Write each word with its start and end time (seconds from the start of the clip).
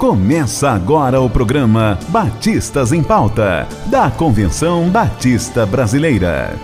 Começa 0.00 0.70
agora 0.70 1.20
o 1.20 1.28
programa 1.28 1.98
Batistas 2.08 2.90
em 2.90 3.04
Pauta, 3.04 3.68
da 3.90 4.10
Convenção 4.10 4.88
Batista 4.88 5.66
Brasileira. 5.66 6.58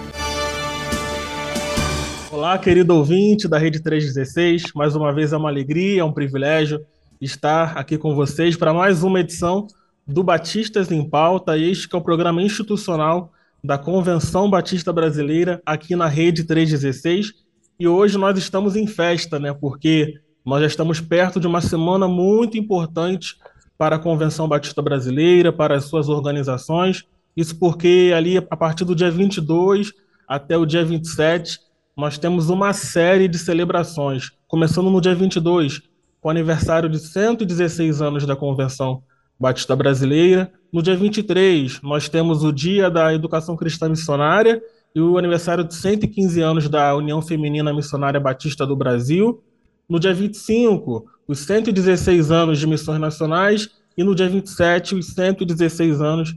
Olá, 2.33 2.59
querido 2.59 2.95
ouvinte 2.95 3.47
da 3.47 3.59
Rede 3.59 3.83
316. 3.83 4.73
Mais 4.75 4.97
uma 4.97 5.13
vez 5.13 5.35
é 5.35 5.37
uma 5.37 5.51
alegria, 5.51 6.01
é 6.01 6.05
um 6.05 6.15
privilégio 6.15 6.81
estar 7.21 7.77
aqui 7.77 7.99
com 7.99 8.15
vocês 8.15 8.57
para 8.57 8.73
mais 8.73 9.03
uma 9.03 9.21
edição 9.21 9.67
do 10.07 10.25
Batistas 10.25 10.91
em 10.91 11.07
Pauta. 11.07 11.59
Este 11.59 11.91
que 11.91 11.95
é 11.95 11.99
o 11.99 12.03
programa 12.03 12.41
institucional 12.41 13.31
da 13.63 13.77
Convenção 13.77 14.49
Batista 14.49 14.95
Brasileira 14.95 15.61
aqui 15.67 15.95
na 15.95 16.09
Rede 16.09 16.45
316. 16.45 17.35
E 17.79 17.87
hoje 17.87 18.17
nós 18.17 18.39
estamos 18.39 18.77
em 18.77 18.87
festa, 18.87 19.39
né? 19.39 19.53
Porque 19.53 20.15
nós 20.47 20.61
já 20.61 20.69
estamos 20.69 21.01
perto 21.01 21.41
de 21.41 21.47
uma 21.49 21.61
semana 21.61 22.07
muito 22.07 22.57
importante 22.57 23.35
para 23.77 23.97
a 23.97 23.99
Convenção 23.99 24.47
Batista 24.47 24.81
Brasileira, 24.81 25.53
para 25.53 25.77
as 25.77 25.87
suas 25.87 26.09
organizações. 26.09 27.05
Isso 27.37 27.59
porque 27.59 28.13
ali, 28.17 28.37
a 28.37 28.57
partir 28.57 28.85
do 28.85 28.95
dia 28.95 29.11
22 29.11 29.93
até 30.29 30.57
o 30.57 30.65
dia 30.65 30.85
27, 30.85 31.59
nós 31.97 32.17
temos 32.17 32.49
uma 32.49 32.73
série 32.73 33.27
de 33.27 33.39
celebrações, 33.39 34.31
começando 34.47 34.89
no 34.89 35.01
dia 35.01 35.17
22, 35.17 35.83
com 36.21 36.29
o 36.29 36.31
aniversário 36.31 36.89
de 36.89 37.01
116 37.01 38.01
anos 38.01 38.25
da 38.25 38.37
Convenção 38.37 39.03
Batista 39.39 39.75
Brasileira. 39.75 40.53
No 40.73 40.81
dia 40.81 40.97
23, 40.97 41.81
nós 41.83 42.09
temos 42.09 42.45
o 42.45 42.53
Dia 42.53 42.89
da 42.89 43.13
Educação 43.13 43.57
Cristã 43.57 43.89
Missionária 43.89 44.63
e 44.95 45.01
o 45.01 45.19
aniversário 45.19 45.65
de 45.65 45.75
115 45.75 46.41
anos 46.41 46.69
da 46.69 46.95
União 46.95 47.21
Feminina 47.21 47.75
Missionária 47.75 48.21
Batista 48.21 48.65
do 48.65 48.77
Brasil. 48.77 49.43
No 49.89 50.01
dia 50.01 50.13
25, 50.13 51.07
os 51.29 51.41
116 51.41 52.31
anos 52.31 52.59
de 52.59 52.67
missões 52.67 53.01
nacionais 53.01 53.69
e 53.97 54.03
no 54.03 54.15
dia 54.15 54.29
27, 54.29 54.95
os 54.95 55.07
116 55.09 56.01
anos 56.01 56.35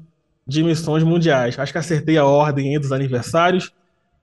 de 0.47 0.63
missões 0.63 1.03
mundiais. 1.03 1.57
Acho 1.57 1.71
que 1.71 1.77
acertei 1.77 2.17
a 2.17 2.25
ordem 2.25 2.79
dos 2.79 2.91
aniversários. 2.91 3.71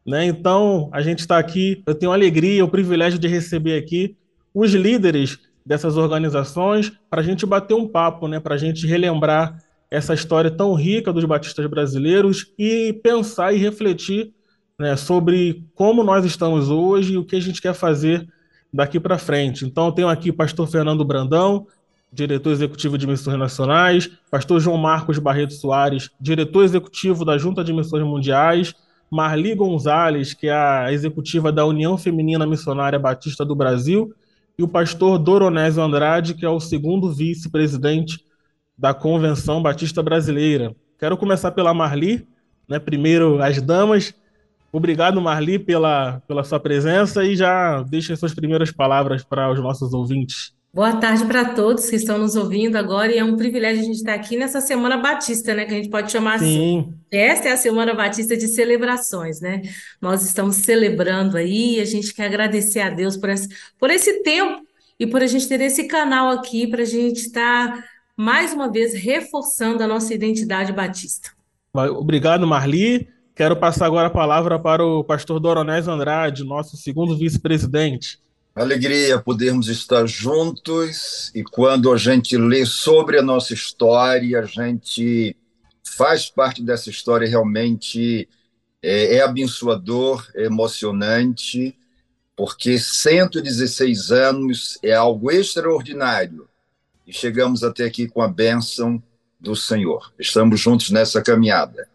Né? 0.07 0.27
Então, 0.27 0.89
a 0.93 1.03
gente 1.03 1.21
está 1.21 1.39
aqui, 1.39 1.83
eu 1.87 1.95
tenho 1.95 2.13
a 2.13 2.15
alegria, 2.15 2.65
o 2.65 2.69
privilégio 2.69 3.19
de 3.19 3.29
receber 3.29 3.79
aqui 3.79 4.17
os 4.55 4.73
líderes 4.73 5.39
dessas 5.65 5.97
organizações 5.97 6.93
para 7.11 7.21
a 7.21 7.25
gente 7.25 7.45
bater 7.45 7.75
um 7.75 7.89
papo, 7.89 8.29
né? 8.29 8.39
para 8.39 8.55
a 8.55 8.59
gente 8.59 8.87
relembrar 8.87 9.61
essa 9.91 10.15
história 10.15 10.51
tão 10.51 10.75
rica 10.75 11.13
dos 11.13 11.25
batistas 11.25 11.67
brasileiros 11.67 12.53
e 12.59 12.93
pensar 13.03 13.53
e 13.53 13.59
refletir 13.59 14.33
né, 14.79 14.97
sobre 14.97 15.65
como 15.75 16.03
nós 16.03 16.25
estamos 16.25 16.71
hoje 16.71 17.15
e 17.15 17.19
o 17.19 17.25
que 17.25 17.37
a 17.37 17.41
gente 17.41 17.63
quer 17.63 17.75
fazer 17.75 18.29
daqui 18.77 19.01
para 19.01 19.17
frente. 19.17 19.65
Então, 19.65 19.87
eu 19.87 19.93
tenho 19.93 20.09
aqui 20.09 20.31
o 20.31 20.35
pastor 20.35 20.69
Fernando 20.69 21.05
Brandão, 21.05 21.67
diretor 22.13 22.51
executivo 22.51 22.97
de 22.97 23.07
Missões 23.07 23.39
Nacionais, 23.39 24.11
pastor 24.31 24.61
João 24.61 24.77
Marcos 24.77 25.19
Barreto 25.19 25.55
Soares, 25.55 26.11
diretor 26.21 26.63
executivo 26.63 27.25
da 27.25 27.39
Junta 27.39 27.65
de 27.65 27.73
Missões 27.73 28.05
Mundiais, 28.05 28.75
Marli 29.11 29.55
Gonzalez, 29.55 30.35
que 30.35 30.49
é 30.49 30.53
a 30.53 30.93
executiva 30.93 31.51
da 31.51 31.65
União 31.65 31.97
Feminina 31.97 32.47
Missionária 32.47 32.99
Batista 32.99 33.45
do 33.45 33.55
Brasil, 33.55 34.13
e 34.59 34.63
o 34.63 34.69
pastor 34.69 35.19
Doronésio 35.19 35.83
Andrade, 35.83 36.35
que 36.35 36.45
é 36.45 36.49
o 36.49 36.61
segundo 36.61 37.13
vice-presidente 37.13 38.25
da 38.77 38.93
Convenção 38.93 39.63
Batista 39.63 40.03
Brasileira. 40.03 40.75
Quero 40.99 41.17
começar 41.17 41.51
pela 41.51 41.75
Marli, 41.75 42.27
né? 42.69 42.79
primeiro 42.79 43.43
as 43.43 43.61
damas, 43.61 44.15
Obrigado, 44.73 45.21
Marli, 45.21 45.59
pela, 45.59 46.21
pela 46.27 46.45
sua 46.45 46.61
presença 46.61 47.25
e 47.25 47.37
já 47.37 47.83
deixe 47.83 48.15
suas 48.17 48.35
primeiras 48.35 48.71
palavras 48.71 49.25
para 49.25 49.51
os 49.51 49.61
nossos 49.61 49.93
ouvintes. 49.95 50.55
Boa 50.77 50.95
tarde 50.97 51.25
para 51.25 51.55
todos 51.55 51.89
que 51.89 51.97
estão 51.97 52.19
nos 52.19 52.37
ouvindo 52.37 52.77
agora 52.77 53.11
e 53.11 53.17
é 53.17 53.25
um 53.25 53.35
privilégio 53.35 53.81
a 53.81 53.85
gente 53.87 53.97
estar 53.97 54.13
aqui 54.13 54.37
nessa 54.37 54.61
Semana 54.61 54.99
Batista, 54.99 55.55
né? 55.55 55.65
Que 55.65 55.73
a 55.73 55.77
gente 55.79 55.89
pode 55.89 56.13
chamar 56.13 56.39
Sim. 56.39 56.45
assim. 56.81 56.95
Esta 57.11 57.49
é 57.49 57.53
a 57.53 57.57
Semana 57.57 57.95
Batista 57.95 58.37
de 58.37 58.47
celebrações, 58.47 59.41
né? 59.41 59.63
Nós 60.03 60.23
estamos 60.23 60.57
celebrando 60.57 61.39
aí 61.39 61.77
e 61.77 61.81
a 61.81 61.85
gente 61.87 62.13
quer 62.13 62.27
agradecer 62.27 62.81
a 62.81 62.91
Deus 62.91 63.17
por 63.17 63.31
esse, 63.31 63.49
por 63.79 63.89
esse 63.89 64.23
tempo 64.23 64.67
e 65.01 65.07
por 65.07 65.23
a 65.23 65.27
gente 65.27 65.49
ter 65.49 65.63
esse 65.63 65.85
canal 65.85 66.29
aqui 66.29 66.67
para 66.67 66.83
a 66.83 66.87
gente 66.87 67.21
estar 67.21 67.83
mais 68.15 68.53
uma 68.53 68.71
vez 68.71 68.93
reforçando 68.93 69.83
a 69.83 69.87
nossa 69.87 70.13
identidade 70.13 70.75
batista. 70.75 71.31
Obrigado, 71.73 72.47
Marli. 72.47 73.09
Quero 73.37 73.55
passar 73.55 73.85
agora 73.85 74.07
a 74.07 74.11
palavra 74.11 74.59
para 74.59 74.83
o 74.83 75.05
pastor 75.05 75.39
Doronés 75.39 75.87
Andrade, 75.87 76.43
nosso 76.43 76.75
segundo 76.75 77.15
vice-presidente. 77.19 78.19
Alegria 78.55 79.21
podermos 79.21 79.69
estar 79.69 80.07
juntos 80.07 81.31
e 81.35 81.45
quando 81.45 81.93
a 81.93 81.99
gente 81.99 82.35
lê 82.39 82.65
sobre 82.65 83.19
a 83.19 83.23
nossa 83.23 83.53
história, 83.53 84.41
a 84.41 84.47
gente 84.47 85.37
faz 85.85 86.31
parte 86.31 86.63
dessa 86.63 86.89
história 86.89 87.29
realmente 87.29 88.27
é, 88.83 89.17
é 89.17 89.21
abençoador, 89.23 90.27
é 90.35 90.45
emocionante, 90.45 91.77
porque 92.35 92.79
116 92.79 94.13
anos 94.13 94.79
é 94.83 94.95
algo 94.95 95.31
extraordinário 95.31 96.49
e 97.07 97.13
chegamos 97.13 97.63
até 97.63 97.85
aqui 97.85 98.09
com 98.09 98.23
a 98.23 98.29
bênção 98.29 99.03
do 99.39 99.55
Senhor. 99.55 100.11
Estamos 100.19 100.59
juntos 100.59 100.91
nessa 100.91 101.21
caminhada. 101.21 101.87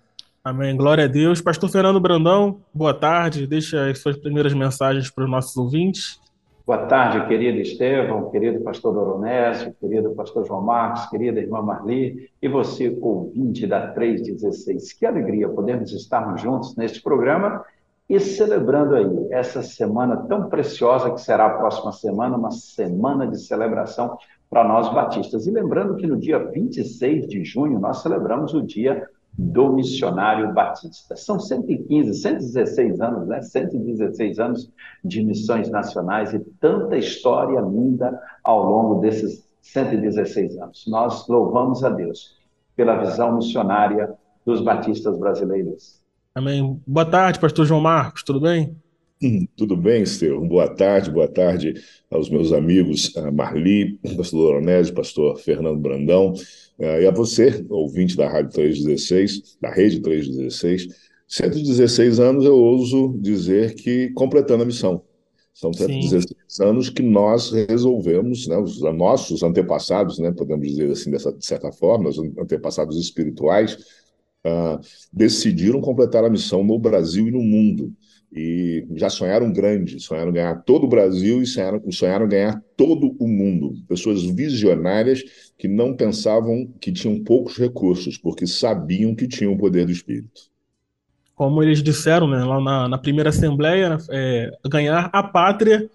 Amém. 0.44 0.76
Glória 0.76 1.06
a 1.06 1.08
Deus. 1.08 1.40
Pastor 1.40 1.70
Fernando 1.70 2.00
Brandão, 2.00 2.62
boa 2.74 2.96
tarde. 2.96 3.46
Deixa 3.46 3.88
as 3.88 4.00
suas 4.00 4.18
primeiras 4.18 4.56
mensagens 4.56 5.08
para 5.08 5.24
os 5.24 5.30
nossos 5.30 5.56
ouvintes. 5.56 6.20
Boa 6.66 6.88
tarde, 6.88 7.28
querido 7.28 7.60
Estevão, 7.60 8.32
querido 8.32 8.60
pastor 8.62 8.92
Doronésio, 8.92 9.72
querido 9.80 10.10
pastor 10.16 10.48
João 10.48 10.62
Marcos, 10.62 11.06
querida 11.12 11.40
irmã 11.40 11.62
Marli 11.62 12.28
e 12.42 12.48
você, 12.48 12.98
ouvinte 13.02 13.68
da 13.68 13.92
316. 13.92 14.94
Que 14.94 15.06
alegria 15.06 15.48
podermos 15.48 15.92
estarmos 15.92 16.42
juntos 16.42 16.76
neste 16.76 17.04
programa 17.04 17.64
e 18.10 18.20
celebrando 18.20 18.96
aí 18.96 19.28
essa 19.30 19.62
semana 19.62 20.18
tão 20.28 20.50
preciosa 20.50 21.12
que 21.12 21.22
será 21.22 21.46
a 21.46 21.58
próxima 21.58 21.92
semana, 21.92 22.36
uma 22.36 22.52
semana 22.52 23.28
de 23.28 23.40
celebração 23.40 24.18
para 24.50 24.64
nós 24.64 24.92
batistas. 24.92 25.46
E 25.46 25.52
lembrando 25.52 25.98
que 25.98 26.08
no 26.08 26.18
dia 26.18 26.40
26 26.40 27.28
de 27.28 27.44
junho 27.44 27.80
nós 27.80 28.02
celebramos 28.02 28.56
o 28.56 28.62
dia 28.62 29.08
do 29.38 29.74
missionário 29.74 30.54
batista. 30.54 31.16
São 31.16 31.40
115, 31.40 32.14
116 32.14 33.02
anos, 33.02 33.28
né? 33.28 33.42
116 33.42 34.40
anos 34.40 34.72
de 35.04 35.24
missões 35.24 35.70
nacionais 35.70 36.34
e 36.34 36.40
tanta 36.60 36.98
história 36.98 37.60
linda 37.60 38.20
ao 38.44 38.64
longo 38.64 39.02
desses 39.02 39.46
116 39.62 40.58
anos. 40.58 40.86
Nós 40.88 41.28
louvamos 41.28 41.84
a 41.84 41.90
Deus 41.90 42.38
pela 42.76 42.98
visão 42.98 43.36
missionária 43.36 44.14
dos 44.46 44.62
batistas 44.62 45.18
brasileiros. 45.18 46.02
Amém. 46.34 46.82
Boa 46.88 47.06
tarde, 47.06 47.40
pastor 47.40 47.66
João 47.66 47.82
Marcos, 47.82 48.24
tudo 48.24 48.40
bem? 48.40 48.76
Hum, 49.24 49.46
tudo 49.56 49.78
bem, 49.78 50.02
Estevão? 50.02 50.48
Boa 50.48 50.68
tarde, 50.68 51.12
boa 51.12 51.28
tarde 51.28 51.76
aos 52.10 52.28
meus 52.28 52.52
amigos 52.52 53.14
Marli, 53.32 54.00
pastor 54.18 54.40
Loronese, 54.40 54.92
pastor 54.92 55.38
Fernando 55.38 55.80
Brandão, 55.80 56.34
e 56.82 57.08
a 57.08 57.12
você, 57.12 57.64
ouvinte 57.70 58.18
da 58.18 58.28
Rádio 58.28 58.52
316, 58.52 59.58
da 59.62 59.70
Rede 59.70 60.00
316. 60.02 60.88
116 61.28 62.20
anos, 62.20 62.44
eu 62.44 62.58
ouso 62.58 63.18
dizer 63.20 63.76
que 63.76 64.10
completando 64.10 64.64
a 64.64 64.66
missão. 64.66 65.04
São 65.54 65.72
116 65.72 66.36
Sim. 66.48 66.64
anos 66.64 66.90
que 66.90 67.04
nós 67.04 67.52
resolvemos, 67.52 68.48
né, 68.48 68.58
os 68.58 68.82
nossos 68.82 69.44
antepassados, 69.44 70.18
né, 70.18 70.32
podemos 70.32 70.68
dizer 70.68 70.90
assim, 70.92 71.12
dessa, 71.12 71.32
de 71.32 71.46
certa 71.46 71.72
forma, 71.72 72.10
os 72.10 72.18
antepassados 72.18 72.98
espirituais, 72.98 73.78
uh, 74.46 74.80
decidiram 75.14 75.82
completar 75.82 76.24
a 76.26 76.30
missão 76.30 76.64
no 76.64 76.80
Brasil 76.80 77.28
e 77.28 77.32
no 77.32 77.42
mundo 77.42 77.94
e 78.32 78.88
já 78.96 79.10
sonharam 79.10 79.52
grande, 79.52 80.00
sonharam 80.00 80.32
ganhar 80.32 80.64
todo 80.64 80.86
o 80.86 80.88
Brasil 80.88 81.42
e 81.42 81.46
sonharam, 81.46 81.92
sonharam 81.92 82.28
ganhar 82.28 82.64
todo 82.78 83.14
o 83.20 83.28
mundo. 83.28 83.74
Pessoas 83.90 84.24
visionárias 84.24 85.22
que 85.58 85.68
não 85.68 85.94
pensavam 85.94 86.72
que 86.80 86.94
tinham 86.94 87.22
poucos 87.22 87.58
recursos, 87.58 88.18
porque 88.18 88.48
sabiam 88.48 89.14
que 89.14 89.28
tinham 89.28 89.52
o 89.52 89.58
poder 89.58 89.86
do 89.86 89.92
Espírito. 89.92 90.50
Como 91.36 91.62
eles 91.62 91.84
disseram 91.84 92.28
né, 92.28 92.44
lá 92.44 92.62
na, 92.62 92.88
na 92.88 92.98
primeira 92.98 93.32
Assembleia, 93.32 93.98
é, 94.10 94.50
ganhar 94.70 95.10
a 95.12 95.24
pátria 95.24 95.90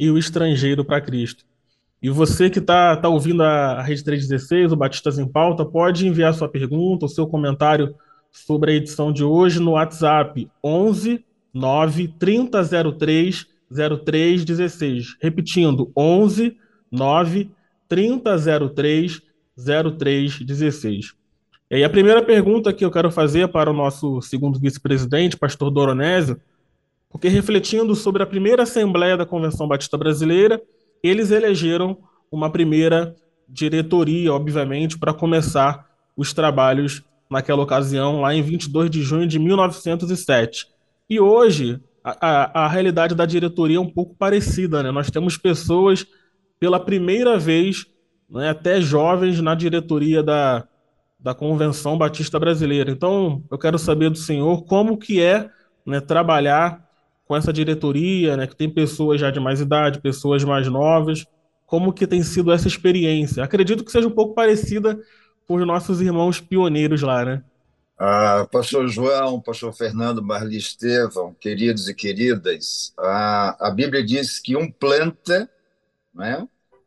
e 0.00 0.10
o 0.10 0.16
estrangeiro 0.16 0.84
para 0.84 1.00
Cristo. 1.00 1.44
E 2.02 2.08
você 2.08 2.48
que 2.48 2.58
está 2.58 2.96
tá 2.96 3.08
ouvindo 3.08 3.42
a 3.42 3.82
Rede 3.82 4.02
316, 4.02 4.72
o 4.72 4.76
Batistas 4.76 5.18
em 5.18 5.28
Pauta, 5.28 5.64
pode 5.64 6.06
enviar 6.06 6.32
sua 6.32 6.48
pergunta, 6.48 7.04
o 7.04 7.08
seu 7.08 7.26
comentário 7.26 7.94
sobre 8.30 8.72
a 8.72 8.74
edição 8.74 9.12
de 9.12 9.22
hoje 9.22 9.60
no 9.60 9.72
WhatsApp 9.72 10.50
11 10.64 11.22
9 11.52 12.08
3003 12.18 13.46
0316. 13.70 15.16
Repetindo, 15.20 15.90
11 15.96 16.56
9 16.90 17.50
3003 17.88 19.20
0316. 19.56 21.14
E 21.70 21.76
aí 21.76 21.84
a 21.84 21.90
primeira 21.90 22.22
pergunta 22.22 22.72
que 22.72 22.84
eu 22.84 22.90
quero 22.90 23.10
fazer 23.10 23.48
para 23.48 23.70
o 23.70 23.74
nosso 23.74 24.20
segundo 24.20 24.58
vice-presidente, 24.58 25.36
pastor 25.36 25.70
Doronésio, 25.70 26.40
porque 27.08 27.28
refletindo 27.28 27.94
sobre 27.94 28.22
a 28.22 28.26
primeira 28.26 28.62
Assembleia 28.62 29.16
da 29.16 29.26
Convenção 29.26 29.68
Batista 29.68 29.96
Brasileira, 29.96 30.60
eles 31.02 31.30
elegeram 31.30 31.98
uma 32.30 32.50
primeira 32.50 33.14
diretoria, 33.48 34.32
obviamente, 34.32 34.98
para 34.98 35.12
começar 35.12 35.86
os 36.16 36.32
trabalhos 36.32 37.02
naquela 37.30 37.62
ocasião, 37.62 38.20
lá 38.20 38.34
em 38.34 38.42
22 38.42 38.90
de 38.90 39.02
junho 39.02 39.26
de 39.26 39.38
1907. 39.38 40.66
E 41.12 41.20
hoje, 41.20 41.78
a, 42.02 42.26
a, 42.26 42.64
a 42.64 42.68
realidade 42.68 43.14
da 43.14 43.26
diretoria 43.26 43.76
é 43.76 43.80
um 43.80 43.90
pouco 43.90 44.14
parecida, 44.14 44.82
né? 44.82 44.90
Nós 44.90 45.10
temos 45.10 45.36
pessoas, 45.36 46.06
pela 46.58 46.80
primeira 46.80 47.38
vez, 47.38 47.84
né, 48.30 48.48
até 48.48 48.80
jovens, 48.80 49.38
na 49.42 49.54
diretoria 49.54 50.22
da, 50.22 50.66
da 51.20 51.34
Convenção 51.34 51.98
Batista 51.98 52.40
Brasileira. 52.40 52.90
Então, 52.90 53.44
eu 53.50 53.58
quero 53.58 53.78
saber 53.78 54.08
do 54.08 54.16
senhor 54.16 54.64
como 54.64 54.96
que 54.96 55.20
é 55.20 55.50
né, 55.84 56.00
trabalhar 56.00 56.82
com 57.26 57.36
essa 57.36 57.52
diretoria, 57.52 58.34
né, 58.34 58.46
que 58.46 58.56
tem 58.56 58.70
pessoas 58.70 59.20
já 59.20 59.30
de 59.30 59.38
mais 59.38 59.60
idade, 59.60 60.00
pessoas 60.00 60.42
mais 60.44 60.66
novas, 60.66 61.26
como 61.66 61.92
que 61.92 62.06
tem 62.06 62.22
sido 62.22 62.50
essa 62.50 62.66
experiência? 62.66 63.44
Acredito 63.44 63.84
que 63.84 63.92
seja 63.92 64.08
um 64.08 64.12
pouco 64.12 64.34
parecida 64.34 64.98
com 65.46 65.56
os 65.56 65.66
nossos 65.66 66.00
irmãos 66.00 66.40
pioneiros 66.40 67.02
lá, 67.02 67.22
né? 67.22 67.44
Ah, 67.98 68.48
pastor 68.50 68.88
João, 68.88 69.40
pastor 69.40 69.72
Fernando, 69.72 70.22
Marli 70.22 70.56
Estevão, 70.56 71.34
queridos 71.34 71.88
e 71.88 71.94
queridas, 71.94 72.92
a, 72.98 73.68
a 73.68 73.70
Bíblia 73.70 74.04
diz 74.04 74.40
que 74.40 74.56
um 74.56 74.70
planta, 74.70 75.48
né, 76.14 76.46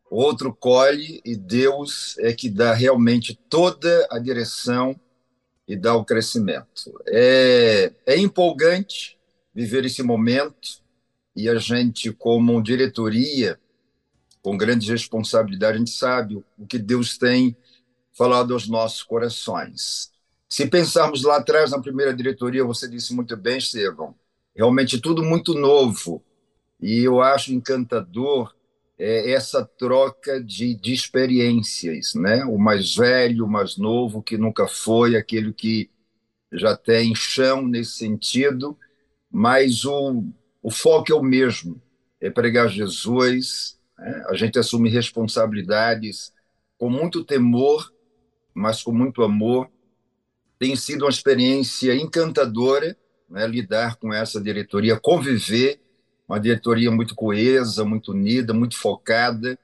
outro 0.10 0.54
colhe, 0.54 1.22
e 1.24 1.36
Deus 1.36 2.18
é 2.20 2.34
que 2.34 2.50
dá 2.50 2.74
realmente 2.74 3.36
toda 3.50 4.08
a 4.12 4.20
direção 4.20 5.00
e 5.68 5.76
dá 5.76 5.96
o 5.96 6.06
crescimento. 6.06 6.94
É, 7.08 7.94
é 8.06 8.18
empolgante 8.18 9.18
viver 9.54 9.86
esse 9.86 10.04
momento 10.04 10.84
e 11.36 11.50
a 11.50 11.56
gente, 11.56 12.12
como 12.12 12.62
diretoria, 12.62 13.60
com 14.42 14.58
grande 14.58 14.92
responsabilidade, 14.92 15.76
a 15.76 15.80
gente 15.80 15.92
sabe 15.92 16.44
o 16.58 16.68
que 16.68 16.78
Deus 16.78 17.18
tem 17.18 17.56
falado 18.14 18.54
aos 18.54 18.68
nossos 18.68 19.02
corações. 19.02 20.15
Se 20.56 20.66
pensarmos 20.66 21.24
lá 21.24 21.36
atrás 21.36 21.72
na 21.72 21.82
primeira 21.82 22.14
diretoria, 22.14 22.64
você 22.64 22.88
disse 22.88 23.14
muito 23.14 23.36
bem, 23.36 23.58
Estevão, 23.58 24.16
realmente 24.56 25.02
tudo 25.02 25.22
muito 25.22 25.54
novo. 25.54 26.24
E 26.80 27.04
eu 27.04 27.20
acho 27.22 27.54
encantador 27.54 28.56
é, 28.98 29.34
essa 29.34 29.66
troca 29.66 30.42
de, 30.42 30.74
de 30.74 30.94
experiências, 30.94 32.14
né? 32.16 32.46
O 32.46 32.58
mais 32.58 32.96
velho, 32.96 33.44
o 33.44 33.50
mais 33.50 33.76
novo, 33.76 34.24
que 34.24 34.38
nunca 34.38 34.66
foi, 34.66 35.18
aquele 35.18 35.52
que 35.52 35.90
já 36.54 36.74
tem 36.74 37.14
chão 37.14 37.68
nesse 37.68 37.98
sentido, 37.98 38.80
mas 39.30 39.84
o, 39.84 40.24
o 40.64 40.72
foco 40.72 41.12
é 41.12 41.16
o 41.16 41.22
mesmo, 41.22 41.82
é 42.22 42.30
pregar 42.30 42.70
Jesus, 42.70 43.78
né? 44.00 44.24
a 44.30 44.36
gente 44.36 44.58
assume 44.58 44.88
responsabilidades 44.88 46.32
com 46.78 46.90
muito 46.90 47.26
temor, 47.26 47.92
mas 48.54 48.82
com 48.82 48.94
muito 48.94 49.22
amor. 49.22 49.70
Tem 50.58 50.76
sido 50.76 51.04
uma 51.04 51.10
experiência 51.10 51.94
encantadora 51.96 52.98
né? 53.30 53.46
lidar 53.48 53.96
com 53.98 54.14
essa 54.14 54.40
diretoria, 54.42 55.00
conviver 55.00 55.80
uma 56.28 56.40
diretoria 56.40 56.90
muito 56.92 57.14
coesa, 57.14 57.84
muito 57.84 58.12
unida, 58.12 58.54
muito 58.54 58.78
focada. 58.78 59.58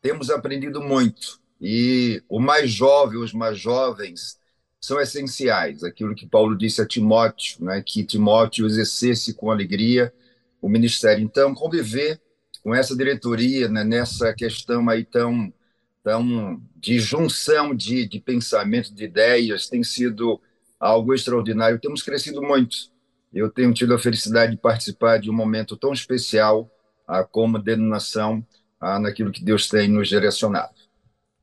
Temos 0.00 0.30
aprendido 0.30 0.80
muito. 0.80 1.40
E 1.60 2.22
o 2.28 2.38
mais 2.38 2.70
jovem, 2.70 3.18
os 3.18 3.32
mais 3.32 3.58
jovens, 3.58 4.38
são 4.80 5.00
essenciais. 5.00 5.82
Aquilo 5.82 6.14
que 6.14 6.26
Paulo 6.26 6.56
disse 6.56 6.80
a 6.80 6.86
Timóteo, 6.86 7.64
né, 7.64 7.82
que 7.84 8.04
Timóteo 8.04 8.66
exercesse 8.66 9.34
com 9.34 9.50
alegria 9.50 10.12
o 10.60 10.68
ministério. 10.68 11.24
Então, 11.24 11.54
conviver 11.54 12.20
com 12.62 12.74
essa 12.74 12.96
diretoria, 12.96 13.68
né, 13.68 13.84
nessa 13.84 14.32
questão 14.32 14.88
aí 14.88 15.04
tão, 15.04 15.52
tão 16.02 16.60
de 16.86 16.98
junção 16.98 17.74
de, 17.74 18.06
de 18.06 18.20
pensamento, 18.20 18.94
de 18.94 19.04
ideias, 19.04 19.68
tem 19.68 19.82
sido 19.82 20.40
algo 20.78 21.12
extraordinário. 21.12 21.80
Temos 21.80 22.02
crescido 22.02 22.40
muito 22.40 22.94
eu 23.36 23.50
tenho 23.50 23.72
tido 23.72 23.94
a 23.94 23.98
felicidade 23.98 24.52
de 24.52 24.58
participar 24.58 25.18
de 25.18 25.30
um 25.30 25.34
momento 25.34 25.76
tão 25.76 25.92
especial 25.92 26.70
ah, 27.06 27.22
como 27.22 27.58
denominação 27.58 28.44
ah, 28.80 28.98
naquilo 28.98 29.30
que 29.30 29.44
Deus 29.44 29.68
tem 29.68 29.88
nos 29.88 30.08
direcionado. 30.08 30.74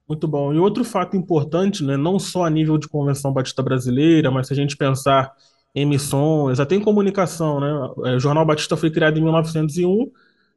Muito 0.07 0.28
bom. 0.28 0.54
E 0.54 0.57
outro 0.57 0.84
fato 0.84 1.16
importante, 1.16 1.84
né, 1.84 1.95
não 1.95 2.19
só 2.19 2.45
a 2.45 2.50
nível 2.50 2.78
de 2.78 2.88
Convenção 2.88 3.31
Batista 3.31 3.62
Brasileira, 3.62 4.30
mas 4.31 4.48
se 4.48 4.54
a 4.54 4.56
gente 4.56 4.75
pensar 4.75 5.31
em 5.74 5.86
missões, 5.86 6.60
até 6.60 6.75
em 6.75 6.81
comunicação, 6.81 7.60
né? 7.60 8.12
É, 8.12 8.16
o 8.16 8.19
Jornal 8.19 8.45
Batista 8.45 8.75
foi 8.75 8.92
criado 8.92 9.18
em 9.18 9.24
1901, 9.24 10.12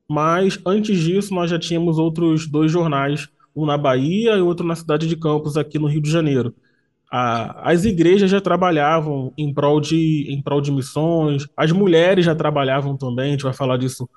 mas 0.09 0.59
antes 0.67 0.99
disso 0.99 1.35
nós 1.35 1.51
já 1.51 1.59
tínhamos 1.59 1.99
outros 1.99 2.47
dois 2.47 2.71
jornais, 2.71 3.29
um 3.57 3.67
na 3.67 3.79
Bahia 3.79 4.37
e 4.37 4.41
outro 4.41 4.67
na 4.67 4.77
cidade 4.77 5.09
de 5.09 5.17
Campos, 5.17 5.57
aqui 5.57 5.79
no 5.79 5.89
Rio 5.89 6.03
de 6.03 6.11
Janeiro 6.11 6.55
as 7.11 7.85
igrejas 7.85 8.31
já 8.31 8.41
trabalhavam 8.41 9.33
em 9.39 9.53
prol, 9.53 9.81
de, 9.81 10.27
em 10.29 10.43
prol 10.43 10.61
de 10.61 10.73
missões, 10.73 11.47
as 11.57 11.71
mulheres 11.71 12.25
já 12.25 12.35
trabalhavam 12.35 12.97
também, 12.97 13.29
a 13.29 13.31
gente 13.31 13.45
vai 13.45 13.53
falar 13.53 13.77
disso 13.77 14.09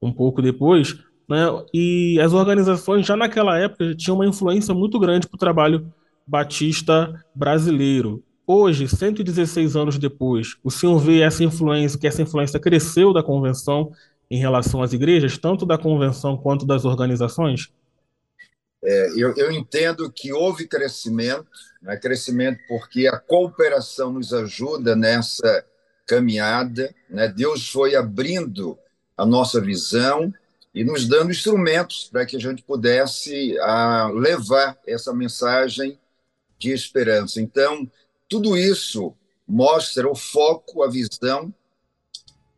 um 0.00 0.12
pouco 0.12 0.42
depois, 0.42 0.98
né? 1.28 1.46
e 1.72 2.20
as 2.20 2.32
organizações 2.32 3.06
já 3.06 3.16
naquela 3.16 3.58
época 3.58 3.94
tinham 3.94 4.16
uma 4.16 4.26
influência 4.26 4.74
muito 4.74 4.98
grande 4.98 5.28
para 5.28 5.36
o 5.36 5.38
trabalho 5.38 5.92
batista 6.26 7.14
brasileiro. 7.34 8.22
Hoje, 8.44 8.88
116 8.88 9.76
anos 9.76 9.98
depois, 9.98 10.56
o 10.64 10.70
senhor 10.70 10.98
vê 10.98 11.20
essa 11.20 11.44
influência, 11.44 11.98
que 11.98 12.08
essa 12.08 12.22
influência 12.22 12.58
cresceu 12.58 13.12
da 13.12 13.22
convenção 13.22 13.92
em 14.28 14.38
relação 14.38 14.82
às 14.82 14.92
igrejas, 14.92 15.38
tanto 15.38 15.64
da 15.64 15.78
convenção 15.78 16.36
quanto 16.36 16.66
das 16.66 16.84
organizações? 16.84 17.68
É, 18.84 19.12
eu, 19.16 19.34
eu, 19.36 19.52
entendo 19.52 20.10
que 20.10 20.32
houve 20.32 20.66
crescimento, 20.66 21.46
né, 21.80 21.96
crescimento 21.96 22.58
porque 22.66 23.06
a 23.06 23.18
cooperação 23.18 24.12
nos 24.12 24.32
ajuda 24.34 24.96
nessa 24.96 25.64
caminhada. 26.06 26.92
Né? 27.08 27.28
Deus 27.28 27.70
foi 27.70 27.94
abrindo 27.94 28.76
a 29.16 29.24
nossa 29.24 29.60
visão 29.60 30.32
e 30.74 30.82
nos 30.82 31.06
dando 31.06 31.30
instrumentos 31.30 32.08
para 32.10 32.26
que 32.26 32.36
a 32.36 32.40
gente 32.40 32.62
pudesse 32.62 33.56
a, 33.60 34.10
levar 34.12 34.76
essa 34.86 35.12
mensagem 35.14 35.98
de 36.58 36.72
esperança. 36.72 37.40
Então, 37.40 37.88
tudo 38.28 38.56
isso 38.56 39.14
mostra 39.46 40.08
o 40.08 40.14
foco, 40.14 40.82
a 40.82 40.88
visão 40.88 41.52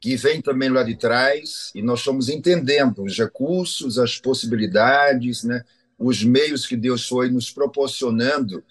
que 0.00 0.16
vem 0.16 0.42
também 0.42 0.68
lá 0.68 0.82
de 0.82 0.96
trás, 0.96 1.70
e 1.74 1.80
nós 1.80 2.00
estamos 2.00 2.28
entendendo 2.28 3.02
os 3.02 3.16
recursos, 3.16 3.98
as 3.98 4.18
possibilidades, 4.18 5.44
né? 5.44 5.64
Os 5.98 6.22
meios 6.22 6.66
que 6.66 6.76
Deus 6.76 7.06
foi 7.06 7.30
nos 7.30 7.50
proporcionando. 7.50 8.62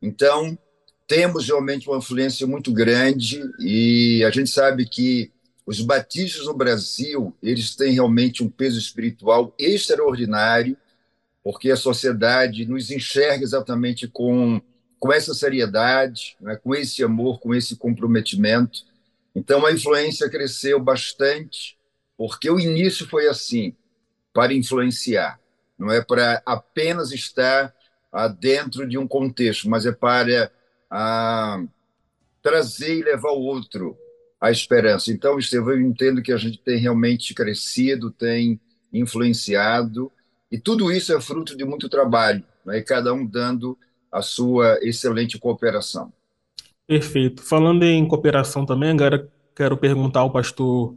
Então, 0.00 0.58
temos 1.06 1.46
realmente 1.46 1.88
uma 1.88 1.98
influência 1.98 2.46
muito 2.46 2.72
grande 2.72 3.42
e 3.58 4.24
a 4.24 4.30
gente 4.30 4.50
sabe 4.50 4.86
que 4.86 5.30
os 5.64 5.80
batistas 5.80 6.46
no 6.46 6.54
Brasil, 6.54 7.36
eles 7.42 7.76
têm 7.76 7.92
realmente 7.92 8.42
um 8.42 8.48
peso 8.48 8.78
espiritual 8.78 9.54
extraordinário, 9.58 10.76
porque 11.42 11.70
a 11.70 11.76
sociedade 11.76 12.66
nos 12.66 12.90
enxerga 12.90 13.44
exatamente 13.44 14.08
com, 14.08 14.60
com 14.98 15.12
essa 15.12 15.34
seriedade, 15.34 16.36
né, 16.40 16.56
com 16.56 16.74
esse 16.74 17.02
amor, 17.02 17.40
com 17.40 17.54
esse 17.54 17.76
comprometimento. 17.76 18.80
Então, 19.34 19.64
a 19.64 19.72
influência 19.72 20.28
cresceu 20.28 20.80
bastante, 20.80 21.76
porque 22.16 22.50
o 22.50 22.58
início 22.58 23.06
foi 23.06 23.28
assim, 23.28 23.74
para 24.32 24.52
influenciar 24.52 25.41
não 25.82 25.90
é 25.90 26.00
para 26.00 26.40
apenas 26.46 27.10
estar 27.10 27.74
ah, 28.12 28.28
dentro 28.28 28.88
de 28.88 28.96
um 28.96 29.08
contexto, 29.08 29.68
mas 29.68 29.84
é 29.84 29.90
para 29.90 30.48
ah, 30.88 31.60
trazer 32.40 32.98
e 32.98 33.02
levar 33.02 33.32
o 33.32 33.42
outro 33.42 33.96
à 34.40 34.52
esperança. 34.52 35.10
Então, 35.10 35.40
Estevão, 35.40 35.74
eu 35.74 35.80
entendo 35.80 36.22
que 36.22 36.32
a 36.32 36.36
gente 36.36 36.58
tem 36.58 36.78
realmente 36.78 37.34
crescido, 37.34 38.12
tem 38.12 38.60
influenciado, 38.92 40.12
e 40.52 40.56
tudo 40.56 40.92
isso 40.92 41.12
é 41.12 41.20
fruto 41.20 41.56
de 41.56 41.64
muito 41.64 41.88
trabalho, 41.88 42.44
né? 42.64 42.80
cada 42.82 43.12
um 43.12 43.26
dando 43.26 43.76
a 44.10 44.22
sua 44.22 44.78
excelente 44.82 45.36
cooperação. 45.36 46.12
Perfeito. 46.86 47.42
Falando 47.42 47.82
em 47.82 48.06
cooperação 48.06 48.64
também, 48.64 48.90
agora 48.90 49.28
quero 49.56 49.76
perguntar 49.76 50.20
ao 50.20 50.30
pastor 50.30 50.94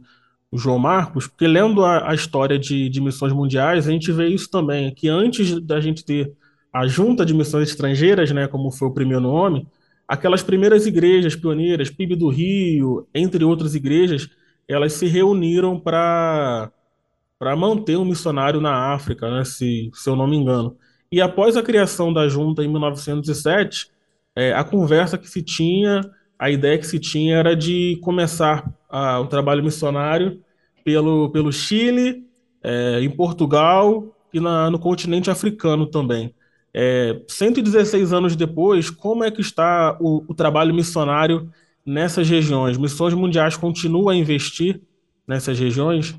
João 0.52 0.78
Marcos, 0.78 1.26
porque 1.26 1.46
lendo 1.46 1.84
a, 1.84 2.10
a 2.10 2.14
história 2.14 2.58
de, 2.58 2.88
de, 2.88 3.00
missões 3.00 3.32
mundiais, 3.32 3.86
a 3.86 3.90
gente 3.90 4.10
vê 4.12 4.28
isso 4.28 4.50
também, 4.50 4.94
que 4.94 5.08
antes 5.08 5.60
da 5.60 5.80
gente 5.80 6.04
ter 6.04 6.32
a 6.72 6.86
Junta 6.86 7.24
de 7.24 7.34
Missões 7.34 7.68
Estrangeiras, 7.68 8.30
né, 8.30 8.46
como 8.46 8.70
foi 8.70 8.88
o 8.88 8.94
primeiro 8.94 9.22
nome, 9.22 9.66
aquelas 10.06 10.42
primeiras 10.42 10.86
igrejas 10.86 11.34
pioneiras, 11.34 11.90
PIB 11.90 12.16
do 12.16 12.28
Rio, 12.28 13.06
entre 13.14 13.44
outras 13.44 13.74
igrejas, 13.74 14.28
elas 14.68 14.92
se 14.92 15.06
reuniram 15.06 15.78
para 15.78 16.70
para 17.38 17.54
manter 17.54 17.98
um 17.98 18.04
missionário 18.04 18.62
na 18.62 18.94
África, 18.94 19.30
né, 19.30 19.44
se, 19.44 19.90
se 19.92 20.08
eu 20.08 20.16
não 20.16 20.26
me 20.26 20.36
engano. 20.36 20.74
E 21.12 21.20
após 21.20 21.54
a 21.54 21.62
criação 21.62 22.10
da 22.10 22.26
junta 22.28 22.64
em 22.64 22.68
1907, 22.68 23.90
é, 24.34 24.54
a 24.54 24.64
conversa 24.64 25.18
que 25.18 25.28
se 25.28 25.42
tinha, 25.42 26.00
a 26.38 26.50
ideia 26.50 26.78
que 26.78 26.86
se 26.86 26.98
tinha 26.98 27.36
era 27.36 27.54
de 27.54 27.98
começar 28.02 28.70
a, 28.96 29.20
o 29.20 29.26
trabalho 29.26 29.62
missionário 29.62 30.40
pelo, 30.82 31.30
pelo 31.30 31.52
Chile, 31.52 32.24
é, 32.62 33.00
em 33.00 33.10
Portugal 33.10 34.16
e 34.32 34.40
na, 34.40 34.70
no 34.70 34.78
continente 34.78 35.30
africano 35.30 35.86
também. 35.86 36.34
É, 36.72 37.20
116 37.28 38.12
anos 38.12 38.34
depois, 38.34 38.88
como 38.88 39.22
é 39.22 39.30
que 39.30 39.42
está 39.42 39.96
o, 40.00 40.24
o 40.28 40.34
trabalho 40.34 40.74
missionário 40.74 41.50
nessas 41.84 42.28
regiões? 42.28 42.78
Missões 42.78 43.12
mundiais 43.12 43.56
continuam 43.56 44.08
a 44.08 44.16
investir 44.16 44.80
nessas 45.28 45.58
regiões? 45.58 46.18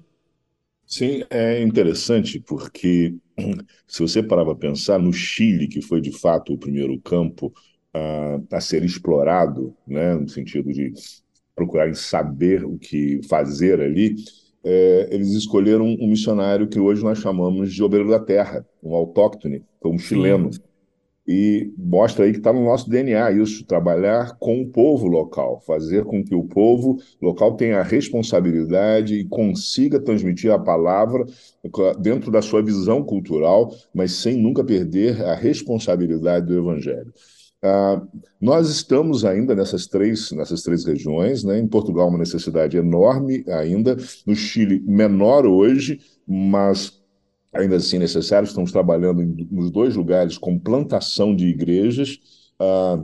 Sim, 0.86 1.24
é 1.29 1.62
interessante 1.62 2.39
porque 2.39 3.15
se 3.88 4.01
você 4.01 4.22
parar 4.22 4.46
para 4.46 4.55
pensar 4.55 5.00
no 5.00 5.12
Chile, 5.12 5.67
que 5.67 5.81
foi 5.81 6.00
de 6.00 6.12
fato 6.12 6.53
o 6.53 6.57
primeiro 6.57 7.00
campo 7.01 7.51
a, 7.93 8.57
a 8.57 8.62
ser 8.62 8.84
explorado, 8.84 9.75
né, 9.88 10.13
no 10.15 10.29
sentido 10.29 10.72
de 10.72 10.93
procurarem 11.57 11.95
saber 11.95 12.63
o 12.63 12.77
que 12.77 13.19
fazer 13.27 13.81
ali, 13.81 14.15
é, 14.63 15.09
eles 15.11 15.29
escolheram 15.29 15.85
um 15.85 16.07
missionário 16.07 16.67
que 16.67 16.79
hoje 16.79 17.03
nós 17.03 17.17
chamamos 17.17 17.73
de 17.73 17.83
obreiro 17.83 18.09
da 18.09 18.19
terra, 18.19 18.63
um 18.81 18.93
autóctone, 18.95 19.63
um 19.83 19.97
chileno. 19.97 20.53
Sim. 20.53 20.59
E 21.27 21.73
mostra 21.77 22.23
aí 22.23 22.31
que 22.31 22.37
está 22.37 22.53
no 22.53 22.63
nosso 22.63 22.89
DNA 22.89 23.31
isso, 23.31 23.65
trabalhar 23.65 24.37
com 24.39 24.61
o 24.61 24.67
povo 24.67 25.07
local, 25.07 25.61
fazer 25.65 26.05
com 26.05 26.23
que 26.23 26.33
o 26.33 26.43
povo 26.43 27.01
local 27.21 27.55
tenha 27.57 27.79
a 27.79 27.83
responsabilidade 27.83 29.15
e 29.15 29.25
consiga 29.25 29.99
transmitir 29.99 30.51
a 30.51 30.59
palavra 30.59 31.25
dentro 31.99 32.31
da 32.31 32.41
sua 32.41 32.61
visão 32.61 33.03
cultural, 33.03 33.73
mas 33.93 34.13
sem 34.13 34.37
nunca 34.37 34.63
perder 34.63 35.21
a 35.21 35.35
responsabilidade 35.35 36.45
do 36.45 36.57
evangelho. 36.57 37.11
Ah, 37.63 38.01
nós 38.39 38.69
estamos 38.69 39.25
ainda 39.25 39.55
nessas 39.55 39.87
três, 39.87 40.31
nessas 40.31 40.61
três 40.61 40.85
regiões, 40.85 41.43
né? 41.43 41.59
Em 41.59 41.67
Portugal, 41.67 42.07
uma 42.07 42.17
necessidade 42.17 42.77
enorme 42.77 43.43
ainda, 43.47 43.97
no 44.25 44.35
Chile, 44.35 44.79
menor 44.85 45.45
hoje, 45.45 45.99
mas 46.27 47.01
ainda 47.53 47.77
assim 47.77 47.97
necessário. 47.97 48.45
Estamos 48.45 48.71
trabalhando 48.71 49.21
em, 49.23 49.47
nos 49.51 49.71
dois 49.71 49.95
lugares 49.95 50.37
com 50.37 50.59
plantação 50.59 51.35
de 51.35 51.47
igrejas. 51.47 52.19
Ah, 52.59 53.03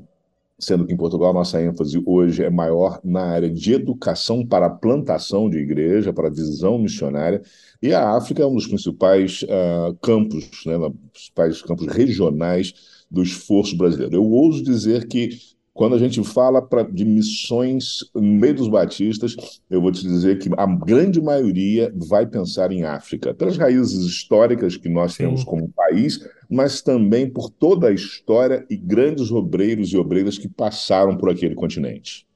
sendo 0.59 0.85
que 0.85 0.93
em 0.93 0.97
Portugal 0.97 1.33
nossa 1.33 1.61
ênfase 1.61 2.01
hoje 2.05 2.43
é 2.43 2.49
maior 2.49 2.99
na 3.03 3.21
área 3.23 3.49
de 3.49 3.73
educação 3.73 4.45
para 4.45 4.67
a 4.67 4.69
plantação 4.69 5.49
de 5.49 5.57
igreja, 5.57 6.13
para 6.13 6.27
a 6.27 6.31
visão 6.31 6.77
missionária, 6.77 7.41
e 7.81 7.93
a 7.93 8.15
África 8.15 8.43
é 8.43 8.45
um 8.45 8.55
dos 8.55 8.67
principais 8.67 9.43
uh, 9.43 9.93
campos, 10.01 10.49
né, 10.65 10.75
principais 11.11 11.61
campos 11.61 11.87
regionais 11.87 12.92
do 13.13 13.21
esforço 13.21 13.77
brasileiro. 13.77 14.15
Eu 14.15 14.25
ouso 14.25 14.63
dizer 14.63 15.07
que 15.07 15.37
quando 15.71 15.95
a 15.95 15.99
gente 15.99 16.23
fala 16.23 16.61
pra, 16.61 16.83
de 16.83 17.05
missões 17.05 17.99
no 18.13 18.21
meio 18.21 18.55
dos 18.55 18.67
batistas, 18.67 19.35
eu 19.69 19.81
vou 19.81 19.91
te 19.91 20.01
dizer 20.01 20.39
que 20.39 20.49
a 20.55 20.65
grande 20.65 21.21
maioria 21.21 21.91
vai 21.95 22.25
pensar 22.25 22.71
em 22.71 22.83
África, 22.83 23.33
pelas 23.33 23.57
raízes 23.57 24.03
históricas 24.03 24.77
que 24.77 24.89
nós 24.89 25.13
Sim. 25.13 25.25
temos 25.25 25.43
como 25.43 25.69
país, 25.69 26.27
mas 26.49 26.81
também 26.81 27.29
por 27.29 27.49
toda 27.49 27.87
a 27.87 27.91
história 27.91 28.65
e 28.69 28.75
grandes 28.75 29.31
obreiros 29.31 29.91
e 29.91 29.97
obreiras 29.97 30.37
que 30.37 30.47
passaram 30.47 31.15
por 31.15 31.29
aquele 31.29 31.55
continente. 31.55 32.27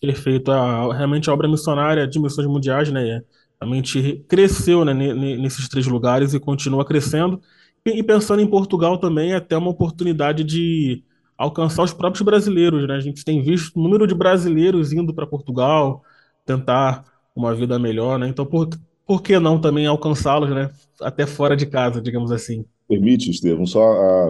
Perfeito. 0.00 0.50
A, 0.50 0.94
realmente 0.94 1.30
a 1.30 1.32
obra 1.32 1.48
missionária 1.48 2.06
de 2.06 2.18
missões 2.18 2.46
mundiais, 2.46 2.90
né, 2.90 3.22
realmente 3.60 4.24
cresceu 4.28 4.84
né, 4.84 4.92
nesses 4.92 5.68
três 5.68 5.86
lugares 5.86 6.34
e 6.34 6.40
continua 6.40 6.84
crescendo. 6.84 7.40
E 7.84 8.02
pensando 8.02 8.40
em 8.40 8.46
Portugal 8.46 8.96
também, 8.98 9.32
é 9.32 9.36
até 9.36 9.56
uma 9.56 9.70
oportunidade 9.70 10.44
de 10.44 11.02
alcançar 11.36 11.82
os 11.82 11.92
próprios 11.92 12.22
brasileiros, 12.22 12.86
né? 12.86 12.94
A 12.94 13.00
gente 13.00 13.24
tem 13.24 13.42
visto 13.42 13.76
o 13.76 13.82
número 13.82 14.06
de 14.06 14.14
brasileiros 14.14 14.92
indo 14.92 15.12
para 15.12 15.26
Portugal 15.26 16.02
tentar 16.46 17.04
uma 17.34 17.52
vida 17.54 17.78
melhor, 17.78 18.18
né? 18.18 18.28
Então, 18.28 18.46
por, 18.46 18.68
por 19.04 19.20
que 19.20 19.36
não 19.40 19.60
também 19.60 19.86
alcançá-los, 19.86 20.50
né? 20.50 20.70
Até 21.00 21.26
fora 21.26 21.56
de 21.56 21.66
casa, 21.66 22.00
digamos 22.00 22.30
assim. 22.30 22.64
Permite, 22.88 23.30
Estevam, 23.30 23.66
só 23.66 23.80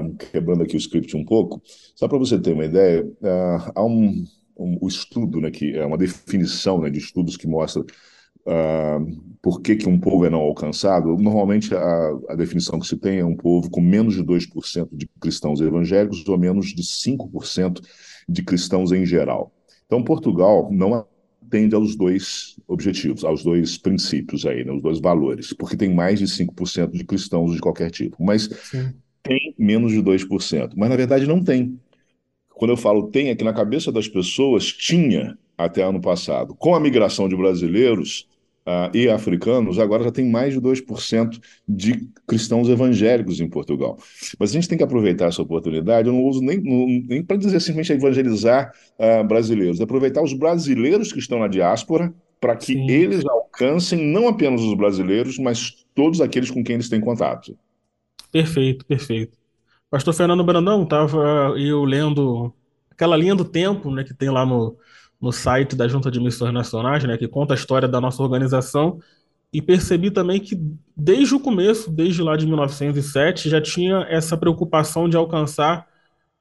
uh, 0.01 0.15
quebrando 0.15 0.63
aqui 0.63 0.77
o 0.77 0.79
script 0.79 1.15
um 1.17 1.25
pouco, 1.25 1.61
só 1.95 2.09
para 2.09 2.19
você 2.19 2.39
ter 2.39 2.53
uma 2.53 2.65
ideia, 2.65 3.05
uh, 3.05 3.73
há 3.75 3.85
um, 3.85 4.25
um, 4.57 4.79
um, 4.83 4.89
estudo, 4.89 5.41
né, 5.41 5.51
que 5.51 5.77
é 5.77 5.85
uma 5.85 5.99
definição 5.99 6.81
né, 6.81 6.89
de 6.89 6.99
estudos 6.99 7.37
que 7.37 7.47
mostra 7.47 7.85
uh, 8.47 9.33
por 9.41 9.61
que, 9.61 9.75
que 9.77 9.89
um 9.89 9.99
povo 9.99 10.25
é 10.25 10.31
não 10.31 10.41
alcançado, 10.41 11.17
normalmente 11.17 11.75
a, 11.75 12.11
a, 12.29 12.35
definição 12.37 12.79
que 12.79 12.87
se 12.87 12.97
tem 12.97 13.19
é 13.19 13.25
um 13.25 13.37
povo 13.37 13.69
com 13.71 13.81
menos 13.81 14.15
de 14.15 14.23
2% 14.23 14.89
de 14.93 15.09
cristãos 15.21 15.61
evangélicos 15.61 16.27
ou 16.29 16.39
menos 16.39 16.69
de 16.69 16.83
5% 16.83 17.81
de 18.29 18.43
cristãos 18.43 18.93
em 18.93 19.05
geral. 19.05 19.53
Então, 19.87 20.03
Portugal 20.03 20.69
não 20.71 21.07
atende 21.45 21.75
aos 21.75 21.97
dois 21.97 22.57
objetivos, 22.69 23.25
aos 23.25 23.43
dois 23.43 23.77
princípios 23.77 24.47
aí, 24.47 24.65
né, 24.65 24.73
os 24.73 24.81
dois 24.81 25.01
valores, 25.01 25.53
porque 25.53 25.77
tem 25.77 25.93
mais 25.93 26.21
de 26.21 26.27
5% 26.27 26.93
de 26.93 27.05
cristãos 27.05 27.53
de 27.53 27.61
qualquer 27.61 27.91
tipo, 27.91 28.23
mas 28.25 28.45
Sim. 28.71 28.95
tem 29.23 29.55
menos 29.59 29.93
de 29.93 30.03
2%. 30.03 30.73
Mas, 30.77 30.89
na 30.89 30.97
verdade, 30.97 31.27
não 31.27 31.43
tem. 31.43 31.79
Quando 32.49 32.71
eu 32.71 32.77
falo 32.77 33.09
tem, 33.09 33.29
é 33.29 33.35
que 33.35 33.45
na 33.45 33.53
cabeça 33.53 33.91
das 33.91 34.07
pessoas 34.07 34.67
tinha 34.67 35.37
até 35.59 35.83
ano 35.83 36.01
passado. 36.01 36.55
Com 36.55 36.75
a 36.75 36.81
migração 36.81 37.29
de 37.29 37.37
brasileiros, 37.37 38.29
uh, 38.67 38.97
e 38.97 39.09
africanos, 39.09 39.79
agora 39.79 40.05
já 40.05 40.11
tem 40.11 40.29
mais 40.31 40.55
de 40.55 40.61
2% 40.61 41.41
de 41.69 42.09
cristãos 42.27 42.69
evangélicos 42.69 43.41
em 43.41 43.49
Portugal. 43.49 43.99
Mas 44.39 44.51
a 44.51 44.53
gente 44.55 44.69
tem 44.69 44.79
que 44.79 44.85
aproveitar 44.85 45.27
essa 45.27 45.43
oportunidade, 45.43 46.09
eu 46.09 46.15
não 46.15 46.25
uso 46.25 46.41
nem, 46.41 46.59
nem 46.61 47.23
para 47.23 47.37
dizer 47.37 47.61
simplesmente 47.61 47.93
evangelizar 47.93 48.73
uh, 48.99 49.25
brasileiros, 49.25 49.81
é 49.81 49.85
aproveitar 49.85 50.23
os 50.23 50.33
brasileiros 50.33 51.13
que 51.13 51.19
estão 51.19 51.39
na 51.39 51.49
diáspora 51.49 52.13
para 52.41 52.57
que 52.57 52.75
Sim. 52.75 52.91
eles 52.91 53.25
alcancem 53.25 54.05
não 54.05 54.27
apenas 54.27 54.61
os 54.63 54.75
brasileiros, 54.75 55.39
mas 55.39 55.87
todos 55.95 56.21
aqueles 56.21 56.51
com 56.51 56.65
quem 56.65 56.75
eles 56.75 56.89
têm 56.89 57.01
contato. 57.01 57.57
Perfeito, 58.33 58.85
perfeito. 58.85 59.39
Pastor 59.89 60.15
Fernando 60.15 60.43
Brandão, 60.43 60.83
estava 60.83 61.55
eu 61.57 61.85
lendo 61.85 62.53
aquela 62.91 63.17
linha 63.17 63.35
do 63.35 63.45
tempo 63.45 63.91
né, 63.91 64.03
que 64.03 64.15
tem 64.15 64.31
lá 64.31 64.45
no, 64.45 64.77
no 65.23 65.31
site 65.33 65.77
da 65.77 65.87
Junta 65.87 66.11
de 66.11 66.19
Missões 66.19 66.53
Nacionais, 66.53 67.05
né, 67.05 67.17
que 67.17 67.29
conta 67.29 67.55
a 67.55 67.57
história 67.57 67.87
da 67.87 68.01
nossa 68.01 68.21
organização, 68.21 68.99
e 69.53 69.63
percebi 69.63 70.11
também 70.11 70.41
que 70.41 70.61
desde 70.97 71.35
o 71.35 71.41
começo, 71.41 71.93
desde 71.93 72.21
lá 72.23 72.37
de 72.37 72.45
1907, 72.45 73.49
já 73.49 73.61
tinha 73.61 74.05
essa 74.11 74.37
preocupação 74.37 75.09
de 75.09 75.17
alcançar 75.17 75.87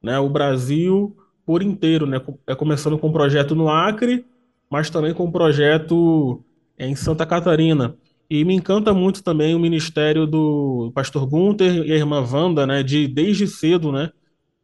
né, 0.01 0.17
o 0.17 0.27
Brasil 0.27 1.15
por 1.45 1.61
inteiro, 1.61 2.07
né, 2.07 2.19
é 2.47 2.55
começando 2.55 2.97
com 2.97 3.09
um 3.09 3.13
projeto 3.13 3.53
no 3.53 3.69
Acre, 3.69 4.25
mas 4.69 4.89
também 4.89 5.13
com 5.13 5.25
um 5.25 5.31
projeto 5.31 6.43
em 6.79 6.95
Santa 6.95 7.25
Catarina. 7.25 7.95
E 8.29 8.43
me 8.45 8.55
encanta 8.55 8.93
muito 8.93 9.21
também 9.21 9.53
o 9.53 9.59
ministério 9.59 10.25
do 10.25 10.91
pastor 10.95 11.27
Gunther 11.27 11.85
e 11.85 11.91
a 11.91 11.95
irmã 11.97 12.25
Wanda, 12.25 12.65
né, 12.65 12.81
de 12.81 13.07
desde 13.07 13.45
cedo, 13.45 13.91
né, 13.91 14.09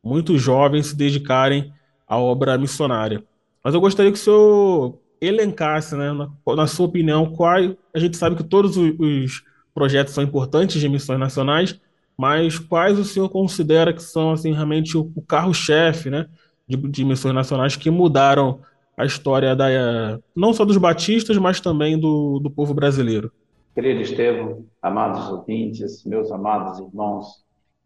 muitos 0.03 0.41
jovens 0.41 0.87
se 0.87 0.95
dedicarem 0.95 1.71
à 2.07 2.17
obra 2.17 2.57
missionária. 2.57 3.23
Mas 3.67 3.73
eu 3.73 3.81
gostaria 3.81 4.09
que 4.09 4.17
o 4.17 4.21
senhor 4.21 4.97
elencasse, 5.19 5.93
né, 5.93 6.13
na, 6.13 6.55
na 6.55 6.67
sua 6.67 6.85
opinião, 6.85 7.33
quais. 7.33 7.75
A 7.93 7.99
gente 7.99 8.15
sabe 8.15 8.37
que 8.37 8.43
todos 8.45 8.77
os, 8.77 8.97
os 8.97 9.43
projetos 9.73 10.13
são 10.13 10.23
importantes 10.23 10.79
de 10.79 10.87
missões 10.87 11.19
nacionais, 11.19 11.77
mas 12.17 12.57
quais 12.57 12.97
o 12.97 13.03
senhor 13.03 13.27
considera 13.27 13.91
que 13.91 14.01
são 14.01 14.31
assim 14.31 14.53
realmente 14.53 14.97
o, 14.97 15.21
carro-chefe, 15.27 16.09
né, 16.09 16.27
de, 16.65 16.77
de, 16.77 17.03
missões 17.03 17.35
nacionais 17.35 17.75
que 17.75 17.91
mudaram 17.91 18.61
a 18.95 19.03
história 19.03 19.53
da 19.53 20.17
não 20.33 20.53
só 20.53 20.63
dos 20.63 20.77
batistas, 20.77 21.37
mas 21.37 21.59
também 21.59 21.99
do, 21.99 22.39
do 22.39 22.49
povo 22.49 22.73
brasileiro? 22.73 23.33
Querido 23.75 23.99
Estevam, 23.99 24.65
amados 24.81 25.27
ouvintes, 25.27 26.05
meus 26.05 26.31
amados 26.31 26.79
irmãos, 26.79 27.43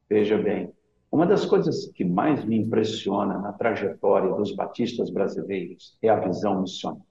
veja 0.07 0.37
bem, 0.37 0.69
uma 1.11 1.25
das 1.25 1.45
coisas 1.45 1.87
que 1.87 2.05
mais 2.05 2.45
me 2.45 2.57
impressiona 2.57 3.37
na 3.37 3.51
trajetória 3.51 4.33
dos 4.33 4.55
batistas 4.55 5.09
brasileiros 5.09 5.97
é 6.01 6.07
a 6.07 6.19
visão 6.19 6.61
missionária. 6.61 7.05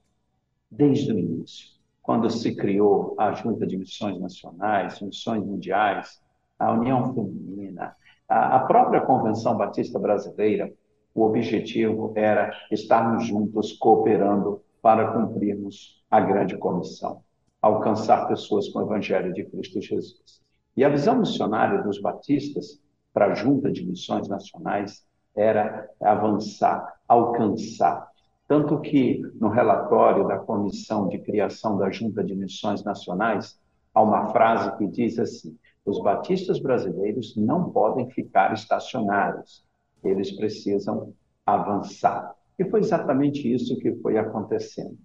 Desde 0.71 1.13
o 1.13 1.19
início, 1.19 1.69
quando 2.01 2.27
se 2.29 2.55
criou 2.55 3.13
a 3.19 3.31
Junta 3.33 3.67
de 3.67 3.77
Missões 3.77 4.19
Nacionais, 4.19 4.99
Missões 5.01 5.45
Mundiais, 5.45 6.19
a 6.57 6.73
União 6.73 7.13
Feminina, 7.13 7.95
a 8.27 8.59
própria 8.61 9.01
Convenção 9.01 9.55
Batista 9.55 9.99
Brasileira, 9.99 10.73
o 11.13 11.23
objetivo 11.23 12.11
era 12.15 12.51
estarmos 12.71 13.27
juntos 13.27 13.73
cooperando 13.73 14.63
para 14.81 15.11
cumprirmos 15.11 16.03
a 16.09 16.19
grande 16.19 16.57
comissão, 16.57 17.21
alcançar 17.61 18.27
pessoas 18.27 18.67
com 18.69 18.79
o 18.79 18.83
Evangelho 18.83 19.31
de 19.31 19.43
Cristo 19.43 19.79
Jesus. 19.79 20.41
E 20.75 20.83
a 20.83 20.89
visão 20.89 21.19
missionária 21.19 21.83
dos 21.83 22.01
batistas 22.01 22.81
para 23.13 23.27
a 23.27 23.35
Junta 23.35 23.71
de 23.71 23.85
Missões 23.85 24.27
Nacionais 24.27 25.05
era 25.35 25.89
avançar, 26.01 26.99
alcançar. 27.07 28.09
Tanto 28.47 28.79
que, 28.81 29.21
no 29.39 29.47
relatório 29.47 30.27
da 30.27 30.37
Comissão 30.37 31.07
de 31.07 31.19
Criação 31.19 31.77
da 31.77 31.89
Junta 31.89 32.23
de 32.23 32.35
Missões 32.35 32.83
Nacionais, 32.83 33.59
há 33.93 34.01
uma 34.01 34.27
frase 34.29 34.77
que 34.77 34.87
diz 34.87 35.17
assim: 35.17 35.57
os 35.85 36.01
batistas 36.01 36.59
brasileiros 36.59 37.35
não 37.35 37.71
podem 37.71 38.09
ficar 38.09 38.53
estacionários, 38.53 39.63
eles 40.03 40.31
precisam 40.31 41.13
avançar. 41.45 42.35
E 42.59 42.65
foi 42.65 42.81
exatamente 42.81 43.51
isso 43.51 43.77
que 43.79 43.95
foi 43.95 44.17
acontecendo. 44.17 44.97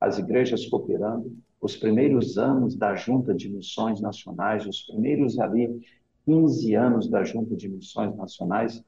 As 0.00 0.18
igrejas 0.18 0.66
cooperando, 0.66 1.32
os 1.60 1.76
primeiros 1.76 2.36
anos 2.36 2.74
da 2.76 2.94
Junta 2.94 3.32
de 3.34 3.48
Missões 3.48 4.00
Nacionais, 4.00 4.66
os 4.66 4.82
primeiros 4.82 5.38
ali 5.38 5.80
15 6.24 6.74
anos 6.74 7.08
da 7.08 7.22
Junta 7.24 7.56
de 7.56 7.68
Missões 7.68 8.16
Nacionais 8.16 8.82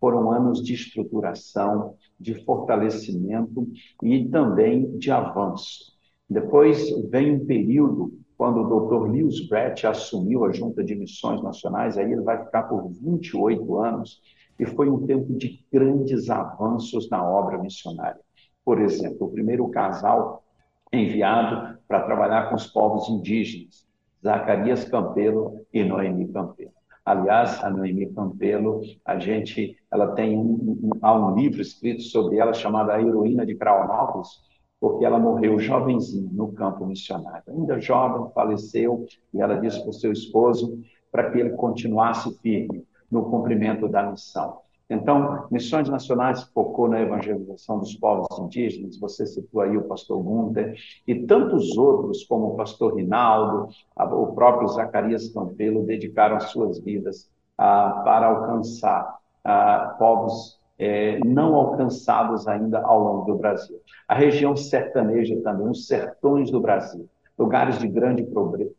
foram 0.00 0.30
anos 0.30 0.62
de 0.62 0.74
estruturação, 0.74 1.96
de 2.18 2.34
fortalecimento 2.44 3.68
e 4.02 4.28
também 4.28 4.96
de 4.98 5.10
avanço. 5.10 5.92
Depois 6.28 6.90
vem 7.10 7.34
um 7.36 7.46
período 7.46 8.12
quando 8.36 8.60
o 8.60 8.86
Dr. 8.86 9.10
Lewis 9.10 9.48
Brett 9.48 9.86
assumiu 9.86 10.44
a 10.44 10.52
Junta 10.52 10.84
de 10.84 10.94
Missões 10.94 11.42
Nacionais, 11.42 11.98
aí 11.98 12.12
ele 12.12 12.22
vai 12.22 12.44
ficar 12.44 12.64
por 12.64 12.88
28 12.88 13.78
anos, 13.80 14.20
e 14.58 14.64
foi 14.64 14.88
um 14.88 15.04
tempo 15.06 15.36
de 15.36 15.64
grandes 15.72 16.30
avanços 16.30 17.08
na 17.10 17.28
obra 17.28 17.58
missionária. 17.58 18.20
Por 18.64 18.80
exemplo, 18.80 19.26
o 19.26 19.30
primeiro 19.30 19.68
casal 19.70 20.44
enviado 20.92 21.78
para 21.88 22.02
trabalhar 22.02 22.48
com 22.48 22.54
os 22.54 22.66
povos 22.66 23.08
indígenas, 23.08 23.86
Zacarias 24.22 24.84
Campelo 24.84 25.66
e 25.72 25.82
Noemi 25.82 26.28
Campelo. 26.28 26.77
Aliás, 27.08 27.64
a 27.64 27.70
Noemi 27.70 28.12
Campelo, 28.12 28.82
a 29.02 29.18
gente, 29.18 29.74
ela 29.90 30.08
tem 30.08 30.36
um, 30.36 30.78
um, 30.82 30.90
há 31.00 31.18
um 31.18 31.34
livro 31.34 31.62
escrito 31.62 32.02
sobre 32.02 32.36
ela 32.36 32.52
chamado 32.52 32.90
A 32.90 33.00
Heroína 33.00 33.46
de 33.46 33.54
Craonópolis, 33.54 34.28
porque 34.78 35.06
ela 35.06 35.18
morreu 35.18 35.58
jovenzinha 35.58 36.28
no 36.30 36.52
campo 36.52 36.84
missionário. 36.84 37.44
Ainda 37.48 37.80
jovem, 37.80 38.30
faleceu, 38.34 39.06
e 39.32 39.40
ela 39.40 39.58
disse 39.58 39.80
para 39.80 39.88
o 39.88 39.94
seu 39.94 40.12
esposo 40.12 40.82
para 41.10 41.30
que 41.30 41.38
ele 41.38 41.56
continuasse 41.56 42.38
firme 42.42 42.84
no 43.10 43.30
cumprimento 43.30 43.88
da 43.88 44.02
missão. 44.10 44.58
Então, 44.90 45.46
Missões 45.50 45.88
Nacionais 45.88 46.44
focou 46.44 46.88
na 46.88 47.00
evangelização 47.00 47.78
dos 47.78 47.94
povos 47.94 48.38
indígenas, 48.38 48.98
você 48.98 49.26
citou 49.26 49.60
aí 49.60 49.76
o 49.76 49.84
pastor 49.84 50.22
Gunther, 50.22 50.74
e 51.06 51.26
tantos 51.26 51.76
outros, 51.76 52.24
como 52.24 52.48
o 52.48 52.56
pastor 52.56 52.96
Rinaldo, 52.96 53.68
o 53.96 54.28
próprio 54.28 54.68
Zacarias 54.68 55.28
Campelo, 55.28 55.84
dedicaram 55.84 56.40
suas 56.40 56.80
vidas 56.80 57.30
ah, 57.58 58.02
para 58.04 58.28
alcançar 58.28 59.18
ah, 59.44 59.96
povos 59.98 60.58
eh, 60.78 61.18
não 61.24 61.54
alcançados 61.54 62.46
ainda 62.46 62.80
ao 62.80 63.00
longo 63.00 63.32
do 63.32 63.38
Brasil. 63.38 63.80
A 64.06 64.14
região 64.14 64.56
sertaneja 64.56 65.38
também, 65.42 65.68
os 65.68 65.86
sertões 65.86 66.50
do 66.50 66.60
Brasil, 66.60 67.08
lugares 67.36 67.78
de 67.78 67.88
grande 67.88 68.22
pobreza, 68.22 68.72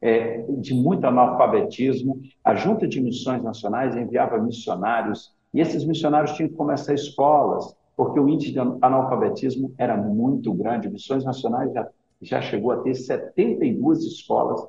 é, 0.00 0.44
de 0.60 0.72
muito 0.72 1.04
analfabetismo. 1.04 2.20
A 2.44 2.54
Junta 2.54 2.86
de 2.86 3.00
Missões 3.00 3.42
Nacionais 3.42 3.96
enviava 3.96 4.38
missionários, 4.38 5.34
e 5.52 5.60
esses 5.60 5.84
missionários 5.84 6.32
tinham 6.32 6.48
que 6.48 6.54
começar 6.54 6.94
escolas, 6.94 7.76
porque 7.96 8.20
o 8.20 8.28
índice 8.28 8.52
de 8.52 8.58
analfabetismo 8.58 9.74
era 9.76 9.96
muito 9.96 10.52
grande. 10.54 10.88
Missões 10.88 11.24
Nacionais 11.24 11.72
já, 11.72 11.88
já 12.22 12.40
chegou 12.40 12.70
a 12.70 12.82
ter 12.82 12.94
72 12.94 14.04
escolas 14.04 14.60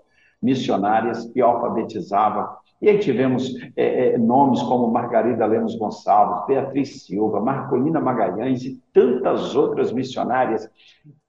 missionárias 0.41 1.25
que 1.31 1.41
alfabetizavam. 1.41 2.47
E 2.85 2.89
aí 2.89 2.99
tivemos 2.99 3.55
é, 3.75 4.09
é, 4.09 4.17
nomes 4.19 4.61
como 4.61 4.91
Margarida 4.91 5.43
Lemos 5.47 5.75
Gonçalves, 5.75 6.45
Beatriz 6.45 7.03
Silva, 7.03 7.41
Marcolina 7.41 7.99
Magalhães 7.99 8.63
e 8.63 8.79
tantas 8.93 9.55
outras 9.55 9.91
missionárias 9.91 10.69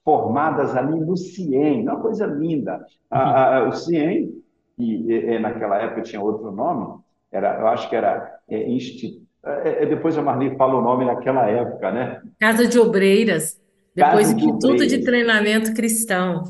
formadas 0.04 0.76
ali 0.76 1.00
no 1.00 1.16
CIEM, 1.16 1.84
uma 1.84 1.98
coisa 1.98 2.26
linda. 2.26 2.84
A, 3.10 3.56
a, 3.56 3.68
o 3.70 3.72
CIEM, 3.72 4.34
que 4.76 5.38
naquela 5.38 5.78
época 5.80 6.02
tinha 6.02 6.20
outro 6.20 6.52
nome, 6.52 6.98
era, 7.32 7.58
eu 7.58 7.68
acho 7.68 7.88
que 7.88 7.96
era 7.96 8.38
é, 8.50 8.70
Instituto. 8.70 9.24
É, 9.42 9.84
é, 9.84 9.86
depois 9.86 10.18
a 10.18 10.22
Marli 10.22 10.54
fala 10.58 10.74
o 10.74 10.82
nome 10.82 11.06
naquela 11.06 11.48
época, 11.48 11.90
né? 11.90 12.20
Casa 12.38 12.68
de 12.68 12.78
Obreiras, 12.78 13.58
depois 13.94 14.26
Casa 14.26 14.36
Instituto 14.36 14.58
de, 14.58 14.66
Obreiras. 14.74 14.88
de 14.92 15.04
Treinamento 15.06 15.72
Cristão. 15.72 16.42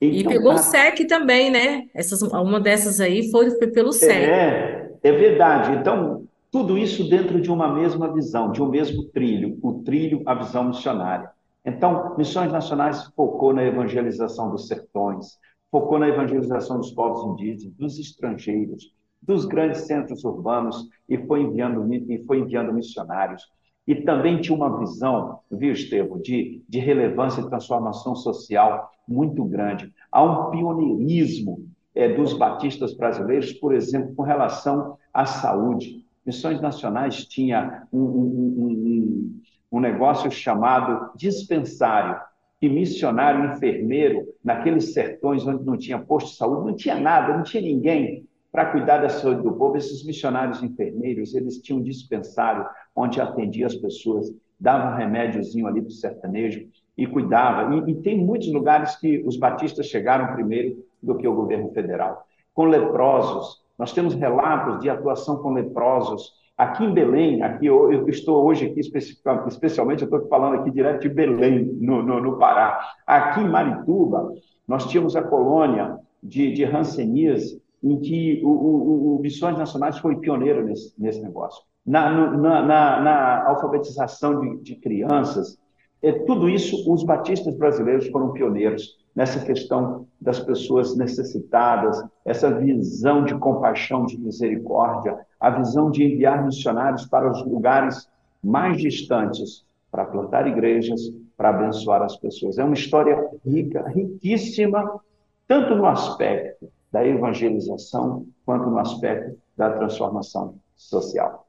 Então, 0.00 0.32
e 0.32 0.34
pegou 0.34 0.54
o 0.54 0.58
SEC 0.58 1.06
também, 1.06 1.50
né? 1.50 1.88
Essas, 1.94 2.22
uma 2.22 2.58
dessas 2.58 3.00
aí 3.00 3.30
foi 3.30 3.50
pelo 3.68 3.92
SEC. 3.92 4.10
É, 4.10 4.92
é 5.02 5.12
verdade. 5.12 5.72
Então, 5.72 6.24
tudo 6.50 6.78
isso 6.78 7.08
dentro 7.08 7.40
de 7.40 7.50
uma 7.50 7.72
mesma 7.72 8.12
visão, 8.12 8.50
de 8.50 8.62
um 8.62 8.68
mesmo 8.68 9.04
trilho, 9.04 9.58
o 9.62 9.82
trilho, 9.82 10.22
a 10.26 10.34
visão 10.34 10.64
missionária. 10.64 11.30
Então, 11.64 12.16
Missões 12.16 12.50
Nacionais 12.50 13.04
focou 13.14 13.52
na 13.52 13.62
evangelização 13.62 14.50
dos 14.50 14.66
sertões, 14.66 15.38
focou 15.70 15.98
na 15.98 16.08
evangelização 16.08 16.78
dos 16.78 16.90
povos 16.90 17.24
indígenas, 17.32 17.76
dos 17.76 17.98
estrangeiros, 17.98 18.92
dos 19.22 19.44
grandes 19.44 19.82
centros 19.82 20.24
urbanos 20.24 20.88
e 21.08 21.18
foi 21.18 21.42
enviando, 21.42 21.92
e 21.92 22.24
foi 22.24 22.38
enviando 22.38 22.72
missionários. 22.72 23.44
E 23.86 23.94
também 23.94 24.40
tinha 24.40 24.56
uma 24.56 24.78
visão, 24.78 25.40
viu, 25.50 25.72
Estevam, 25.72 26.18
de, 26.18 26.62
de 26.68 26.78
relevância 26.78 27.40
e 27.40 27.48
transformação 27.48 28.14
social 28.14 28.90
muito 29.06 29.44
grande. 29.44 29.92
Há 30.12 30.22
um 30.22 30.50
pioneirismo 30.50 31.66
é, 31.94 32.08
dos 32.14 32.34
batistas 32.34 32.94
brasileiros, 32.94 33.52
por 33.52 33.74
exemplo, 33.74 34.14
com 34.14 34.22
relação 34.22 34.96
à 35.12 35.26
saúde. 35.26 36.04
Missões 36.24 36.60
Nacionais 36.60 37.24
tinha 37.24 37.86
um, 37.92 38.00
um, 38.00 38.56
um, 38.58 39.40
um 39.72 39.80
negócio 39.80 40.30
chamado 40.30 41.10
dispensário, 41.16 42.20
e 42.62 42.68
missionário 42.68 43.52
enfermeiro, 43.52 44.26
naqueles 44.44 44.92
sertões 44.92 45.46
onde 45.46 45.64
não 45.64 45.78
tinha 45.78 45.98
posto 45.98 46.30
de 46.30 46.36
saúde, 46.36 46.66
não 46.66 46.76
tinha 46.76 46.98
nada, 46.98 47.34
não 47.34 47.42
tinha 47.42 47.62
ninguém 47.62 48.28
para 48.50 48.66
cuidar 48.66 48.98
da 48.98 49.08
saúde 49.08 49.42
do 49.42 49.52
povo. 49.52 49.76
Esses 49.76 50.04
missionários 50.04 50.62
enfermeiros, 50.62 51.34
eles 51.34 51.58
tinham 51.58 51.82
dispensário 51.82 52.66
onde 52.94 53.20
atendia 53.20 53.66
as 53.66 53.74
pessoas, 53.74 54.32
dava 54.58 54.92
um 54.92 54.96
remédiozinho 54.96 55.66
ali 55.66 55.80
para 55.80 55.88
o 55.88 55.92
sertanejo 55.92 56.66
e 56.96 57.06
cuidava. 57.06 57.74
E, 57.74 57.92
e 57.92 57.94
tem 58.02 58.18
muitos 58.18 58.52
lugares 58.52 58.96
que 58.96 59.22
os 59.26 59.36
batistas 59.36 59.86
chegaram 59.86 60.34
primeiro 60.34 60.84
do 61.02 61.16
que 61.16 61.26
o 61.26 61.34
governo 61.34 61.70
federal. 61.72 62.26
Com 62.52 62.64
leprosos, 62.64 63.62
nós 63.78 63.92
temos 63.92 64.14
relatos 64.14 64.80
de 64.80 64.90
atuação 64.90 65.38
com 65.38 65.52
leprosos 65.52 66.40
Aqui 66.60 66.84
em 66.84 66.92
Belém, 66.92 67.42
aqui 67.42 67.64
eu 67.64 68.06
estou 68.06 68.44
hoje 68.44 68.66
aqui 68.66 68.80
especialmente, 68.80 70.02
eu 70.02 70.04
estou 70.04 70.28
falando 70.28 70.56
aqui 70.56 70.70
direto 70.70 71.00
de 71.00 71.08
Belém, 71.08 71.64
no, 71.80 72.02
no, 72.02 72.20
no, 72.20 72.36
Pará. 72.36 72.78
Aqui 73.06 73.40
em 73.40 73.48
Marituba, 73.48 74.30
nós 74.68 74.84
tínhamos 74.86 75.16
a 75.16 75.22
colônia 75.22 75.96
de, 76.22 76.52
de 76.52 76.62
Hanseníase, 76.62 77.62
em 77.82 77.98
que 77.98 78.40
o, 78.44 78.48
o, 78.48 79.16
o, 79.16 79.20
Missões 79.20 79.56
Nacionais 79.56 79.98
foi 79.98 80.16
pioneiro 80.16 80.64
nesse, 80.64 80.92
nesse 80.98 81.20
negócio. 81.20 81.62
Na, 81.86 82.10
na, 82.10 82.62
na, 82.62 83.00
na 83.00 83.48
alfabetização 83.48 84.40
de, 84.40 84.62
de 84.62 84.76
crianças, 84.76 85.58
é, 86.02 86.12
tudo 86.12 86.48
isso, 86.48 86.90
os 86.92 87.02
batistas 87.04 87.56
brasileiros 87.56 88.08
foram 88.08 88.32
pioneiros 88.32 88.98
nessa 89.14 89.44
questão 89.44 90.06
das 90.20 90.38
pessoas 90.38 90.96
necessitadas, 90.96 92.02
essa 92.24 92.50
visão 92.50 93.24
de 93.24 93.34
compaixão, 93.38 94.04
de 94.04 94.18
misericórdia, 94.18 95.18
a 95.38 95.50
visão 95.50 95.90
de 95.90 96.04
enviar 96.04 96.44
missionários 96.44 97.06
para 97.06 97.30
os 97.30 97.44
lugares 97.44 98.08
mais 98.42 98.78
distantes 98.78 99.64
para 99.90 100.04
plantar 100.04 100.46
igrejas, 100.46 101.00
para 101.36 101.50
abençoar 101.50 102.02
as 102.02 102.16
pessoas. 102.16 102.58
É 102.58 102.64
uma 102.64 102.74
história 102.74 103.28
rica, 103.44 103.88
riquíssima, 103.88 105.00
tanto 105.48 105.74
no 105.74 105.86
aspecto 105.86 106.70
da 106.92 107.06
evangelização 107.06 108.26
quanto 108.44 108.68
no 108.68 108.78
aspecto 108.78 109.38
da 109.56 109.70
transformação 109.70 110.58
social. 110.76 111.46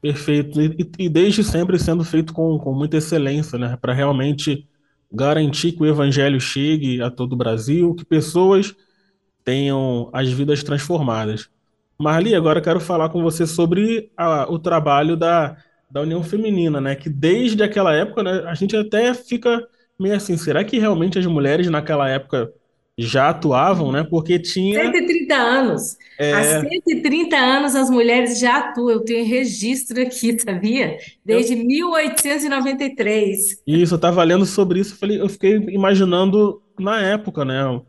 Perfeito. 0.00 0.60
E, 0.60 0.90
e 0.98 1.08
desde 1.08 1.44
sempre 1.44 1.78
sendo 1.78 2.04
feito 2.04 2.32
com, 2.32 2.58
com 2.58 2.72
muita 2.72 2.96
excelência, 2.96 3.58
né? 3.58 3.76
Para 3.80 3.92
realmente 3.92 4.66
garantir 5.12 5.72
que 5.72 5.82
o 5.82 5.86
evangelho 5.86 6.40
chegue 6.40 7.02
a 7.02 7.10
todo 7.10 7.32
o 7.34 7.36
Brasil, 7.36 7.94
que 7.94 8.04
pessoas 8.04 8.74
tenham 9.44 10.08
as 10.12 10.30
vidas 10.30 10.62
transformadas. 10.62 11.50
Marli, 11.98 12.34
agora 12.34 12.62
quero 12.62 12.80
falar 12.80 13.10
com 13.10 13.22
você 13.22 13.46
sobre 13.46 14.10
a, 14.16 14.50
o 14.50 14.58
trabalho 14.58 15.16
da, 15.16 15.56
da 15.90 16.00
União 16.00 16.22
Feminina, 16.22 16.80
né? 16.80 16.94
Que 16.94 17.10
desde 17.10 17.62
aquela 17.62 17.92
época, 17.92 18.22
né, 18.22 18.42
a 18.46 18.54
gente 18.54 18.74
até 18.74 19.12
fica 19.12 19.66
meio 19.98 20.14
assim, 20.14 20.36
será 20.38 20.64
que 20.64 20.78
realmente 20.78 21.18
as 21.18 21.26
mulheres 21.26 21.68
naquela 21.68 22.08
época 22.08 22.50
já 23.00 23.30
atuavam, 23.30 23.90
né? 23.90 24.04
Porque 24.04 24.38
tinha. 24.38 24.84
130 24.84 25.34
anos. 25.34 25.96
É... 26.18 26.32
Há 26.34 26.60
130 26.60 27.34
anos 27.36 27.74
as 27.74 27.88
mulheres 27.88 28.38
já 28.38 28.58
atuam. 28.58 28.90
Eu 28.90 29.00
tenho 29.00 29.26
registro 29.26 30.02
aqui, 30.02 30.38
sabia? 30.40 30.98
Desde 31.24 31.54
eu... 31.54 31.64
1893. 31.64 33.62
Isso, 33.66 33.94
eu 33.94 33.96
estava 33.96 34.22
lendo 34.22 34.44
sobre 34.44 34.80
isso, 34.80 34.98
eu 35.02 35.28
fiquei 35.28 35.56
imaginando 35.68 36.60
na 36.78 37.00
época, 37.00 37.44
né? 37.44 37.80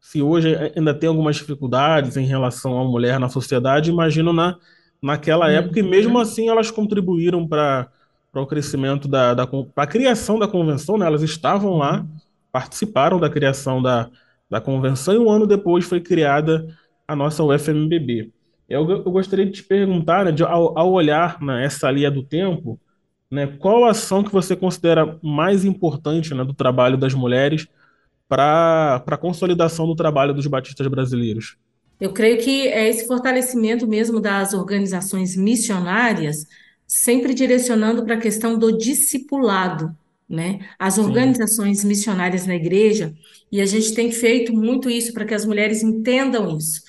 Se 0.00 0.20
hoje 0.20 0.56
ainda 0.74 0.92
tem 0.94 1.08
algumas 1.08 1.36
dificuldades 1.36 2.16
em 2.16 2.26
relação 2.26 2.78
à 2.80 2.84
mulher 2.84 3.18
na 3.20 3.28
sociedade, 3.28 3.90
imagino 3.90 4.32
na, 4.32 4.56
naquela 5.02 5.50
época, 5.50 5.80
uhum. 5.80 5.86
e 5.86 5.90
mesmo 5.90 6.18
assim 6.18 6.48
elas 6.48 6.70
contribuíram 6.70 7.46
para 7.46 7.88
o 8.34 8.46
crescimento 8.46 9.06
da, 9.08 9.34
da 9.34 9.48
a 9.76 9.86
criação 9.86 10.38
da 10.38 10.48
convenção, 10.48 10.98
né? 10.98 11.06
Elas 11.06 11.22
estavam 11.22 11.76
lá, 11.76 12.00
uhum. 12.00 12.08
participaram 12.50 13.20
da 13.20 13.30
criação 13.30 13.80
da 13.80 14.10
da 14.48 14.60
convenção 14.60 15.14
e 15.14 15.18
um 15.18 15.30
ano 15.30 15.46
depois 15.46 15.84
foi 15.84 16.00
criada 16.00 16.66
a 17.06 17.14
nossa 17.14 17.42
UFMBB. 17.42 18.32
Eu, 18.68 18.88
eu 18.90 19.10
gostaria 19.10 19.46
de 19.46 19.52
te 19.52 19.62
perguntar, 19.62 20.24
né, 20.24 20.32
de, 20.32 20.42
ao, 20.42 20.76
ao, 20.76 20.92
olhar 20.92 21.40
né, 21.40 21.64
essa 21.64 21.90
linha 21.90 22.10
do 22.10 22.22
tempo, 22.22 22.80
né, 23.30 23.46
qual 23.46 23.84
ação 23.84 24.24
que 24.24 24.32
você 24.32 24.56
considera 24.56 25.18
mais 25.22 25.64
importante 25.64 26.34
né, 26.34 26.44
do 26.44 26.54
trabalho 26.54 26.96
das 26.96 27.14
mulheres 27.14 27.66
para 28.28 29.02
a 29.06 29.16
consolidação 29.16 29.86
do 29.86 29.94
trabalho 29.94 30.34
dos 30.34 30.46
batistas 30.46 30.86
brasileiros? 30.88 31.56
Eu 32.00 32.12
creio 32.12 32.38
que 32.38 32.68
é 32.68 32.88
esse 32.88 33.06
fortalecimento 33.06 33.86
mesmo 33.86 34.20
das 34.20 34.52
organizações 34.52 35.36
missionárias, 35.36 36.44
sempre 36.86 37.34
direcionando 37.34 38.04
para 38.04 38.14
a 38.14 38.20
questão 38.20 38.58
do 38.58 38.76
discipulado, 38.76 39.96
né? 40.28 40.58
As 40.78 40.98
organizações 40.98 41.80
Sim. 41.80 41.88
missionárias 41.88 42.46
na 42.46 42.54
igreja, 42.54 43.14
e 43.50 43.60
a 43.60 43.66
gente 43.66 43.94
tem 43.94 44.10
feito 44.10 44.52
muito 44.52 44.90
isso 44.90 45.12
para 45.12 45.24
que 45.24 45.34
as 45.34 45.44
mulheres 45.44 45.82
entendam 45.82 46.56
isso. 46.56 46.82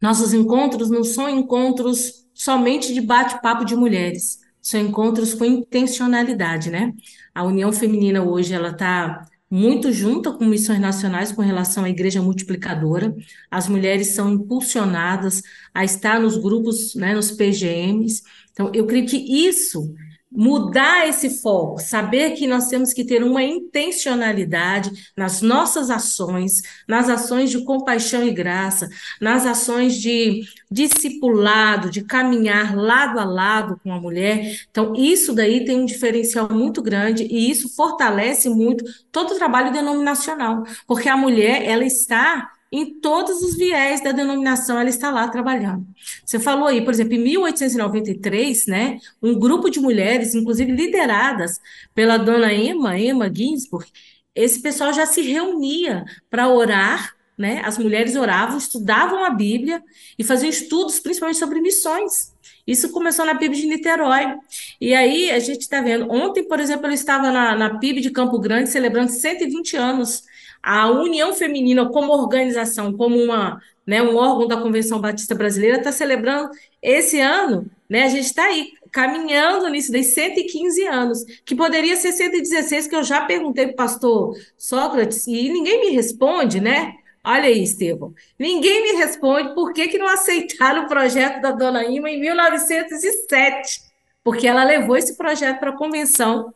Nossos 0.00 0.34
encontros 0.34 0.90
não 0.90 1.04
são 1.04 1.28
encontros 1.28 2.26
somente 2.34 2.92
de 2.92 3.00
bate-papo 3.00 3.64
de 3.64 3.76
mulheres, 3.76 4.40
são 4.60 4.80
encontros 4.80 5.34
com 5.34 5.44
intencionalidade, 5.44 6.70
né? 6.70 6.92
A 7.34 7.44
União 7.44 7.72
Feminina 7.72 8.22
hoje 8.22 8.52
ela 8.52 8.70
está 8.70 9.24
muito 9.50 9.92
junta 9.92 10.32
com 10.32 10.46
missões 10.46 10.80
nacionais 10.80 11.30
com 11.30 11.42
relação 11.42 11.84
à 11.84 11.90
igreja 11.90 12.22
multiplicadora. 12.22 13.14
As 13.50 13.68
mulheres 13.68 14.14
são 14.14 14.32
impulsionadas 14.32 15.42
a 15.74 15.84
estar 15.84 16.18
nos 16.18 16.38
grupos, 16.38 16.94
né, 16.94 17.14
nos 17.14 17.30
PGMs. 17.30 18.22
Então, 18.50 18.70
eu 18.72 18.86
creio 18.86 19.06
que 19.06 19.16
isso 19.16 19.94
mudar 20.34 21.06
esse 21.06 21.28
foco, 21.42 21.78
saber 21.80 22.30
que 22.32 22.46
nós 22.46 22.68
temos 22.68 22.92
que 22.92 23.04
ter 23.04 23.22
uma 23.22 23.42
intencionalidade 23.42 24.90
nas 25.16 25.42
nossas 25.42 25.90
ações, 25.90 26.62
nas 26.88 27.08
ações 27.08 27.50
de 27.50 27.62
compaixão 27.64 28.26
e 28.26 28.32
graça, 28.32 28.88
nas 29.20 29.44
ações 29.44 30.00
de 30.00 30.42
discipulado, 30.70 31.90
de 31.90 32.02
caminhar 32.02 32.74
lado 32.74 33.18
a 33.18 33.24
lado 33.24 33.78
com 33.84 33.92
a 33.92 34.00
mulher. 34.00 34.58
Então, 34.70 34.94
isso 34.96 35.34
daí 35.34 35.64
tem 35.64 35.80
um 35.80 35.84
diferencial 35.84 36.48
muito 36.50 36.80
grande 36.80 37.24
e 37.24 37.50
isso 37.50 37.68
fortalece 37.76 38.48
muito 38.48 38.84
todo 39.10 39.32
o 39.32 39.38
trabalho 39.38 39.72
denominacional, 39.72 40.64
porque 40.86 41.08
a 41.08 41.16
mulher, 41.16 41.62
ela 41.64 41.84
está 41.84 42.51
em 42.72 42.98
todos 43.00 43.42
os 43.42 43.54
viés 43.54 44.02
da 44.02 44.12
denominação, 44.12 44.80
ela 44.80 44.88
está 44.88 45.10
lá 45.10 45.28
trabalhando. 45.28 45.86
Você 46.24 46.40
falou 46.40 46.68
aí, 46.68 46.82
por 46.82 46.94
exemplo, 46.94 47.12
em 47.12 47.18
1893, 47.18 48.66
né, 48.66 48.98
um 49.22 49.38
grupo 49.38 49.68
de 49.68 49.78
mulheres, 49.78 50.34
inclusive 50.34 50.72
lideradas 50.72 51.60
pela 51.94 52.16
dona 52.16 52.52
Emma, 52.52 52.98
Emma 52.98 53.30
Ginsburg, 53.32 53.86
esse 54.34 54.62
pessoal 54.62 54.92
já 54.94 55.04
se 55.04 55.20
reunia 55.20 56.04
para 56.30 56.48
orar, 56.48 57.14
né? 57.36 57.60
As 57.64 57.76
mulheres 57.76 58.16
oravam, 58.16 58.56
estudavam 58.56 59.24
a 59.24 59.30
Bíblia 59.30 59.82
e 60.18 60.24
faziam 60.24 60.48
estudos, 60.48 61.00
principalmente 61.00 61.38
sobre 61.38 61.60
missões. 61.60 62.32
Isso 62.66 62.90
começou 62.90 63.26
na 63.26 63.34
PIB 63.34 63.56
de 63.56 63.66
Niterói. 63.66 64.36
E 64.80 64.94
aí 64.94 65.30
a 65.30 65.38
gente 65.38 65.62
está 65.62 65.80
vendo. 65.80 66.10
Ontem, 66.10 66.46
por 66.46 66.60
exemplo, 66.60 66.86
eu 66.86 66.92
estava 66.92 67.30
na, 67.30 67.54
na 67.56 67.78
PIB 67.78 68.00
de 68.00 68.10
Campo 68.10 68.38
Grande 68.38 68.70
celebrando 68.70 69.10
120 69.10 69.76
anos 69.76 70.22
a 70.62 70.88
União 70.90 71.34
Feminina 71.34 71.88
como 71.88 72.12
organização, 72.12 72.92
como 72.92 73.18
uma, 73.18 73.60
né, 73.86 74.00
um 74.02 74.16
órgão 74.16 74.46
da 74.46 74.56
Convenção 74.56 75.00
Batista 75.00 75.34
Brasileira, 75.34 75.78
está 75.78 75.90
celebrando 75.90 76.50
esse 76.80 77.20
ano, 77.20 77.68
né, 77.88 78.04
a 78.04 78.08
gente 78.08 78.26
está 78.26 78.44
aí 78.44 78.72
caminhando 78.92 79.68
nisso 79.70 79.90
daí 79.90 80.04
115 80.04 80.86
anos, 80.86 81.24
que 81.44 81.56
poderia 81.56 81.96
ser 81.96 82.12
116, 82.12 82.86
que 82.86 82.94
eu 82.94 83.02
já 83.02 83.22
perguntei 83.22 83.66
para 83.66 83.72
o 83.72 83.76
pastor 83.76 84.36
Sócrates, 84.56 85.26
e 85.26 85.48
ninguém 85.48 85.80
me 85.80 85.90
responde, 85.90 86.60
né? 86.60 86.94
Olha 87.24 87.44
aí, 87.44 87.62
Estevão. 87.62 88.12
Ninguém 88.38 88.82
me 88.82 88.98
responde 88.98 89.54
por 89.54 89.72
que, 89.72 89.88
que 89.88 89.96
não 89.96 90.08
aceitaram 90.08 90.84
o 90.84 90.88
projeto 90.88 91.40
da 91.40 91.52
dona 91.52 91.84
Ima 91.84 92.10
em 92.10 92.20
1907, 92.20 93.80
porque 94.22 94.46
ela 94.46 94.62
levou 94.62 94.96
esse 94.96 95.16
projeto 95.16 95.58
para 95.58 95.70
a 95.70 95.76
convenção, 95.76 96.52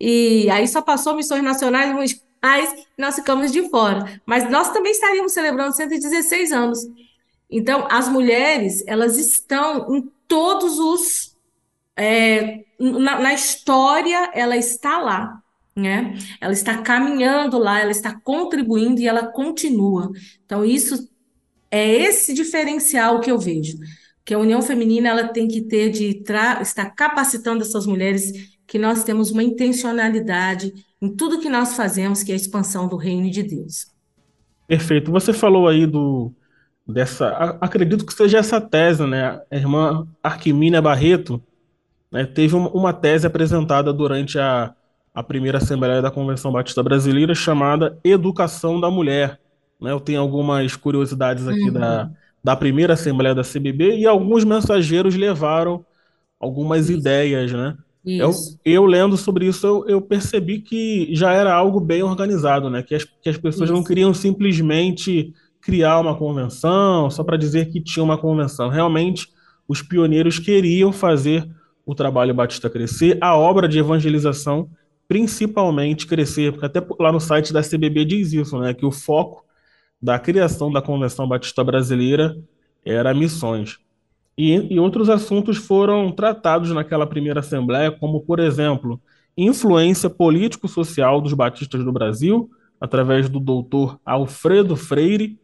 e 0.00 0.50
aí 0.50 0.66
só 0.66 0.82
passou 0.82 1.14
missões 1.14 1.42
nacionais, 1.42 2.20
mas 2.42 2.86
nós 2.96 3.16
ficamos 3.16 3.50
de 3.50 3.68
fora. 3.68 4.20
Mas 4.24 4.48
nós 4.50 4.72
também 4.72 4.92
estaríamos 4.92 5.32
celebrando 5.32 5.74
116 5.74 6.52
anos. 6.52 6.78
Então, 7.50 7.86
as 7.90 8.08
mulheres, 8.08 8.84
elas 8.86 9.18
estão 9.18 9.94
em 9.94 10.10
todos 10.28 10.78
os. 10.78 11.36
É, 11.96 12.64
na, 12.78 13.20
na 13.20 13.34
história, 13.34 14.30
ela 14.34 14.56
está 14.56 14.98
lá. 14.98 15.42
Né? 15.74 16.14
Ela 16.40 16.52
está 16.52 16.78
caminhando 16.78 17.58
lá, 17.58 17.80
ela 17.80 17.90
está 17.90 18.18
contribuindo 18.18 19.00
e 19.00 19.06
ela 19.06 19.26
continua. 19.26 20.10
Então, 20.44 20.64
isso 20.64 21.08
é 21.70 21.86
esse 21.86 22.32
diferencial 22.32 23.20
que 23.20 23.30
eu 23.30 23.38
vejo, 23.38 23.76
que 24.24 24.32
a 24.32 24.38
União 24.38 24.62
Feminina 24.62 25.10
ela 25.10 25.28
tem 25.28 25.46
que 25.46 25.60
ter 25.62 25.90
de 25.90 26.22
estar 26.24 26.90
capacitando 26.94 27.62
essas 27.62 27.86
mulheres 27.86 28.32
que 28.66 28.78
nós 28.78 29.04
temos 29.04 29.30
uma 29.30 29.42
intencionalidade 29.42 30.72
em 31.06 31.16
tudo 31.16 31.40
que 31.40 31.48
nós 31.48 31.76
fazemos, 31.76 32.22
que 32.22 32.32
é 32.32 32.34
a 32.34 32.36
expansão 32.36 32.88
do 32.88 32.96
reino 32.96 33.30
de 33.30 33.42
Deus. 33.42 33.86
Perfeito. 34.66 35.12
Você 35.12 35.32
falou 35.32 35.68
aí 35.68 35.86
do 35.86 36.32
dessa, 36.86 37.58
acredito 37.60 38.06
que 38.06 38.12
seja 38.12 38.38
essa 38.38 38.60
tese, 38.60 39.04
né? 39.06 39.40
A 39.50 39.56
irmã 39.56 40.06
Arquimínia 40.22 40.80
Barreto 40.80 41.42
né, 42.10 42.24
teve 42.24 42.54
uma 42.54 42.92
tese 42.92 43.26
apresentada 43.26 43.92
durante 43.92 44.38
a, 44.38 44.72
a 45.12 45.22
primeira 45.22 45.58
Assembleia 45.58 46.00
da 46.00 46.10
Convenção 46.10 46.52
Batista 46.52 46.82
Brasileira 46.82 47.34
chamada 47.34 47.98
Educação 48.04 48.80
da 48.80 48.90
Mulher. 48.90 49.40
Né? 49.80 49.90
Eu 49.90 50.00
tenho 50.00 50.20
algumas 50.20 50.76
curiosidades 50.76 51.48
aqui 51.48 51.68
uhum. 51.68 51.72
da, 51.72 52.10
da 52.42 52.56
primeira 52.56 52.94
Assembleia 52.94 53.34
da 53.34 53.42
CBB 53.42 53.98
e 53.98 54.06
alguns 54.06 54.44
mensageiros 54.44 55.16
levaram 55.16 55.84
algumas 56.38 56.88
ideias, 56.88 57.52
né? 57.52 57.76
Eu, 58.06 58.30
eu, 58.64 58.84
lendo 58.84 59.16
sobre 59.16 59.46
isso, 59.46 59.66
eu, 59.66 59.84
eu, 59.88 60.00
percebi 60.00 60.60
que 60.60 61.08
já 61.12 61.32
era 61.32 61.52
algo 61.52 61.80
bem 61.80 62.04
organizado, 62.04 62.70
né? 62.70 62.82
Que 62.82 62.94
as, 62.94 63.04
que 63.04 63.28
as 63.28 63.36
pessoas 63.36 63.68
isso. 63.68 63.76
não 63.76 63.82
queriam 63.82 64.14
simplesmente 64.14 65.34
criar 65.60 65.98
uma 65.98 66.16
convenção 66.16 67.10
só 67.10 67.24
para 67.24 67.36
dizer 67.36 67.68
que 67.70 67.80
tinha 67.80 68.04
uma 68.04 68.16
convenção. 68.16 68.68
Realmente, 68.68 69.28
os 69.66 69.82
pioneiros 69.82 70.38
queriam 70.38 70.92
fazer 70.92 71.48
o 71.84 71.94
trabalho 71.94 72.32
Batista 72.32 72.70
crescer, 72.70 73.18
a 73.20 73.36
obra 73.36 73.68
de 73.68 73.78
evangelização 73.78 74.70
principalmente 75.08 76.06
crescer, 76.06 76.52
porque 76.52 76.66
até 76.66 76.84
lá 76.98 77.12
no 77.12 77.20
site 77.20 77.52
da 77.52 77.62
CBB 77.62 78.04
diz 78.04 78.32
isso, 78.32 78.58
né? 78.58 78.74
Que 78.74 78.84
o 78.84 78.90
foco 78.90 79.44
da 80.00 80.18
criação 80.18 80.70
da 80.70 80.82
Convenção 80.82 81.28
Batista 81.28 81.62
Brasileira 81.64 82.36
era 82.84 83.14
missões. 83.14 83.78
E, 84.38 84.74
e 84.74 84.78
outros 84.78 85.08
assuntos 85.08 85.56
foram 85.56 86.12
tratados 86.12 86.70
naquela 86.70 87.06
primeira 87.06 87.40
Assembleia, 87.40 87.90
como, 87.90 88.20
por 88.20 88.38
exemplo, 88.38 89.00
influência 89.36 90.10
político-social 90.10 91.20
dos 91.20 91.32
batistas 91.32 91.84
do 91.84 91.92
Brasil, 91.92 92.50
através 92.80 93.28
do 93.28 93.40
doutor 93.40 93.98
Alfredo 94.04 94.76
Freire, 94.76 95.38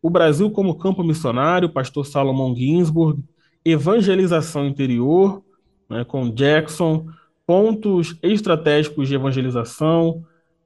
o 0.00 0.10
Brasil 0.10 0.50
como 0.50 0.76
campo 0.76 1.04
missionário, 1.04 1.68
pastor 1.68 2.04
Salomão 2.04 2.54
Ginsburg, 2.56 3.22
evangelização 3.64 4.66
interior, 4.66 5.42
né, 5.88 6.04
com 6.04 6.28
Jackson, 6.28 7.06
pontos 7.46 8.16
estratégicos 8.22 9.08
de 9.08 9.14
evangelização, 9.14 10.24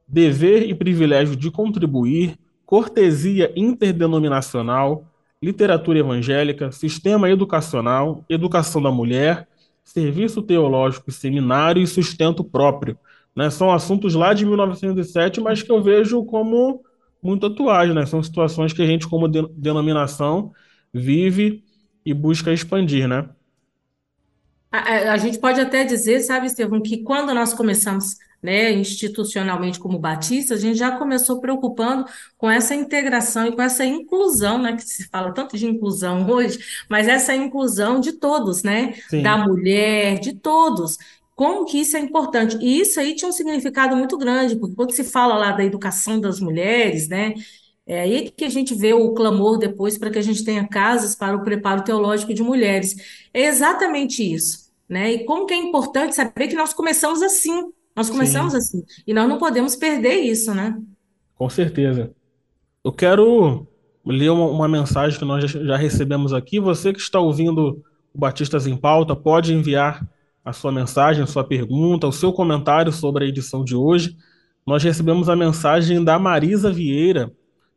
dever 0.09 0.69
e 0.69 0.75
privilégio 0.75 1.37
de 1.37 1.51
contribuir, 1.51 2.39
cortesia 2.65 3.53
interdenominacional, 3.55 5.05
literatura 5.43 5.99
evangélica, 5.99 6.73
sistema 6.73 7.31
educacional, 7.31 8.25
educação 8.29 8.81
da 8.83 8.91
mulher, 8.91 9.47
serviço 9.85 10.43
teológico, 10.43 11.11
seminário 11.11 11.83
e 11.83 11.87
sustento 11.87 12.43
próprio. 12.43 12.99
Né? 13.35 13.51
São 13.51 13.71
assuntos 13.71 14.15
lá 14.15 14.33
de 14.33 14.47
1907, 14.47 15.41
mas 15.41 15.63
que 15.63 15.71
eu 15.71 15.83
vejo 15.83 16.25
como 16.25 16.83
muito 17.23 17.47
atuais. 17.47 17.95
Né? 17.95 18.07
São 18.07 18.23
situações 18.23 18.73
que 18.73 18.83
a 18.83 18.87
gente, 18.87 19.07
como 19.07 19.29
de 19.29 19.47
denominação, 19.53 20.53
vive 20.93 21.63
e 22.05 22.15
busca 22.15 22.53
expandir. 22.53 23.07
Né? 23.07 23.29
A, 24.73 25.13
a, 25.13 25.17
gente 25.19 25.39
pode 25.39 25.61
até 25.61 25.85
dizer, 25.85 26.21
sabe, 26.21 26.47
Estevão, 26.47 26.81
que 26.81 26.99
quando 27.03 27.35
nós 27.35 27.53
começamos 27.53 28.17
né, 28.47 28.73
institucionalmente 28.73 29.81
como 29.81 29.99
Batista, 29.99 30.55
a 30.55 30.57
gente 30.57 30.79
já 30.79 30.93
começou 30.93 31.41
preocupando 31.41 32.05
com 32.39 32.49
essa 32.49 32.77
integração 32.77 33.49
e 33.49 33.53
com 33.53 33.61
essa 33.61 33.85
inclusão, 33.85 34.57
né, 34.63 34.77
que 34.77 34.83
se 34.85 35.09
fala 35.09 35.35
tanto 35.35 35.57
de 35.59 35.67
inclusão 35.67 36.25
hoje, 36.31 36.61
mas 36.89 37.09
essa 37.09 37.35
inclusão 37.35 37.99
de 37.99 38.13
todos, 38.13 38.63
né, 38.63 38.95
Sim. 39.11 39.21
da 39.23 39.37
mulher, 39.37 40.21
de 40.21 40.33
todos. 40.33 40.97
Como 41.35 41.65
que 41.65 41.81
isso 41.81 41.97
é 41.97 42.01
importante? 42.01 42.57
E 42.61 42.81
isso 42.81 43.01
aí 43.01 43.17
tinha 43.17 43.29
um 43.29 43.33
significado 43.33 43.97
muito 43.97 44.17
grande, 44.17 44.55
porque 44.55 44.77
quando 44.77 44.93
se 44.93 45.03
fala 45.03 45.35
lá 45.37 45.51
da 45.51 45.65
educação 45.65 46.21
das 46.21 46.39
mulheres, 46.39 47.09
né, 47.09 47.35
é 47.85 48.01
aí 48.01 48.31
que 48.31 48.45
a 48.45 48.49
gente 48.49 48.77
vê 48.77 48.93
o 48.93 49.13
clamor 49.13 49.59
depois 49.59 49.99
para 49.99 50.11
que 50.11 50.19
a 50.19 50.23
gente 50.23 50.45
tenha 50.45 50.67
casas 50.69 51.17
para 51.17 51.37
o 51.37 51.43
preparo 51.43 51.83
teológico 51.83 52.33
de 52.33 52.45
mulheres. 52.45 52.95
É 53.35 53.43
exatamente 53.47 54.23
isso, 54.23 54.71
né? 54.89 55.13
E 55.13 55.25
como 55.25 55.47
que 55.47 55.55
é 55.55 55.57
importante 55.57 56.15
saber 56.15 56.49
que 56.49 56.57
nós 56.57 56.73
começamos 56.73 57.23
assim, 57.23 57.73
nós 57.97 58.11
começamos 58.11 58.53
Sim. 58.53 58.59
assim. 58.59 58.85
E 59.07 59.15
nós 59.15 59.27
não 59.27 59.39
podemos 59.39 59.75
perder 59.75 60.17
isso, 60.17 60.55
né? 60.55 60.79
Com 61.35 61.49
certeza. 61.49 62.13
Eu 62.85 62.93
quero 62.93 63.67
ler 64.05 64.31
uma, 64.31 64.47
uma 64.47 64.69
mensagem 64.69 65.19
que 65.19 65.25
nós 65.25 65.51
já 65.51 65.77
recebemos 65.77 66.33
aqui. 66.33 66.61
Você 66.61 66.93
que 66.93 67.01
está 67.01 67.19
ouvindo 67.19 67.83
o 68.15 68.19
Batistas 68.19 68.67
em 68.67 68.77
Pauta, 68.77 69.17
pode 69.17 69.53
enviar 69.53 70.07
a 70.45 70.53
sua 70.53 70.71
mensagem, 70.71 71.25
a 71.25 71.27
sua 71.27 71.43
pergunta, 71.43 72.07
o 72.07 72.13
seu 72.13 72.33
comentário 72.33 72.93
sobre 72.93 73.25
a 73.25 73.29
edição 73.29 73.65
de 73.65 73.75
hoje. 73.75 74.17
Nós 74.67 74.83
recebemos 74.83 75.29
a 75.29 75.35
mensagem 75.35 76.05
da 76.05 76.19
Marisa 76.19 76.71
Vieira, 76.71 77.33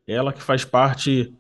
ela 0.08 0.34
que 0.34 0.42
faz 0.42 0.66
parte 0.66 1.34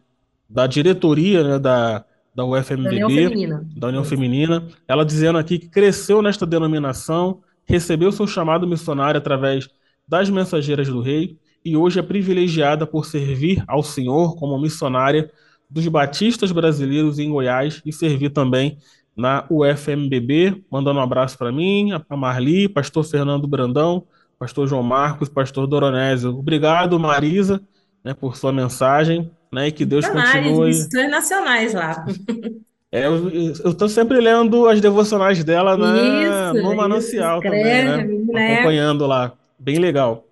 da 0.50 0.65
diretoria 0.65 1.44
né, 1.44 1.60
da, 1.60 2.04
da 2.34 2.46
UFMBB, 2.46 3.00
da 3.00 3.06
União, 3.06 3.10
Feminina. 3.10 3.68
da 3.76 3.88
União 3.88 4.04
Feminina, 4.04 4.68
ela 4.88 5.06
dizendo 5.06 5.38
aqui 5.38 5.60
que 5.60 5.68
cresceu 5.68 6.22
nesta 6.22 6.46
denominação, 6.46 7.42
recebeu 7.69 8.12
seu 8.12 8.25
chamado 8.25 8.67
missionário 8.67 9.19
através 9.19 9.69
das 10.08 10.27
Mensageiras 10.27 10.88
do 10.88 11.01
Rei 11.01 11.38
e 11.63 11.77
hoje 11.77 11.99
é 11.99 12.01
privilegiada 12.01 12.88
por 12.88 13.05
servir 13.05 13.63
ao 13.67 13.84
Senhor 13.84 14.36
como 14.36 14.60
missionária 14.60 15.32
dos 15.69 15.88
batistas 15.88 16.51
brasileiros 16.51 17.19
em 17.19 17.29
Goiás 17.29 17.79
e 17.86 17.93
servir 17.93 18.32
também 18.32 18.79
na 19.15 19.45
UFMBB. 19.51 20.63
Mandando 20.71 20.99
um 20.99 21.03
abraço 21.03 21.38
para 21.38 21.51
mim, 21.51 21.91
a 21.91 22.17
Marli, 22.17 22.67
pastor 22.67 23.03
Fernando 23.03 23.47
Brandão, 23.47 24.03
pastor 24.39 24.67
João 24.67 24.82
Marcos, 24.82 25.29
pastor 25.29 25.67
Doronésio. 25.67 26.32
Obrigado, 26.32 26.99
Marisa, 26.99 27.62
né, 28.03 28.15
por 28.15 28.36
sua 28.36 28.51
mensagem, 28.51 29.29
né, 29.51 29.67
e 29.67 29.71
que 29.71 29.86
Deus 29.86 30.08
continue. 30.08 30.69
Missões 30.69 31.12
nacionais 31.12 31.73
lá. 31.75 32.03
É, 32.91 33.06
eu 33.06 33.52
estou 33.52 33.88
sempre 33.88 34.19
lendo 34.19 34.67
as 34.67 34.82
devocionais 34.82 35.43
dela 35.43 35.78
na, 35.78 36.54
isso, 36.54 36.63
no 36.63 36.75
Manancial 36.75 37.39
isso, 37.39 37.43
também, 37.43 38.23
né? 38.25 38.54
Acompanhando 38.56 39.06
lá. 39.06 39.34
Bem 39.60 39.78
legal. 39.78 40.25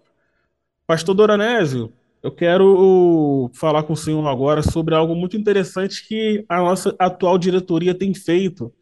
Pastor 0.87 1.13
Doronésio, 1.13 1.93
eu 2.23 2.31
quero 2.31 3.51
falar 3.53 3.83
com 3.83 3.93
o 3.93 3.97
senhor 3.97 4.25
agora 4.27 4.63
sobre 4.63 4.95
algo 4.95 5.15
muito 5.15 5.37
interessante 5.37 6.07
que 6.07 6.43
a 6.49 6.57
nossa 6.57 6.95
atual 6.97 7.37
diretoria 7.37 7.93
tem 7.93 8.13
feito, 8.13 8.73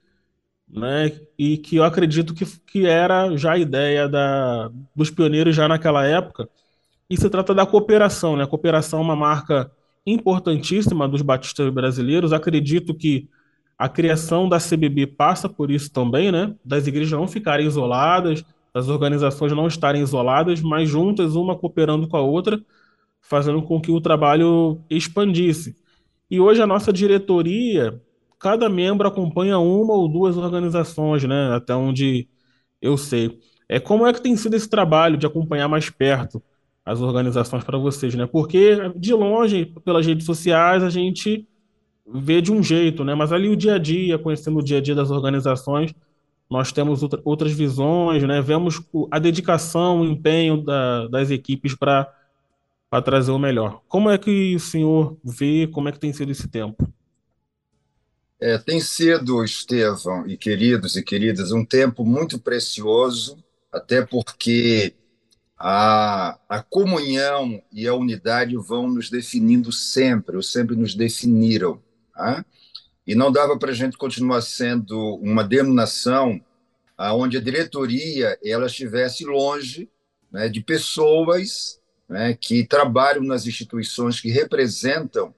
né? 0.70 1.12
E 1.38 1.58
que 1.58 1.76
eu 1.76 1.84
acredito 1.84 2.34
que, 2.34 2.46
que 2.66 2.86
era 2.86 3.36
já 3.36 3.54
a 3.54 3.58
ideia 3.58 4.08
da, 4.08 4.72
dos 4.96 5.10
pioneiros 5.10 5.54
já 5.54 5.68
naquela 5.68 6.06
época. 6.06 6.48
E 7.10 7.18
se 7.18 7.30
trata 7.30 7.54
da 7.54 7.66
cooperação, 7.66 8.38
né? 8.38 8.44
A 8.46 8.48
cooperação 8.48 9.00
é 9.00 9.04
uma 9.04 9.16
marca 9.18 9.70
importantíssima 10.06 11.10
dos 11.10 11.22
batistas 11.22 11.70
brasileiros. 11.74 12.32
Acredito 12.32 12.96
que 12.96 13.28
a 13.78 13.90
criação 13.90 14.48
da 14.48 14.58
CBB 14.58 15.08
passa 15.08 15.50
por 15.50 15.70
isso 15.70 15.92
também, 15.92 16.32
né? 16.32 16.56
Das 16.64 16.88
igrejas 16.88 17.12
não 17.12 17.28
ficarem 17.28 17.66
isoladas, 17.68 18.44
das 18.74 18.88
organizações 18.88 19.52
não 19.54 19.68
estarem 19.68 20.02
isoladas, 20.02 20.62
mas 20.62 20.90
juntas, 20.90 21.36
uma 21.36 21.58
cooperando 21.58 22.08
com 22.08 22.18
a 22.18 22.22
outra, 22.22 22.62
fazendo 23.22 23.62
com 23.62 23.82
que 23.82 23.92
o 23.92 24.02
trabalho 24.02 24.82
expandisse. 24.90 25.76
E 26.30 26.40
hoje 26.40 26.62
a 26.62 26.68
nossa 26.68 26.92
diretoria, 26.92 28.02
cada 28.40 28.70
membro 28.70 29.08
acompanha 29.08 29.60
uma 29.60 29.94
ou 29.94 30.08
duas 30.08 30.38
organizações, 30.38 31.24
né? 31.24 31.54
Até 31.54 31.76
onde 31.76 32.28
eu 32.82 32.98
sei. 32.98 33.40
É 33.68 33.80
como 33.80 34.06
é 34.06 34.14
que 34.14 34.22
tem 34.22 34.36
sido 34.38 34.56
esse 34.56 34.70
trabalho 34.70 35.18
de 35.18 35.26
acompanhar 35.26 35.68
mais 35.68 35.90
perto 35.90 36.42
as 36.86 37.02
organizações 37.02 37.64
para 37.64 37.78
vocês, 37.78 38.14
né? 38.14 38.28
Porque 38.28 38.78
de 38.96 39.14
longe, 39.14 39.66
pelas 39.84 40.06
redes 40.06 40.26
sociais, 40.26 40.84
a 40.84 40.90
gente 40.90 41.48
vê 42.08 42.42
de 42.42 42.52
um 42.52 42.62
jeito, 42.62 43.04
né? 43.04 43.16
Mas 43.16 43.32
ali 43.32 43.50
o 43.50 43.56
dia 43.56 43.76
a 43.76 43.78
dia, 43.78 44.20
conhecendo 44.20 44.60
o 44.60 44.64
dia 44.64 44.78
a 44.78 44.82
dia 44.82 44.96
das 44.96 45.10
organizações, 45.10 45.94
nós 46.50 46.72
temos 46.72 47.02
outra, 47.02 47.22
outras 47.24 47.52
visões, 47.52 48.24
né? 48.24 48.42
Vemos 48.42 48.82
a 49.12 49.20
dedicação, 49.20 50.02
o 50.02 50.06
empenho 50.06 50.64
da, 50.64 51.08
das 51.08 51.32
equipes 51.32 51.76
para 51.76 52.12
trazer 53.04 53.32
o 53.32 53.40
melhor. 53.40 53.82
Como 53.88 54.10
é 54.10 54.18
que 54.18 54.56
o 54.56 54.60
senhor 54.60 55.18
vê, 55.24 55.68
como 55.68 55.90
é 55.90 55.92
que 55.92 56.00
tem 56.00 56.14
sido 56.14 56.32
esse 56.32 56.48
tempo? 56.48 56.88
É, 58.40 58.58
tem 58.58 58.80
sido, 58.80 59.44
Estevão 59.44 60.28
e 60.28 60.38
queridos 60.38 60.96
e 60.96 61.04
queridas, 61.04 61.52
um 61.52 61.66
tempo 61.66 62.06
muito 62.06 62.38
precioso, 62.38 63.44
até 63.72 64.06
porque 64.06 64.94
a, 65.58 66.38
a 66.48 66.62
comunhão 66.62 67.62
e 67.72 67.88
a 67.88 67.96
unidade 67.96 68.56
vão 68.58 68.88
nos 68.88 69.10
definindo 69.10 69.72
sempre, 69.72 70.36
ou 70.36 70.44
sempre 70.44 70.76
nos 70.76 70.94
definiram. 70.94 71.82
Tá? 72.16 72.46
E 73.06 73.14
não 73.14 73.32
dava 73.32 73.58
para 73.60 73.72
a 73.72 73.76
gente 73.76 73.98
continuar 73.98 74.42
sendo 74.42 74.98
uma 75.18 75.44
denominação 75.44 76.42
onde 76.98 77.38
a 77.38 77.42
diretoria 77.42 78.38
ela 78.44 78.68
estivesse 78.68 79.26
longe 79.26 79.90
né, 80.32 80.48
de 80.48 80.62
pessoas 80.62 81.80
né, 82.08 82.34
que 82.40 82.66
trabalham 82.66 83.24
nas 83.24 83.46
instituições 83.46 84.20
que 84.20 84.30
representam, 84.30 85.34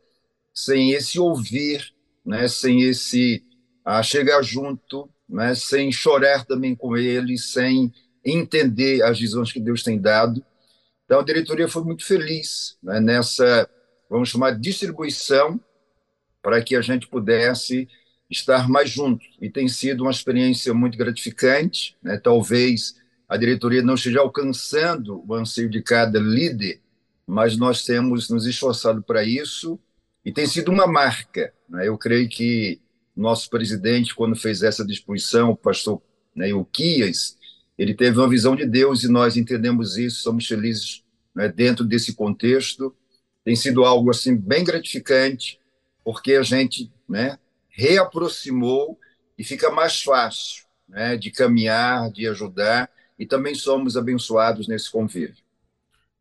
sem 0.54 0.92
esse 0.92 1.20
ouvir, 1.20 1.94
né, 2.26 2.48
sem 2.48 2.84
esse 2.84 3.44
a 3.84 4.04
chegar 4.04 4.42
junto, 4.44 5.10
né, 5.28 5.56
sem 5.56 5.92
chorar 5.92 6.46
também 6.46 6.76
com 6.76 6.96
eles, 6.96 7.52
sem 7.52 7.92
entender 8.24 9.02
as 9.02 9.20
visões 9.20 9.52
que 9.52 9.60
Deus 9.60 9.82
tem 9.82 10.00
dado. 10.00 10.44
Então, 11.06 11.22
a 11.22 11.24
diretoria 11.24 11.68
foi 11.68 11.84
muito 11.84 12.06
feliz 12.06 12.78
né, 12.84 13.00
nessa, 13.00 13.70
vamos 14.10 14.30
chamar, 14.30 14.60
distribuição 14.60 15.60
para 16.41 16.62
que 16.62 16.76
a 16.76 16.82
gente 16.82 17.08
pudesse 17.08 17.88
estar 18.30 18.69
mais 18.69 18.89
juntos. 18.89 19.28
E 19.41 19.50
tem 19.50 19.67
sido 19.67 20.02
uma 20.02 20.12
experiência 20.12 20.73
muito 20.73 20.97
gratificante. 20.97 21.95
Né? 22.02 22.17
Talvez 22.17 22.95
a 23.28 23.38
diretoria 23.38 23.82
não 23.82 23.95
esteja 23.95 24.19
alcançando 24.19 25.23
o 25.28 25.34
anseio 25.34 25.69
de 25.69 25.82
cada 25.82 26.19
líder, 26.19 26.82
mas 27.26 27.58
nós 27.58 27.84
temos 27.84 28.30
nos 28.30 28.45
esforçado 28.45 29.02
para 29.02 29.23
isso 29.23 29.80
e 30.23 30.32
tem 30.32 30.45
sido 30.45 30.71
uma 30.71 30.88
marca. 30.88 31.54
Né? 31.69 31.88
Eu 31.88 31.97
creio 31.97 32.28
que 32.30 32.82
nosso 33.15 33.50
presidente, 33.50 34.15
quando 34.15 34.36
fez 34.36 34.62
essa 34.62 34.86
disposição, 34.86 35.52
o 35.52 35.58
pastor 35.58 36.02
né, 36.36 36.52
Euquias, 36.52 37.36
ele 37.78 37.93
teve 37.93 38.17
uma 38.17 38.30
visão 38.30 38.56
de 38.56 38.65
Deus 38.65 39.04
e 39.04 39.08
nós 39.08 39.38
entendemos 39.38 39.97
isso, 39.97 40.21
somos 40.21 40.45
felizes 40.45 41.04
né, 41.36 41.50
dentro 41.50 41.84
desse 41.84 42.13
contexto. 42.13 42.95
Tem 43.43 43.56
sido 43.56 43.84
algo 43.84 44.10
assim 44.10 44.36
bem 44.36 44.63
gratificante 44.63 45.60
porque 46.08 46.36
a 46.36 46.41
gente 46.41 46.89
né, 47.10 47.38
reaproximou 47.67 48.98
e 49.38 49.43
fica 49.43 49.70
mais 49.70 50.02
fácil 50.02 50.63
né, 50.88 51.17
de 51.17 51.30
caminhar, 51.30 52.10
de 52.10 52.26
ajudar, 52.30 52.89
e 53.20 53.26
também 53.26 53.54
somos 53.54 53.98
abençoados 53.98 54.70
nesse 54.70 54.89
convívio. 54.89 55.43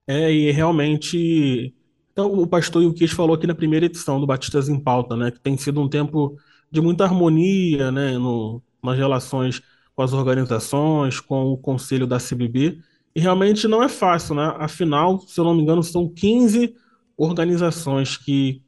É, 0.05 0.29
e 0.33 0.51
realmente. 0.51 1.73
Então, 2.11 2.33
o 2.33 2.49
pastor 2.49 2.83
Yukish 2.83 3.13
falou 3.13 3.37
aqui 3.37 3.47
na 3.47 3.55
primeira 3.55 3.87
edição 3.87 4.19
do 4.19 4.27
Batistas 4.27 4.69
em 4.69 4.81
Pauta, 4.81 5.15
né, 5.15 5.31
que 5.31 5.39
tem 5.39 5.57
sido 5.57 5.81
um 5.81 5.89
tempo 5.89 6.37
de 6.69 6.81
muita 6.81 7.05
harmonia 7.05 7.93
né, 7.93 8.19
no, 8.19 8.61
nas 8.83 8.99
relações 8.99 9.63
com 9.95 10.03
as 10.03 10.13
organizações, 10.13 11.21
com 11.21 11.53
o 11.53 11.57
conselho 11.57 12.09
da 12.09 12.19
CBB, 12.19 12.81
e 13.15 13.21
realmente 13.21 13.69
não 13.69 13.85
é 13.85 13.89
fácil, 13.89 14.35
né? 14.35 14.53
Afinal, 14.59 15.21
se 15.21 15.39
eu 15.39 15.45
não 15.45 15.55
me 15.55 15.63
engano, 15.63 15.81
são 15.81 16.09
15 16.09 16.75
organizações 17.17 18.17
que 18.17 18.66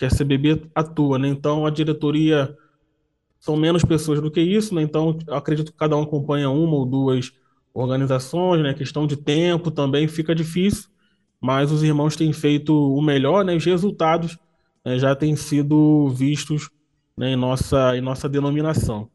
que 0.00 0.06
a 0.06 0.08
CBB 0.08 0.62
atua, 0.74 1.18
né? 1.18 1.28
Então 1.28 1.66
a 1.66 1.70
diretoria 1.70 2.56
são 3.38 3.54
menos 3.54 3.84
pessoas 3.84 4.18
do 4.18 4.30
que 4.30 4.40
isso, 4.40 4.74
né? 4.74 4.80
Então 4.80 5.18
acredito 5.28 5.72
que 5.72 5.78
cada 5.78 5.94
um 5.94 6.02
acompanha 6.02 6.48
uma 6.48 6.74
ou 6.74 6.86
duas 6.86 7.30
organizações, 7.74 8.62
né? 8.62 8.72
Questão 8.72 9.06
de 9.06 9.14
tempo 9.14 9.70
também 9.70 10.08
fica 10.08 10.34
difícil, 10.34 10.88
mas 11.38 11.70
os 11.70 11.82
irmãos 11.82 12.16
têm 12.16 12.32
feito 12.32 12.74
o 12.74 13.02
melhor, 13.02 13.44
né? 13.44 13.54
Os 13.54 13.64
resultados 13.64 14.38
né, 14.82 14.98
já 14.98 15.14
têm 15.14 15.36
sido 15.36 16.08
vistos 16.08 16.70
né, 17.14 17.32
em 17.32 17.36
nossa 17.36 17.94
em 17.94 18.00
nossa 18.00 18.26
denominação. 18.26 19.10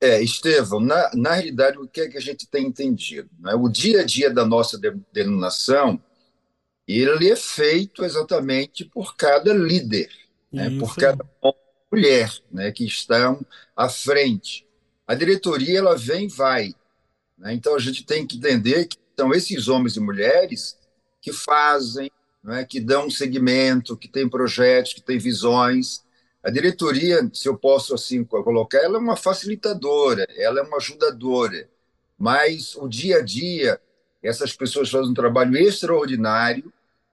É, 0.00 0.22
Estevão, 0.22 0.78
na, 0.78 1.10
na 1.14 1.32
realidade, 1.32 1.78
o 1.78 1.88
que 1.88 2.00
é 2.00 2.08
que 2.08 2.18
a 2.18 2.20
gente 2.20 2.48
tem 2.48 2.66
entendido? 2.66 3.28
Né? 3.40 3.54
O 3.54 3.68
dia 3.68 4.02
a 4.02 4.04
dia 4.04 4.32
da 4.32 4.46
nossa 4.46 4.78
denominação 5.12 6.00
ele 6.86 7.30
é 7.30 7.36
feito 7.36 8.04
exatamente 8.04 8.84
por 8.84 9.16
cada 9.16 9.52
líder, 9.54 10.10
né, 10.52 10.70
por 10.78 10.96
cada 10.96 11.24
mulher 11.90 12.32
né, 12.50 12.72
que 12.72 12.84
estão 12.84 13.44
à 13.76 13.88
frente. 13.88 14.66
A 15.06 15.14
diretoria 15.14 15.78
ela 15.78 15.96
vem 15.96 16.26
e 16.26 16.28
vai. 16.28 16.74
Né? 17.38 17.54
Então 17.54 17.74
a 17.74 17.78
gente 17.78 18.04
tem 18.04 18.26
que 18.26 18.36
entender 18.36 18.86
que 18.86 18.96
são 19.16 19.32
esses 19.32 19.68
homens 19.68 19.96
e 19.96 20.00
mulheres 20.00 20.76
que 21.20 21.32
fazem, 21.32 22.10
né, 22.42 22.64
que 22.64 22.80
dão 22.80 23.08
segmento, 23.10 23.96
que 23.96 24.08
têm 24.08 24.28
projetos, 24.28 24.94
que 24.94 25.02
têm 25.02 25.18
visões. 25.18 26.02
A 26.42 26.50
diretoria, 26.50 27.30
se 27.32 27.48
eu 27.48 27.56
posso 27.56 27.94
assim 27.94 28.24
colocar, 28.24 28.78
ela 28.78 28.96
é 28.96 29.00
uma 29.00 29.16
facilitadora, 29.16 30.26
ela 30.36 30.58
é 30.58 30.62
uma 30.62 30.78
ajudadora, 30.78 31.68
mas 32.18 32.74
o 32.74 32.88
dia 32.88 33.18
a 33.18 33.22
dia 33.22 33.80
essas 34.22 34.54
pessoas 34.54 34.90
fazem 34.90 35.10
um 35.10 35.14
trabalho 35.14 35.56
extraordinário 35.56 36.72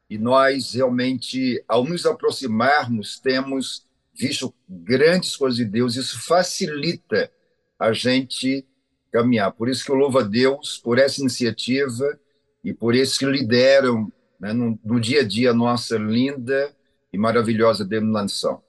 e 0.09 0.17
nós 0.17 0.73
realmente, 0.73 1.63
ao 1.67 1.83
nos 1.83 2.05
aproximarmos, 2.05 3.19
temos 3.19 3.85
visto 4.13 4.53
grandes 4.67 5.35
coisas 5.35 5.57
de 5.57 5.65
Deus. 5.65 5.95
Isso 5.95 6.19
facilita 6.19 7.31
a 7.79 7.93
gente 7.93 8.65
caminhar. 9.11 9.51
Por 9.51 9.69
isso 9.69 9.85
que 9.85 9.91
eu 9.91 9.95
louvo 9.95 10.19
a 10.19 10.23
Deus 10.23 10.77
por 10.77 10.97
essa 10.97 11.21
iniciativa 11.21 12.19
e 12.63 12.73
por 12.73 12.95
esses 12.95 13.17
que 13.17 13.25
lideram 13.25 14.11
né, 14.39 14.53
no, 14.53 14.77
no, 14.83 14.99
dia 14.99 15.21
a 15.21 15.23
dia 15.23 15.51
a 15.51 15.53
nossa 15.53 15.97
linda 15.97 16.73
e 17.11 17.17
maravilhosa 17.17 17.85
denominação. 17.85 18.61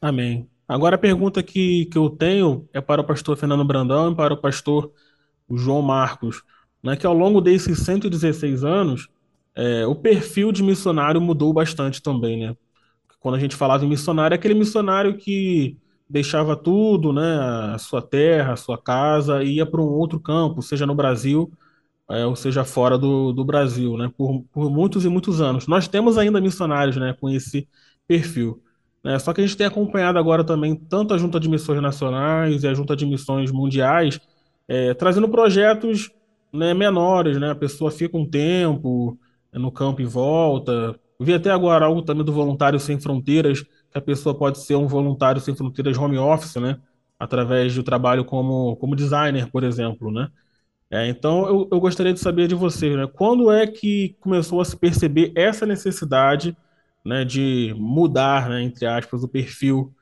Amém. 0.00 0.48
Agora 0.66 0.96
a 0.96 0.98
pergunta 0.98 1.42
que, 1.42 1.86
que 1.86 1.98
eu 1.98 2.10
tenho 2.10 2.68
é 2.72 2.80
para 2.80 3.00
o 3.00 3.06
pastor 3.06 3.36
Fernando 3.36 3.64
Brandão 3.64 4.12
e 4.12 4.16
para 4.16 4.34
o 4.34 4.40
pastor 4.40 4.92
João 5.50 5.82
Marcos 5.82 6.42
né, 6.82 6.96
que 6.96 7.06
ao 7.06 7.14
longo 7.14 7.40
desses 7.40 7.78
116 7.80 8.64
anos, 8.64 9.08
é, 9.54 9.86
o 9.86 9.94
perfil 9.94 10.52
de 10.52 10.62
missionário 10.62 11.20
mudou 11.20 11.52
bastante 11.52 12.02
também, 12.02 12.40
né? 12.40 12.56
quando 13.22 13.36
a 13.36 13.38
gente 13.38 13.54
falava 13.54 13.84
em 13.84 13.88
missionário, 13.88 14.34
é 14.34 14.36
aquele 14.36 14.54
missionário 14.54 15.16
que 15.16 15.78
deixava 16.10 16.56
tudo, 16.56 17.12
né, 17.12 17.38
a 17.72 17.78
sua 17.78 18.02
terra, 18.02 18.52
a 18.52 18.56
sua 18.56 18.76
casa, 18.76 19.42
e 19.44 19.56
ia 19.56 19.64
para 19.64 19.80
um 19.80 19.84
outro 19.84 20.20
campo, 20.20 20.60
seja 20.60 20.84
no 20.84 20.94
Brasil, 20.94 21.50
é, 22.10 22.26
ou 22.26 22.34
seja 22.34 22.64
fora 22.64 22.98
do, 22.98 23.32
do 23.32 23.44
Brasil, 23.44 23.96
né, 23.96 24.10
por, 24.16 24.42
por 24.52 24.70
muitos 24.70 25.04
e 25.04 25.08
muitos 25.08 25.40
anos. 25.40 25.68
Nós 25.68 25.86
temos 25.86 26.18
ainda 26.18 26.40
missionários, 26.40 26.96
né, 26.96 27.14
com 27.18 27.30
esse 27.30 27.68
perfil. 28.08 28.60
Né, 29.04 29.18
só 29.20 29.32
que 29.32 29.40
a 29.40 29.46
gente 29.46 29.56
tem 29.56 29.66
acompanhado 29.66 30.18
agora 30.18 30.42
também 30.44 30.74
tanto 30.74 31.14
a 31.14 31.18
Junta 31.18 31.38
de 31.38 31.48
Missões 31.48 31.80
Nacionais 31.80 32.64
e 32.64 32.68
a 32.68 32.74
Junta 32.74 32.96
de 32.96 33.06
Missões 33.06 33.52
Mundiais, 33.52 34.20
é, 34.66 34.94
trazendo 34.94 35.28
projetos 35.28 36.10
né, 36.52 36.74
menores, 36.74 37.38
né, 37.38 37.50
a 37.50 37.54
pessoa 37.54 37.90
fica 37.90 38.16
um 38.16 38.28
tempo 38.28 39.18
no 39.52 39.70
campo 39.70 40.00
e 40.02 40.04
volta, 40.04 40.98
Vi 41.22 41.32
até 41.34 41.50
agora 41.50 41.86
algo 41.86 42.02
também 42.02 42.24
do 42.24 42.32
Voluntário 42.32 42.80
Sem 42.80 42.98
Fronteiras, 42.98 43.62
que 43.62 43.98
a 43.98 44.00
pessoa 44.00 44.36
pode 44.36 44.58
ser 44.58 44.74
um 44.74 44.88
voluntário 44.88 45.40
sem 45.40 45.54
fronteiras 45.54 45.96
home 45.96 46.18
office, 46.18 46.56
né? 46.56 46.80
Através 47.18 47.74
do 47.74 47.82
trabalho 47.82 48.24
como, 48.24 48.76
como 48.76 48.96
designer, 48.96 49.48
por 49.50 49.62
exemplo, 49.62 50.10
né? 50.10 50.28
É, 50.90 51.08
então, 51.08 51.46
eu, 51.46 51.68
eu 51.70 51.80
gostaria 51.80 52.12
de 52.12 52.20
saber 52.20 52.48
de 52.48 52.54
você, 52.54 52.96
né? 52.96 53.06
Quando 53.06 53.52
é 53.52 53.66
que 53.66 54.16
começou 54.20 54.60
a 54.60 54.64
se 54.64 54.76
perceber 54.76 55.32
essa 55.36 55.64
necessidade 55.64 56.56
né, 57.04 57.24
de 57.24 57.74
mudar, 57.78 58.48
né, 58.48 58.62
entre 58.62 58.86
aspas, 58.86 59.22
o 59.22 59.28
perfil 59.28 59.92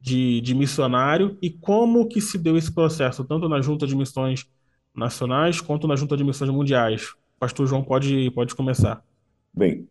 de, 0.00 0.40
de 0.40 0.54
missionário 0.54 1.38
e 1.40 1.50
como 1.50 2.06
que 2.08 2.20
se 2.20 2.36
deu 2.38 2.56
esse 2.56 2.72
processo, 2.72 3.24
tanto 3.24 3.48
na 3.48 3.60
Junta 3.60 3.86
de 3.86 3.96
Missões 3.96 4.46
Nacionais 4.94 5.60
quanto 5.60 5.86
na 5.86 5.96
Junta 5.96 6.16
de 6.16 6.24
Missões 6.24 6.50
Mundiais? 6.50 7.14
Pastor 7.38 7.66
João 7.66 7.82
pode, 7.82 8.30
pode 8.30 8.54
começar. 8.54 9.04
Bem, 9.52 9.86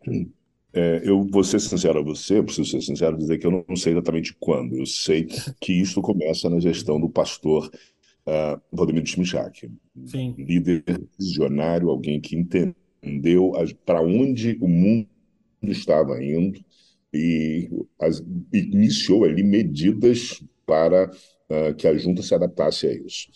é, 0.73 1.01
eu 1.03 1.23
vou 1.23 1.43
ser 1.43 1.59
sincero 1.59 1.99
a 1.99 2.03
você, 2.03 2.41
preciso 2.41 2.71
ser 2.71 2.81
sincero 2.81 3.17
dizer 3.17 3.37
que 3.37 3.45
eu 3.45 3.65
não 3.67 3.75
sei 3.75 3.93
exatamente 3.93 4.35
quando. 4.39 4.75
Eu 4.75 4.85
sei 4.85 5.27
que 5.61 5.73
isso 5.73 6.01
começa 6.01 6.49
na 6.49 6.59
gestão 6.59 6.99
do 6.99 7.09
pastor 7.09 7.69
uh, 8.25 8.61
Vladimir 8.71 9.05
Schmichak, 9.05 9.69
líder 10.37 10.83
visionário, 11.19 11.89
alguém 11.89 12.19
que 12.19 12.35
entendeu 12.35 13.51
para 13.85 14.01
onde 14.01 14.57
o 14.59 14.67
mundo 14.67 15.07
estava 15.63 16.21
indo 16.23 16.59
e, 17.13 17.69
as, 17.99 18.23
iniciou 18.51 19.25
ali 19.25 19.43
medidas 19.43 20.43
para 20.65 21.09
uh, 21.09 21.75
que 21.75 21.87
a 21.87 21.95
junta 21.95 22.21
se 22.23 22.33
adaptasse 22.33 22.87
a 22.87 22.93
isso. 22.93 23.29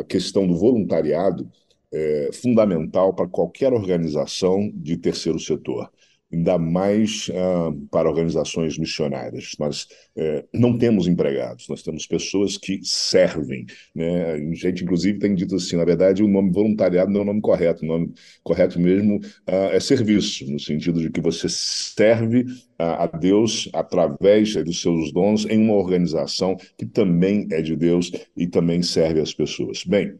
A 0.00 0.04
questão 0.04 0.46
do 0.46 0.56
voluntariado 0.56 1.50
é 1.92 2.30
fundamental 2.32 3.12
para 3.12 3.26
qualquer 3.28 3.72
organização 3.72 4.70
de 4.74 4.96
terceiro 4.96 5.40
setor 5.40 5.90
ainda 6.32 6.58
mais 6.58 7.28
uh, 7.28 7.72
para 7.90 8.08
organizações 8.08 8.78
missionárias. 8.78 9.52
Nós 9.58 9.86
uh, 10.16 10.42
não 10.52 10.78
temos 10.78 11.06
empregados, 11.06 11.68
nós 11.68 11.82
temos 11.82 12.06
pessoas 12.06 12.56
que 12.56 12.80
servem. 12.82 13.66
Né? 13.94 14.32
A 14.32 14.54
gente, 14.54 14.82
inclusive, 14.82 15.18
tem 15.18 15.34
dito 15.34 15.54
assim: 15.56 15.76
na 15.76 15.84
verdade, 15.84 16.22
o 16.22 16.28
nome 16.28 16.50
voluntariado 16.50 17.10
não 17.10 17.20
é 17.20 17.22
o 17.22 17.26
nome 17.26 17.40
correto, 17.40 17.84
o 17.84 17.88
nome 17.88 18.14
correto 18.42 18.80
mesmo 18.80 19.16
uh, 19.16 19.72
é 19.72 19.78
serviço, 19.78 20.50
no 20.50 20.58
sentido 20.58 21.00
de 21.00 21.10
que 21.10 21.20
você 21.20 21.48
serve 21.48 22.46
a 22.78 23.06
Deus 23.06 23.68
através 23.72 24.54
dos 24.64 24.80
seus 24.80 25.12
dons 25.12 25.44
em 25.44 25.62
uma 25.62 25.74
organização 25.74 26.56
que 26.76 26.84
também 26.84 27.46
é 27.52 27.62
de 27.62 27.76
Deus 27.76 28.10
e 28.36 28.48
também 28.48 28.82
serve 28.82 29.20
as 29.20 29.32
pessoas. 29.32 29.84
Bem, 29.84 30.18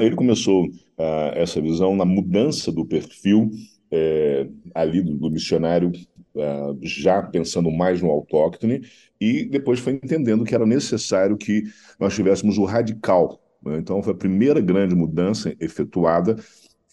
ele 0.00 0.14
começou 0.14 0.68
essa 1.34 1.60
visão 1.60 1.96
na 1.96 2.04
mudança 2.04 2.70
do 2.70 2.86
perfil 2.86 3.50
é, 3.92 4.48
ali 4.74 5.02
do, 5.02 5.14
do 5.14 5.30
missionário 5.30 5.92
uh, 6.34 6.78
já 6.82 7.22
pensando 7.22 7.70
mais 7.70 8.00
no 8.00 8.10
autóctone 8.10 8.82
e 9.20 9.44
depois 9.44 9.78
foi 9.78 9.92
entendendo 9.92 10.44
que 10.44 10.54
era 10.54 10.64
necessário 10.64 11.36
que 11.36 11.64
nós 12.00 12.14
tivéssemos 12.14 12.56
o 12.56 12.64
radical. 12.64 13.40
Né? 13.62 13.76
Então, 13.78 14.02
foi 14.02 14.12
a 14.12 14.16
primeira 14.16 14.60
grande 14.60 14.94
mudança 14.94 15.54
efetuada 15.60 16.36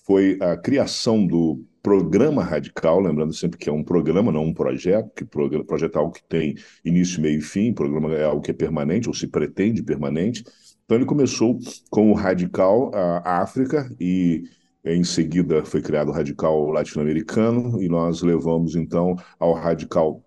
foi 0.05 0.39
a 0.41 0.57
criação 0.57 1.23
do 1.23 1.63
programa 1.83 2.43
radical, 2.43 2.99
lembrando 2.99 3.31
sempre 3.31 3.59
que 3.59 3.69
é 3.69 3.71
um 3.71 3.83
programa, 3.83 4.31
não 4.31 4.45
um 4.45 4.53
projeto, 4.53 5.11
que 5.15 5.23
projeto 5.23 5.95
é 5.95 5.99
algo 5.99 6.11
que 6.11 6.23
tem 6.23 6.55
início, 6.83 7.21
meio 7.21 7.37
e 7.37 7.41
fim, 7.41 7.71
programa 7.71 8.11
é 8.15 8.23
algo 8.23 8.41
que 8.41 8.49
é 8.49 8.53
permanente, 8.55 9.07
ou 9.07 9.13
se 9.13 9.27
pretende 9.27 9.83
permanente. 9.83 10.43
Então 10.83 10.97
ele 10.97 11.05
começou 11.05 11.59
com 11.91 12.09
o 12.09 12.15
radical 12.15 12.91
a 12.93 13.41
África 13.43 13.87
e 13.99 14.45
em 14.83 15.03
seguida 15.03 15.63
foi 15.65 15.81
criado 15.81 16.09
o 16.09 16.13
radical 16.13 16.69
latino-americano 16.69 17.81
e 17.81 17.89
nós 17.89 18.21
levamos 18.21 18.75
então 18.75 19.15
ao 19.37 19.53
radical 19.53 20.23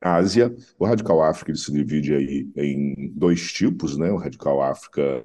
Ásia. 0.00 0.54
O 0.78 0.84
radical 0.84 1.22
África 1.22 1.50
ele 1.50 1.58
se 1.58 1.72
divide 1.72 2.14
aí 2.14 2.48
em 2.56 3.12
dois 3.14 3.52
tipos, 3.52 3.96
né? 3.96 4.10
O 4.10 4.16
radical 4.16 4.62
África 4.62 5.24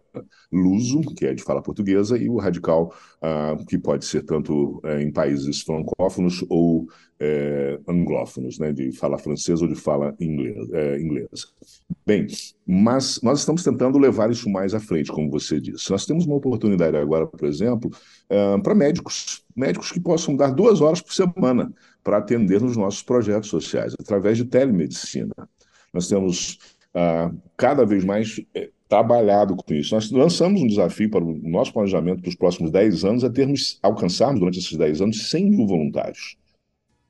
luso, 0.52 1.02
que 1.16 1.26
é 1.26 1.34
de 1.34 1.44
fala 1.44 1.62
portuguesa, 1.62 2.18
e 2.18 2.30
o 2.30 2.38
radical 2.38 2.94
uh, 3.22 3.66
que 3.66 3.78
pode 3.78 4.06
ser 4.06 4.24
tanto 4.24 4.82
uh, 4.84 5.00
em 5.00 5.12
países 5.12 5.62
francófonos 5.62 6.44
ou 6.50 6.88
é, 7.20 7.80
anglófonos, 7.88 8.60
né, 8.60 8.74
de 8.74 8.92
fala 8.92 9.18
francesa 9.18 9.64
ou 9.64 9.70
de 9.70 9.76
fala 9.76 10.14
inglês, 10.20 10.70
é, 10.74 11.00
inglesa. 11.00 11.48
Bem, 12.06 12.28
mas 12.68 13.22
nós 13.22 13.40
estamos 13.40 13.64
tentando 13.64 13.98
levar 13.98 14.30
isso 14.30 14.50
mais 14.50 14.74
à 14.74 14.80
frente, 14.80 15.12
como 15.12 15.32
você 15.32 15.60
disse. 15.60 15.90
Nós 15.92 16.06
temos 16.06 16.26
uma 16.26 16.36
oportunidade 16.36 16.98
agora, 16.98 17.26
por 17.26 17.48
exemplo, 17.48 17.90
uh, 18.30 18.62
para 18.62 18.76
médicos, 18.76 19.44
médicos 19.56 19.92
que 19.92 20.00
possam 20.00 20.36
dar 20.36 20.52
duas 20.52 20.82
horas 20.82 21.02
por 21.02 21.14
semana 21.14 21.74
para 22.06 22.18
atender 22.20 22.62
nos 22.62 22.78
nossos 22.78 23.02
projetos 23.02 23.50
sociais, 23.50 23.96
através 24.00 24.38
de 24.38 24.46
telemedicina. 24.46 25.34
Nós 25.91 26.08
temos 26.08 26.60
uh, 26.94 27.36
cada 27.58 27.84
vez 27.84 28.06
mais 28.06 28.39
eh, 28.54 28.70
trabalhado 28.88 29.56
com 29.56 29.74
isso. 29.74 29.96
Nós 29.96 30.12
lançamos 30.12 30.62
um 30.62 30.68
desafio 30.68 31.10
para 31.10 31.24
o 31.24 31.34
nosso 31.50 31.74
planejamento 31.74 32.22
para 32.22 32.30
os 32.30 32.36
próximos 32.36 32.70
10 32.70 33.04
anos, 33.06 33.24
é 33.24 33.30
termos, 33.30 33.80
alcançarmos 33.82 34.39
durante 34.39 34.60
esses 34.60 34.78
10 34.78 35.02
anos 35.02 35.30
100 35.32 35.50
mil 35.50 35.65
voluntários. 35.65 36.38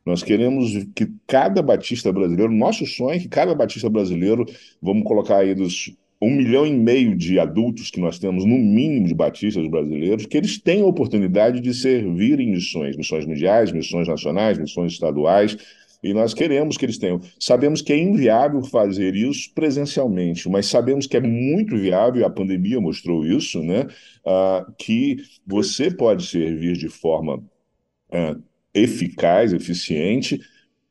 Nós 0.05 0.23
queremos 0.23 0.71
que 0.95 1.11
cada 1.27 1.61
batista 1.61 2.13
brasileiro, 2.13 2.53
nosso 2.53 2.85
sonho 2.85 3.17
é 3.17 3.19
que 3.19 3.27
cada 3.27 3.53
batista 3.53 3.89
brasileiro, 3.89 4.45
vamos 4.81 5.03
colocar 5.03 5.39
aí 5.39 5.53
dos 5.53 5.93
um 6.21 6.31
milhão 6.31 6.65
e 6.65 6.73
meio 6.73 7.15
de 7.15 7.39
adultos 7.39 7.91
que 7.91 7.99
nós 7.99 8.17
temos, 8.17 8.45
no 8.45 8.57
mínimo, 8.57 9.07
de 9.07 9.13
batistas 9.13 9.67
brasileiros, 9.67 10.25
que 10.25 10.37
eles 10.37 10.57
tenham 10.57 10.85
a 10.85 10.89
oportunidade 10.89 11.59
de 11.59 11.73
servir 11.73 12.39
em 12.39 12.51
missões, 12.51 12.95
missões 12.95 13.25
mundiais, 13.25 13.71
missões 13.71 14.07
nacionais, 14.07 14.57
missões 14.57 14.93
estaduais, 14.93 15.57
e 16.01 16.13
nós 16.13 16.33
queremos 16.33 16.77
que 16.77 16.85
eles 16.85 16.97
tenham. 16.97 17.19
Sabemos 17.39 17.81
que 17.81 17.91
é 17.91 17.97
inviável 17.97 18.63
fazer 18.63 19.15
isso 19.15 19.51
presencialmente, 19.53 20.47
mas 20.47 20.67
sabemos 20.67 21.07
que 21.07 21.17
é 21.17 21.21
muito 21.21 21.75
viável, 21.75 22.25
a 22.25 22.29
pandemia 22.29 22.79
mostrou 22.79 23.25
isso, 23.25 23.61
né? 23.61 23.87
Uh, 24.23 24.71
que 24.77 25.17
você 25.45 25.89
pode 25.89 26.25
servir 26.27 26.77
de 26.77 26.89
forma 26.89 27.37
uh, 27.37 28.43
eficaz, 28.73 29.51
eficiente, 29.51 30.39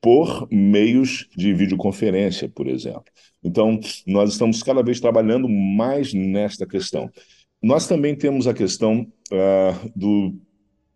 por 0.05 0.47
meios 0.53 1.27
de 1.35 1.55
videoconferência, 1.55 2.47
por 2.47 2.67
exemplo. 2.67 3.05
Então, 3.43 3.81
nós 4.07 4.33
estamos 4.33 4.63
cada 4.63 4.83
vez 4.83 5.01
trabalhando 5.01 5.49
mais 5.49 6.13
nesta 6.13 6.67
questão. 6.67 7.11
Nós 7.63 7.89
também 7.89 8.15
temos 8.15 8.47
a 8.47 8.53
questão 8.53 9.11
uh, 9.33 9.93
do, 9.97 10.35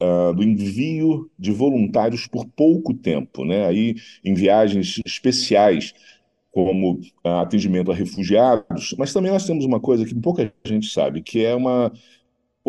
uh, 0.02 0.34
do 0.34 0.42
envio 0.42 1.30
de 1.38 1.50
voluntários 1.50 2.26
por 2.26 2.44
pouco 2.48 2.92
tempo, 2.92 3.46
né? 3.46 3.66
Aí, 3.66 3.94
em 4.22 4.34
viagens 4.34 5.00
especiais, 5.06 5.94
como 6.50 7.00
uh, 7.24 7.28
atendimento 7.40 7.90
a 7.90 7.94
refugiados, 7.94 8.94
mas 8.98 9.10
também 9.10 9.32
nós 9.32 9.46
temos 9.46 9.64
uma 9.64 9.80
coisa 9.80 10.04
que 10.04 10.14
pouca 10.14 10.52
gente 10.66 10.90
sabe, 10.90 11.22
que 11.22 11.42
é 11.42 11.54
uma 11.54 11.90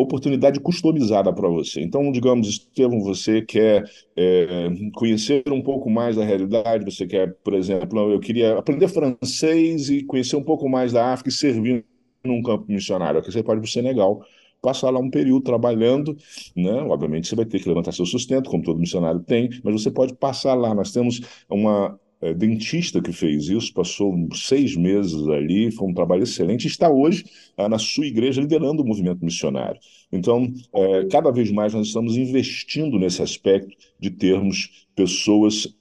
oportunidade 0.02 0.60
customizada 0.60 1.32
para 1.34 1.48
você. 1.50 1.82
Então, 1.82 2.12
digamos, 2.12 2.48
Estevam, 2.48 3.00
você 3.02 3.42
quer 3.42 3.84
é, 4.16 4.70
conhecer 4.94 5.44
um 5.52 5.62
pouco 5.62 5.90
mais 5.90 6.16
da 6.16 6.24
realidade, 6.24 6.86
você 6.86 7.06
quer, 7.06 7.34
por 7.44 7.54
exemplo, 7.54 8.12
eu 8.12 8.20
queria 8.20 8.58
aprender 8.58 8.88
francês 8.88 9.90
e 9.90 10.04
conhecer 10.04 10.36
um 10.36 10.44
pouco 10.44 10.70
mais 10.70 10.92
da 10.94 11.14
África 11.14 11.30
e 11.30 11.34
servir 11.34 11.86
num 12.24 12.42
campo 12.42 12.66
missionário. 12.68 13.20
Aqui 13.20 13.32
você 13.32 13.44
pode 13.44 13.62
para 13.62 13.68
o 13.68 13.72
Senegal, 13.72 14.22
passar 14.62 14.90
lá 14.90 15.00
um 15.00 15.10
período 15.10 15.44
trabalhando, 15.44 16.16
né? 16.56 16.82
Obviamente 16.84 17.28
você 17.28 17.36
vai 17.36 17.46
ter 17.46 17.60
que 17.60 17.68
levantar 17.70 17.92
seu 17.92 18.06
sustento, 18.06 18.50
como 18.50 18.64
todo 18.64 18.80
missionário 18.80 19.22
tem, 19.22 19.50
mas 19.64 19.82
você 19.82 19.90
pode 19.92 20.14
passar 20.16 20.54
lá. 20.54 20.74
Nós 20.74 20.92
temos 20.92 21.22
uma 21.50 22.00
é, 22.22 22.34
dentista 22.34 23.02
que 23.02 23.12
fez 23.12 23.48
isso, 23.48 23.74
passou 23.74 24.14
seis 24.34 24.76
meses 24.76 25.28
ali, 25.28 25.72
foi 25.72 25.88
um 25.88 25.94
trabalho 25.94 26.24
excelente, 26.24 26.68
está 26.68 26.90
hoje 26.90 27.24
ah, 27.58 27.70
na 27.70 27.80
sua 27.80 28.06
igreja 28.06 28.42
liderando 28.42 28.82
o 28.82 28.86
movimento 28.86 29.24
missionário. 29.24 29.80
Então, 30.12 30.52
é, 30.74 31.06
cada 31.06 31.32
vez 31.32 31.52
mais 31.52 31.74
nós 31.74 31.88
estamos 31.88 32.18
investindo 32.18 33.00
nesse 33.00 33.22
aspecto 33.22 33.76
de 34.00 34.10
termos 34.10 34.88
pessoas 34.96 35.74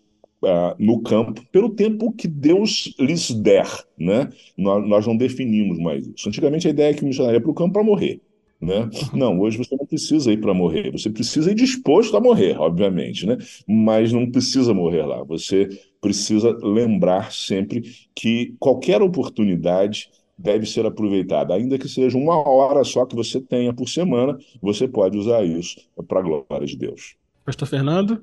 ah, 0.45 0.77
no 0.79 1.03
campo 1.03 1.45
pelo 1.51 1.71
tempo 1.71 2.13
que 2.13 2.29
Deus 2.29 2.95
lhes 2.99 3.31
der. 3.31 3.67
Né? 3.99 4.31
Nós, 4.57 4.89
nós 4.89 5.07
não 5.07 5.17
definimos 5.17 5.79
mais 5.79 6.07
isso. 6.07 6.29
Antigamente 6.29 6.69
a 6.69 6.71
ideia 6.71 6.91
é 6.91 6.95
que 6.95 7.03
o 7.03 7.07
missionário 7.07 7.37
ia 7.37 7.41
para 7.41 7.51
o 7.51 7.55
campo 7.55 7.73
para 7.73 7.83
morrer. 7.83 8.21
Né? 8.61 8.91
Não, 9.15 9.39
hoje 9.39 9.57
você 9.57 9.77
não 9.77 9.87
precisa 9.87 10.33
ir 10.33 10.41
para 10.41 10.53
morrer, 10.53 10.91
você 10.91 11.09
precisa 11.09 11.51
ir 11.51 11.55
disposto 11.55 12.17
a 12.17 12.21
morrer, 12.21 12.59
obviamente, 12.59 13.25
né? 13.25 13.37
mas 13.67 14.13
não 14.13 14.31
precisa 14.31 14.75
morrer 14.75 15.05
lá. 15.05 15.23
Você 15.25 15.69
precisa 16.01 16.57
lembrar 16.63 17.33
sempre 17.33 17.83
que 18.15 18.57
qualquer 18.59 19.01
oportunidade 19.01 20.11
deve 20.37 20.67
ser 20.67 20.87
aproveitada, 20.87 21.55
ainda 21.55 21.79
que 21.79 21.89
seja 21.89 22.17
uma 22.17 22.37
hora 22.49 22.85
só 22.85 23.05
que 23.05 23.17
você 23.17 23.41
tenha 23.41 23.73
por 23.73 23.89
semana, 23.89 24.39
você 24.63 24.87
pode 24.87 25.19
usar 25.19 25.43
isso 25.45 25.81
para 26.07 26.21
a 26.21 26.23
glória 26.23 26.67
de 26.67 26.77
Deus. 26.77 27.17
Pastor 27.45 27.67
Fernando? 27.67 28.23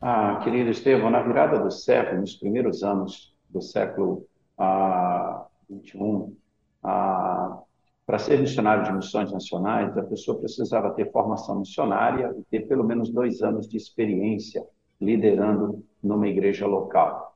Ah, 0.00 0.40
querido 0.44 0.70
Estevão, 0.70 1.10
na 1.10 1.22
virada 1.22 1.58
do 1.58 1.70
século, 1.70 2.20
nos 2.20 2.34
primeiros 2.34 2.82
anos 2.82 3.32
do 3.48 3.62
século 3.62 4.26
ah, 4.58 5.46
21, 5.70 6.34
ah, 6.82 7.63
para 8.06 8.18
ser 8.18 8.38
missionário 8.38 8.84
de 8.84 8.92
missões 8.92 9.32
nacionais, 9.32 9.96
a 9.96 10.02
pessoa 10.02 10.38
precisava 10.38 10.90
ter 10.90 11.10
formação 11.10 11.60
missionária 11.60 12.34
e 12.38 12.42
ter 12.44 12.66
pelo 12.66 12.84
menos 12.84 13.10
dois 13.10 13.42
anos 13.42 13.68
de 13.68 13.76
experiência 13.76 14.64
liderando 15.00 15.82
numa 16.02 16.28
igreja 16.28 16.66
local. 16.66 17.34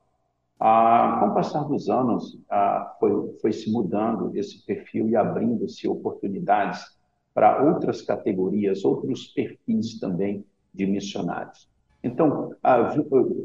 Ah, 0.60 1.18
com 1.20 1.28
o 1.28 1.34
passar 1.34 1.64
dos 1.64 1.88
anos, 1.88 2.38
ah, 2.50 2.96
foi, 2.98 3.38
foi 3.40 3.52
se 3.52 3.70
mudando 3.70 4.36
esse 4.36 4.64
perfil 4.66 5.08
e 5.08 5.16
abrindo-se 5.16 5.88
oportunidades 5.88 6.84
para 7.32 7.64
outras 7.64 8.02
categorias, 8.02 8.84
outros 8.84 9.28
perfis 9.28 9.98
também 10.00 10.44
de 10.74 10.86
missionários. 10.86 11.68
Então, 12.03 12.55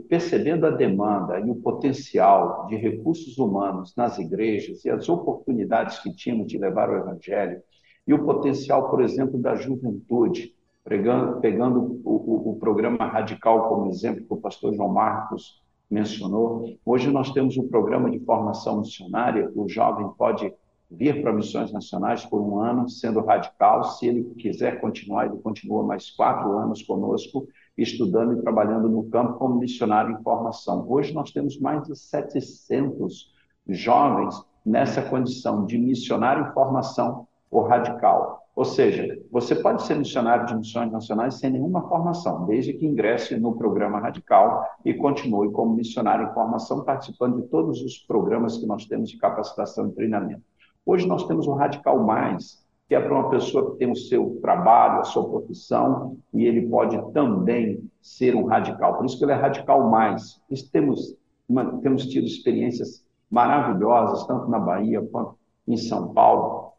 percebendo 0.07 0.67
a 0.67 0.71
demanda 0.71 1.39
e 1.39 1.49
o 1.49 1.55
potencial 1.55 2.67
de 2.67 2.75
recursos 2.75 3.37
humanos 3.37 3.95
nas 3.95 4.19
igrejas 4.19 4.85
e 4.85 4.89
as 4.89 5.09
oportunidades 5.09 5.99
que 5.99 6.13
tínhamos 6.13 6.47
de 6.47 6.57
levar 6.57 6.89
o 6.89 6.97
evangelho, 6.97 7.61
e 8.05 8.13
o 8.13 8.23
potencial, 8.23 8.89
por 8.89 9.01
exemplo, 9.01 9.39
da 9.39 9.55
juventude, 9.55 10.53
pegando, 10.83 11.39
pegando 11.39 12.01
o, 12.03 12.11
o, 12.11 12.51
o 12.51 12.55
programa 12.57 13.05
Radical 13.05 13.69
como 13.69 13.89
exemplo 13.89 14.25
que 14.25 14.33
o 14.33 14.37
pastor 14.37 14.73
João 14.75 14.89
Marcos 14.89 15.61
mencionou, 15.89 16.77
hoje 16.85 17.09
nós 17.09 17.31
temos 17.31 17.57
um 17.57 17.67
programa 17.67 18.09
de 18.09 18.19
formação 18.19 18.81
missionária, 18.81 19.49
o 19.55 19.67
jovem 19.69 20.09
pode 20.17 20.53
vir 20.91 21.21
para 21.21 21.33
missões 21.33 21.71
nacionais 21.71 22.25
por 22.25 22.41
um 22.41 22.59
ano, 22.59 22.89
sendo 22.89 23.21
radical, 23.21 23.83
se 23.83 24.07
ele 24.07 24.23
quiser 24.35 24.79
continuar, 24.79 25.25
ele 25.25 25.37
continua 25.37 25.83
mais 25.83 26.11
quatro 26.11 26.57
anos 26.57 26.83
conosco, 26.83 27.47
estudando 27.77 28.33
e 28.33 28.41
trabalhando 28.41 28.87
no 28.87 29.03
campo 29.05 29.33
como 29.33 29.59
missionário 29.59 30.15
em 30.15 30.23
formação. 30.23 30.85
Hoje 30.87 31.13
nós 31.13 31.31
temos 31.31 31.59
mais 31.59 31.83
de 31.83 31.95
700 31.97 33.33
jovens 33.67 34.35
nessa 34.65 35.01
condição 35.01 35.65
de 35.65 35.77
missionário 35.77 36.47
em 36.47 36.53
formação 36.53 37.27
ou 37.49 37.63
radical. 37.63 38.43
Ou 38.55 38.65
seja, 38.65 39.19
você 39.31 39.55
pode 39.55 39.81
ser 39.81 39.95
missionário 39.95 40.45
de 40.45 40.55
missões 40.55 40.91
nacionais 40.91 41.35
sem 41.35 41.49
nenhuma 41.49 41.87
formação, 41.87 42.45
desde 42.45 42.73
que 42.73 42.85
ingresse 42.85 43.35
no 43.39 43.55
programa 43.55 43.99
radical 43.99 44.63
e 44.85 44.93
continue 44.93 45.51
como 45.51 45.75
missionário 45.75 46.29
em 46.29 46.33
formação, 46.33 46.83
participando 46.83 47.41
de 47.41 47.47
todos 47.47 47.81
os 47.81 47.97
programas 47.97 48.57
que 48.57 48.67
nós 48.67 48.85
temos 48.85 49.09
de 49.09 49.17
capacitação 49.17 49.87
e 49.87 49.91
treinamento. 49.91 50.43
Hoje 50.85 51.07
nós 51.07 51.25
temos 51.25 51.47
o 51.47 51.53
Radical 51.53 52.03
Mais, 52.03 52.62
que 52.87 52.95
é 52.95 52.99
para 52.99 53.13
uma 53.13 53.29
pessoa 53.29 53.71
que 53.71 53.77
tem 53.77 53.91
o 53.91 53.95
seu 53.95 54.39
trabalho, 54.41 54.99
a 54.99 55.03
sua 55.03 55.27
profissão, 55.27 56.17
e 56.33 56.45
ele 56.45 56.67
pode 56.67 56.99
também 57.13 57.89
ser 58.01 58.35
um 58.35 58.45
radical. 58.45 58.97
Por 58.97 59.05
isso 59.05 59.17
que 59.17 59.23
ele 59.23 59.31
é 59.31 59.35
radical 59.35 59.89
mais. 59.89 60.41
Isso 60.49 60.69
temos, 60.71 61.15
uma, 61.47 61.79
temos 61.81 62.05
tido 62.05 62.27
experiências 62.27 63.05
maravilhosas, 63.31 64.27
tanto 64.27 64.49
na 64.49 64.59
Bahia 64.59 65.01
quanto 65.11 65.37
em 65.67 65.77
São 65.77 66.13
Paulo, 66.13 66.73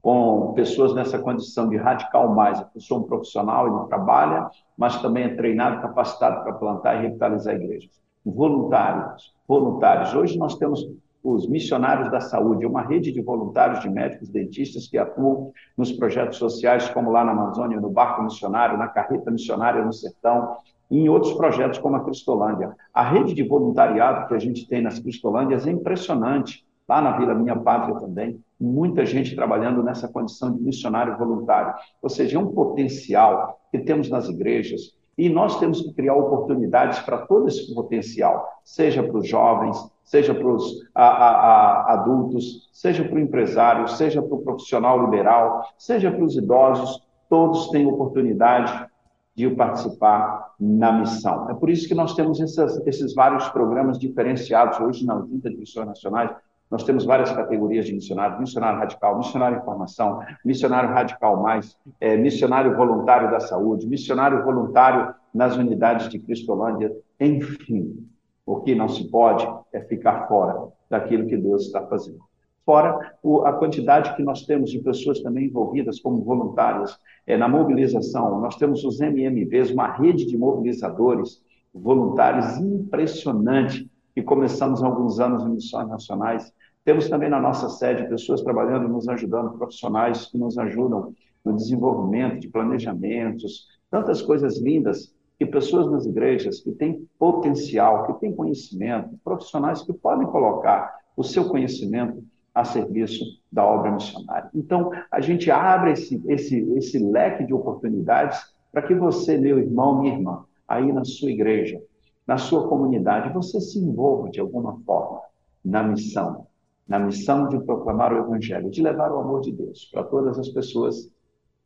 com 0.00 0.52
pessoas 0.54 0.94
nessa 0.94 1.18
condição 1.18 1.68
de 1.68 1.76
radical 1.76 2.32
mais. 2.32 2.60
A 2.60 2.64
pessoa 2.64 3.00
é 3.00 3.02
um 3.02 3.06
profissional, 3.06 3.66
ele 3.66 3.88
trabalha, 3.88 4.48
mas 4.78 5.02
também 5.02 5.24
é 5.24 5.34
treinado, 5.34 5.82
capacitado 5.82 6.44
para 6.44 6.52
plantar 6.52 6.96
e 6.96 7.02
revitalizar 7.02 7.56
igrejas. 7.56 7.90
Voluntários, 8.24 9.34
voluntários. 9.46 10.14
Hoje 10.14 10.38
nós 10.38 10.56
temos 10.56 10.88
os 11.34 11.48
missionários 11.48 12.08
da 12.10 12.20
saúde, 12.20 12.64
uma 12.64 12.82
rede 12.82 13.10
de 13.10 13.20
voluntários 13.20 13.80
de 13.80 13.90
médicos 13.90 14.28
dentistas 14.28 14.86
que 14.86 14.96
atuam 14.96 15.50
nos 15.76 15.90
projetos 15.90 16.38
sociais, 16.38 16.88
como 16.90 17.10
lá 17.10 17.24
na 17.24 17.32
Amazônia, 17.32 17.80
no 17.80 17.90
Barco 17.90 18.22
Missionário, 18.22 18.78
na 18.78 18.86
Carreta 18.86 19.28
Missionária 19.30 19.84
no 19.84 19.92
Sertão, 19.92 20.58
e 20.88 21.00
em 21.00 21.08
outros 21.08 21.32
projetos 21.32 21.78
como 21.78 21.96
a 21.96 22.04
Cristolândia. 22.04 22.76
A 22.94 23.02
rede 23.02 23.34
de 23.34 23.42
voluntariado 23.42 24.28
que 24.28 24.34
a 24.34 24.38
gente 24.38 24.68
tem 24.68 24.80
nas 24.80 25.00
Cristolândias 25.00 25.66
é 25.66 25.70
impressionante. 25.72 26.64
Lá 26.88 27.00
na 27.02 27.18
Vila 27.18 27.34
Minha 27.34 27.56
Pátria 27.56 27.98
também, 27.98 28.40
muita 28.60 29.04
gente 29.04 29.34
trabalhando 29.34 29.82
nessa 29.82 30.06
condição 30.06 30.52
de 30.52 30.62
missionário 30.62 31.18
voluntário. 31.18 31.74
Ou 32.00 32.08
seja, 32.08 32.36
é 32.36 32.40
um 32.40 32.52
potencial 32.52 33.58
que 33.72 33.80
temos 33.80 34.08
nas 34.08 34.28
igrejas, 34.28 34.96
e 35.18 35.28
nós 35.28 35.58
temos 35.58 35.80
que 35.80 35.92
criar 35.92 36.14
oportunidades 36.14 37.00
para 37.00 37.26
todo 37.26 37.48
esse 37.48 37.74
potencial, 37.74 38.46
seja 38.62 39.02
para 39.02 39.16
os 39.16 39.26
jovens, 39.26 39.76
seja 40.06 40.32
para 40.32 40.48
os 40.48 40.80
adultos, 40.94 42.70
seja 42.72 43.04
para 43.04 43.16
o 43.16 43.18
empresário, 43.18 43.88
seja 43.88 44.22
para 44.22 44.34
o 44.34 44.42
profissional 44.42 45.04
liberal, 45.04 45.68
seja 45.76 46.10
para 46.10 46.24
os 46.24 46.36
idosos, 46.36 47.04
todos 47.28 47.68
têm 47.70 47.86
oportunidade 47.86 48.86
de 49.34 49.50
participar 49.50 50.54
na 50.58 50.92
missão. 50.92 51.50
É 51.50 51.54
por 51.54 51.68
isso 51.68 51.86
que 51.86 51.94
nós 51.94 52.14
temos 52.14 52.40
essas, 52.40 52.84
esses 52.86 53.14
vários 53.14 53.46
programas 53.50 53.98
diferenciados 53.98 54.80
hoje 54.80 55.04
na 55.04 55.18
Junta 55.18 55.50
de 55.50 55.56
Missões 55.56 55.88
Nacionais. 55.88 56.30
Nós 56.70 56.84
temos 56.84 57.04
várias 57.04 57.30
categorias 57.30 57.86
de 57.86 57.92
missionário, 57.92 58.40
missionário 58.40 58.78
radical, 58.78 59.18
missionário 59.18 59.58
em 59.58 59.64
formação, 59.64 60.20
missionário 60.44 60.88
radical 60.88 61.42
mais, 61.42 61.76
é, 62.00 62.16
missionário 62.16 62.76
voluntário 62.76 63.30
da 63.30 63.40
saúde, 63.40 63.86
missionário 63.86 64.42
voluntário 64.42 65.14
nas 65.34 65.56
unidades 65.56 66.08
de 66.08 66.18
Cristolândia, 66.18 66.90
enfim. 67.20 68.08
O 68.46 68.60
que 68.60 68.74
não 68.76 68.88
se 68.88 69.10
pode 69.10 69.46
é 69.72 69.80
ficar 69.80 70.28
fora 70.28 70.68
daquilo 70.88 71.26
que 71.26 71.36
Deus 71.36 71.66
está 71.66 71.84
fazendo. 71.86 72.20
Fora 72.64 73.16
a 73.44 73.52
quantidade 73.52 74.14
que 74.16 74.22
nós 74.22 74.46
temos 74.46 74.70
de 74.70 74.80
pessoas 74.80 75.20
também 75.20 75.46
envolvidas 75.46 76.00
como 76.00 76.24
voluntárias 76.24 76.98
é, 77.26 77.36
na 77.36 77.48
mobilização. 77.48 78.40
Nós 78.40 78.56
temos 78.56 78.84
os 78.84 79.00
MMVs, 79.00 79.70
uma 79.70 79.92
rede 79.92 80.26
de 80.26 80.38
mobilizadores 80.38 81.42
voluntários 81.74 82.56
impressionante, 82.58 83.90
que 84.14 84.22
começamos 84.22 84.82
há 84.82 84.86
alguns 84.86 85.20
anos 85.20 85.44
em 85.44 85.50
missões 85.50 85.88
nacionais. 85.88 86.52
Temos 86.84 87.08
também 87.08 87.28
na 87.28 87.40
nossa 87.40 87.68
sede 87.68 88.08
pessoas 88.08 88.42
trabalhando, 88.42 88.88
nos 88.88 89.08
ajudando, 89.08 89.58
profissionais 89.58 90.26
que 90.26 90.38
nos 90.38 90.56
ajudam 90.56 91.12
no 91.44 91.54
desenvolvimento 91.54 92.40
de 92.40 92.48
planejamentos, 92.48 93.66
tantas 93.90 94.22
coisas 94.22 94.58
lindas 94.58 95.14
que 95.38 95.44
pessoas 95.44 95.90
nas 95.90 96.06
igrejas 96.06 96.60
que 96.60 96.72
têm 96.72 97.06
potencial, 97.18 98.06
que 98.06 98.20
têm 98.20 98.34
conhecimento, 98.34 99.18
profissionais 99.22 99.82
que 99.82 99.92
podem 99.92 100.26
colocar 100.26 100.96
o 101.16 101.22
seu 101.22 101.48
conhecimento 101.48 102.22
a 102.54 102.64
serviço 102.64 103.22
da 103.52 103.64
obra 103.64 103.90
missionária. 103.90 104.48
Então, 104.54 104.90
a 105.10 105.20
gente 105.20 105.50
abre 105.50 105.92
esse, 105.92 106.22
esse, 106.26 106.58
esse 106.76 106.98
leque 106.98 107.44
de 107.44 107.52
oportunidades 107.52 108.54
para 108.72 108.80
que 108.80 108.94
você, 108.94 109.36
meu 109.36 109.58
irmão, 109.58 110.00
minha 110.00 110.14
irmã, 110.14 110.44
aí 110.66 110.90
na 110.90 111.04
sua 111.04 111.30
igreja, 111.30 111.82
na 112.26 112.38
sua 112.38 112.66
comunidade, 112.66 113.32
você 113.32 113.60
se 113.60 113.78
envolva 113.78 114.30
de 114.30 114.40
alguma 114.40 114.80
forma 114.86 115.20
na 115.62 115.82
missão, 115.82 116.46
na 116.88 116.98
missão 116.98 117.48
de 117.48 117.58
proclamar 117.60 118.12
o 118.12 118.18
Evangelho, 118.18 118.70
de 118.70 118.82
levar 118.82 119.12
o 119.12 119.20
amor 119.20 119.42
de 119.42 119.52
Deus 119.52 119.84
para 119.92 120.04
todas 120.04 120.38
as 120.38 120.48
pessoas 120.48 121.10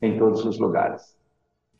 em 0.02 0.18
todos 0.18 0.44
os 0.44 0.58
lugares. 0.58 1.16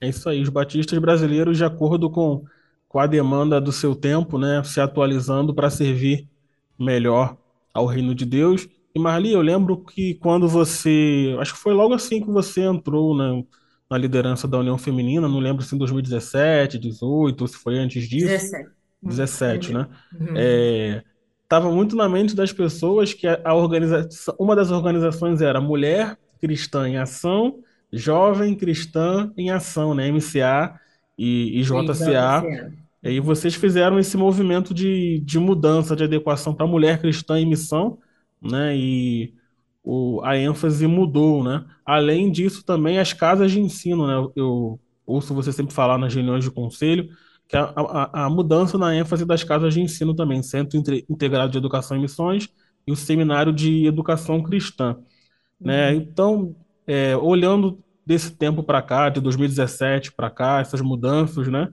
É 0.01 0.09
isso 0.09 0.29
aí, 0.29 0.41
os 0.41 0.49
batistas 0.49 0.99
brasileiros, 0.99 1.59
de 1.59 1.65
acordo 1.65 2.09
com, 2.11 2.45
com 2.89 2.99
a 2.99 3.07
demanda 3.07 3.61
do 3.61 3.71
seu 3.71 3.95
tempo, 3.95 4.39
né, 4.39 4.63
se 4.65 4.81
atualizando 4.81 5.55
para 5.55 5.69
servir 5.69 6.27
melhor 6.79 7.37
ao 7.75 7.87
reino 7.87 8.15
de 8.15 8.25
Deus. 8.25 8.67
E 8.95 8.99
Marli, 8.99 9.33
eu 9.33 9.43
lembro 9.43 9.77
que 9.77 10.15
quando 10.15 10.49
você, 10.49 11.37
acho 11.39 11.53
que 11.53 11.61
foi 11.61 11.75
logo 11.75 11.93
assim 11.93 12.21
que 12.21 12.31
você 12.31 12.63
entrou 12.63 13.17
né, 13.17 13.45
na 13.91 13.99
liderança 13.99 14.49
da 14.49 14.59
União 14.59 14.79
Feminina, 14.79 15.29
não 15.29 15.39
lembro 15.39 15.63
se 15.63 15.75
em 15.75 15.79
2017, 15.79 16.79
18, 16.79 17.49
se 17.49 17.57
foi 17.57 17.79
antes 17.79 18.09
disso. 18.09 18.27
17. 18.27 18.71
17, 19.03 19.73
né? 19.73 19.87
Uhum. 20.19 20.35
É, 20.37 21.03
tava 21.49 21.71
muito 21.71 21.97
na 21.97 22.09
mente 22.09 22.35
das 22.35 22.53
pessoas 22.53 23.15
que 23.15 23.27
a, 23.27 23.41
a 23.45 23.55
organização, 23.55 24.35
uma 24.39 24.55
das 24.55 24.71
organizações 24.71 25.41
era 25.41 25.61
Mulher 25.61 26.19
Cristã 26.41 26.89
em 26.89 26.99
Ação 26.99 27.61
Jovem 27.93 28.55
Cristã 28.55 29.33
em 29.37 29.51
Ação, 29.51 29.95
né? 29.95 30.11
MCA 30.11 30.79
e, 31.19 31.61
e 31.61 31.63
JCA. 31.63 32.43
E 33.03 33.09
aí 33.09 33.21
vocês 33.21 33.55
fizeram 33.55 33.99
esse 33.99 34.17
movimento 34.17 34.75
de, 34.75 35.21
de 35.21 35.39
mudança, 35.39 35.97
de 35.97 36.05
adequação 36.05 36.55
para 36.55 36.67
mulher 36.67 37.01
cristã 37.01 37.39
em 37.39 37.47
missão, 37.47 37.99
né? 38.41 38.77
E 38.77 39.35
o, 39.83 40.21
a 40.23 40.37
ênfase 40.37 40.87
mudou, 40.87 41.43
né? 41.43 41.65
Além 41.85 42.31
disso, 42.31 42.65
também 42.65 42.99
as 42.99 43.13
casas 43.13 43.51
de 43.51 43.61
ensino, 43.61 44.07
né? 44.07 44.31
Eu 44.37 44.79
ouço 45.07 45.35
você 45.35 45.53
sempre 45.53 45.75
falar 45.75 45.99
nas 45.99 46.15
reuniões 46.15 46.45
de 46.45 46.51
conselho 46.51 47.09
que 47.49 47.57
a, 47.57 47.73
a, 47.75 48.27
a 48.27 48.31
mudança 48.31 48.79
na 48.79 48.95
ênfase 48.95 49.25
das 49.25 49.43
casas 49.43 49.75
de 49.75 49.81
ensino 49.81 50.15
também, 50.15 50.41
Centro 50.41 50.79
Integrado 51.09 51.51
de 51.51 51.59
Educação 51.59 51.97
e 51.97 52.01
Missões 52.01 52.49
e 52.87 52.93
o 52.93 52.97
Seminário 52.97 53.53
de 53.53 53.87
Educação 53.87 54.41
Cristã, 54.41 54.97
né? 55.61 55.91
Uhum. 55.91 55.97
Então, 55.97 56.57
é, 56.91 57.17
olhando 57.17 57.79
desse 58.05 58.33
tempo 58.33 58.65
para 58.65 58.83
cá, 58.83 59.09
de 59.09 59.21
2017 59.21 60.11
para 60.11 60.29
cá, 60.29 60.59
essas 60.59 60.81
mudanças, 60.81 61.47
né? 61.47 61.69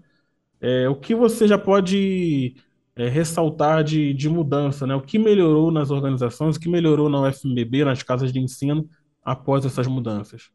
É, 0.61 0.87
o 0.87 0.95
que 0.95 1.15
você 1.15 1.47
já 1.47 1.57
pode 1.57 2.55
é, 2.95 3.09
ressaltar 3.09 3.83
de, 3.83 4.13
de 4.13 4.29
mudança, 4.29 4.85
né? 4.85 4.93
O 4.93 5.01
que 5.01 5.17
melhorou 5.17 5.71
nas 5.71 5.89
organizações, 5.89 6.55
o 6.55 6.59
que 6.59 6.69
melhorou 6.69 7.09
na 7.09 7.27
UFMBB, 7.27 7.83
nas 7.83 8.03
casas 8.03 8.31
de 8.31 8.39
ensino, 8.39 8.87
após 9.23 9.65
essas 9.65 9.87
mudanças? 9.87 10.51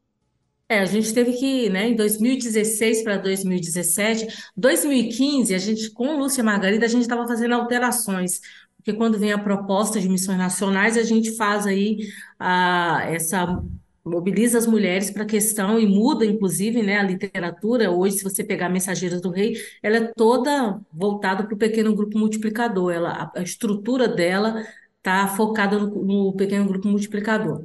É, 0.68 0.78
a 0.78 0.84
gente 0.84 1.12
teve 1.12 1.32
que, 1.32 1.68
né, 1.68 1.88
em 1.88 1.96
2016 1.96 3.02
para 3.02 3.16
2017, 3.16 4.28
2015, 4.56 5.54
a 5.56 5.58
gente, 5.58 5.90
com 5.90 6.16
Lúcia 6.16 6.44
Margarida, 6.44 6.86
a 6.86 6.88
gente 6.88 7.02
estava 7.02 7.26
fazendo 7.26 7.54
alterações, 7.54 8.40
porque 8.76 8.92
quando 8.92 9.18
vem 9.18 9.32
a 9.32 9.38
proposta 9.38 10.00
de 10.00 10.08
missões 10.08 10.38
nacionais, 10.38 10.96
a 10.96 11.02
gente 11.02 11.36
faz 11.36 11.66
aí 11.66 11.98
a, 12.38 13.02
essa 13.08 13.60
mobiliza 14.04 14.58
as 14.58 14.66
mulheres 14.66 15.10
para 15.10 15.22
a 15.22 15.26
questão 15.26 15.78
e 15.78 15.86
muda, 15.86 16.24
inclusive, 16.24 16.82
né, 16.82 16.98
a 16.98 17.02
literatura. 17.02 17.90
Hoje, 17.90 18.18
se 18.18 18.24
você 18.24 18.42
pegar 18.42 18.68
Mensageiras 18.68 19.20
do 19.20 19.30
Rei, 19.30 19.54
ela 19.82 19.96
é 19.96 20.12
toda 20.14 20.80
voltada 20.92 21.44
para 21.44 21.54
o 21.54 21.58
pequeno 21.58 21.94
grupo 21.94 22.18
multiplicador. 22.18 22.92
Ela, 22.92 23.30
a, 23.34 23.42
estrutura 23.42 24.08
dela 24.08 24.64
está 24.98 25.28
focada 25.28 25.78
no, 25.78 26.04
no, 26.04 26.36
pequeno 26.36 26.66
grupo 26.66 26.88
multiplicador. 26.88 27.62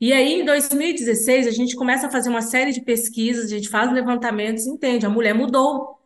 E 0.00 0.12
aí, 0.12 0.40
em 0.40 0.44
2016, 0.44 1.46
a 1.46 1.50
gente 1.50 1.76
começa 1.76 2.06
a 2.06 2.10
fazer 2.10 2.28
uma 2.28 2.42
série 2.42 2.72
de 2.72 2.82
pesquisas, 2.82 3.46
a 3.46 3.48
gente 3.48 3.68
faz 3.68 3.92
levantamentos, 3.92 4.66
entende? 4.66 5.06
A 5.06 5.10
mulher 5.10 5.34
mudou. 5.34 6.01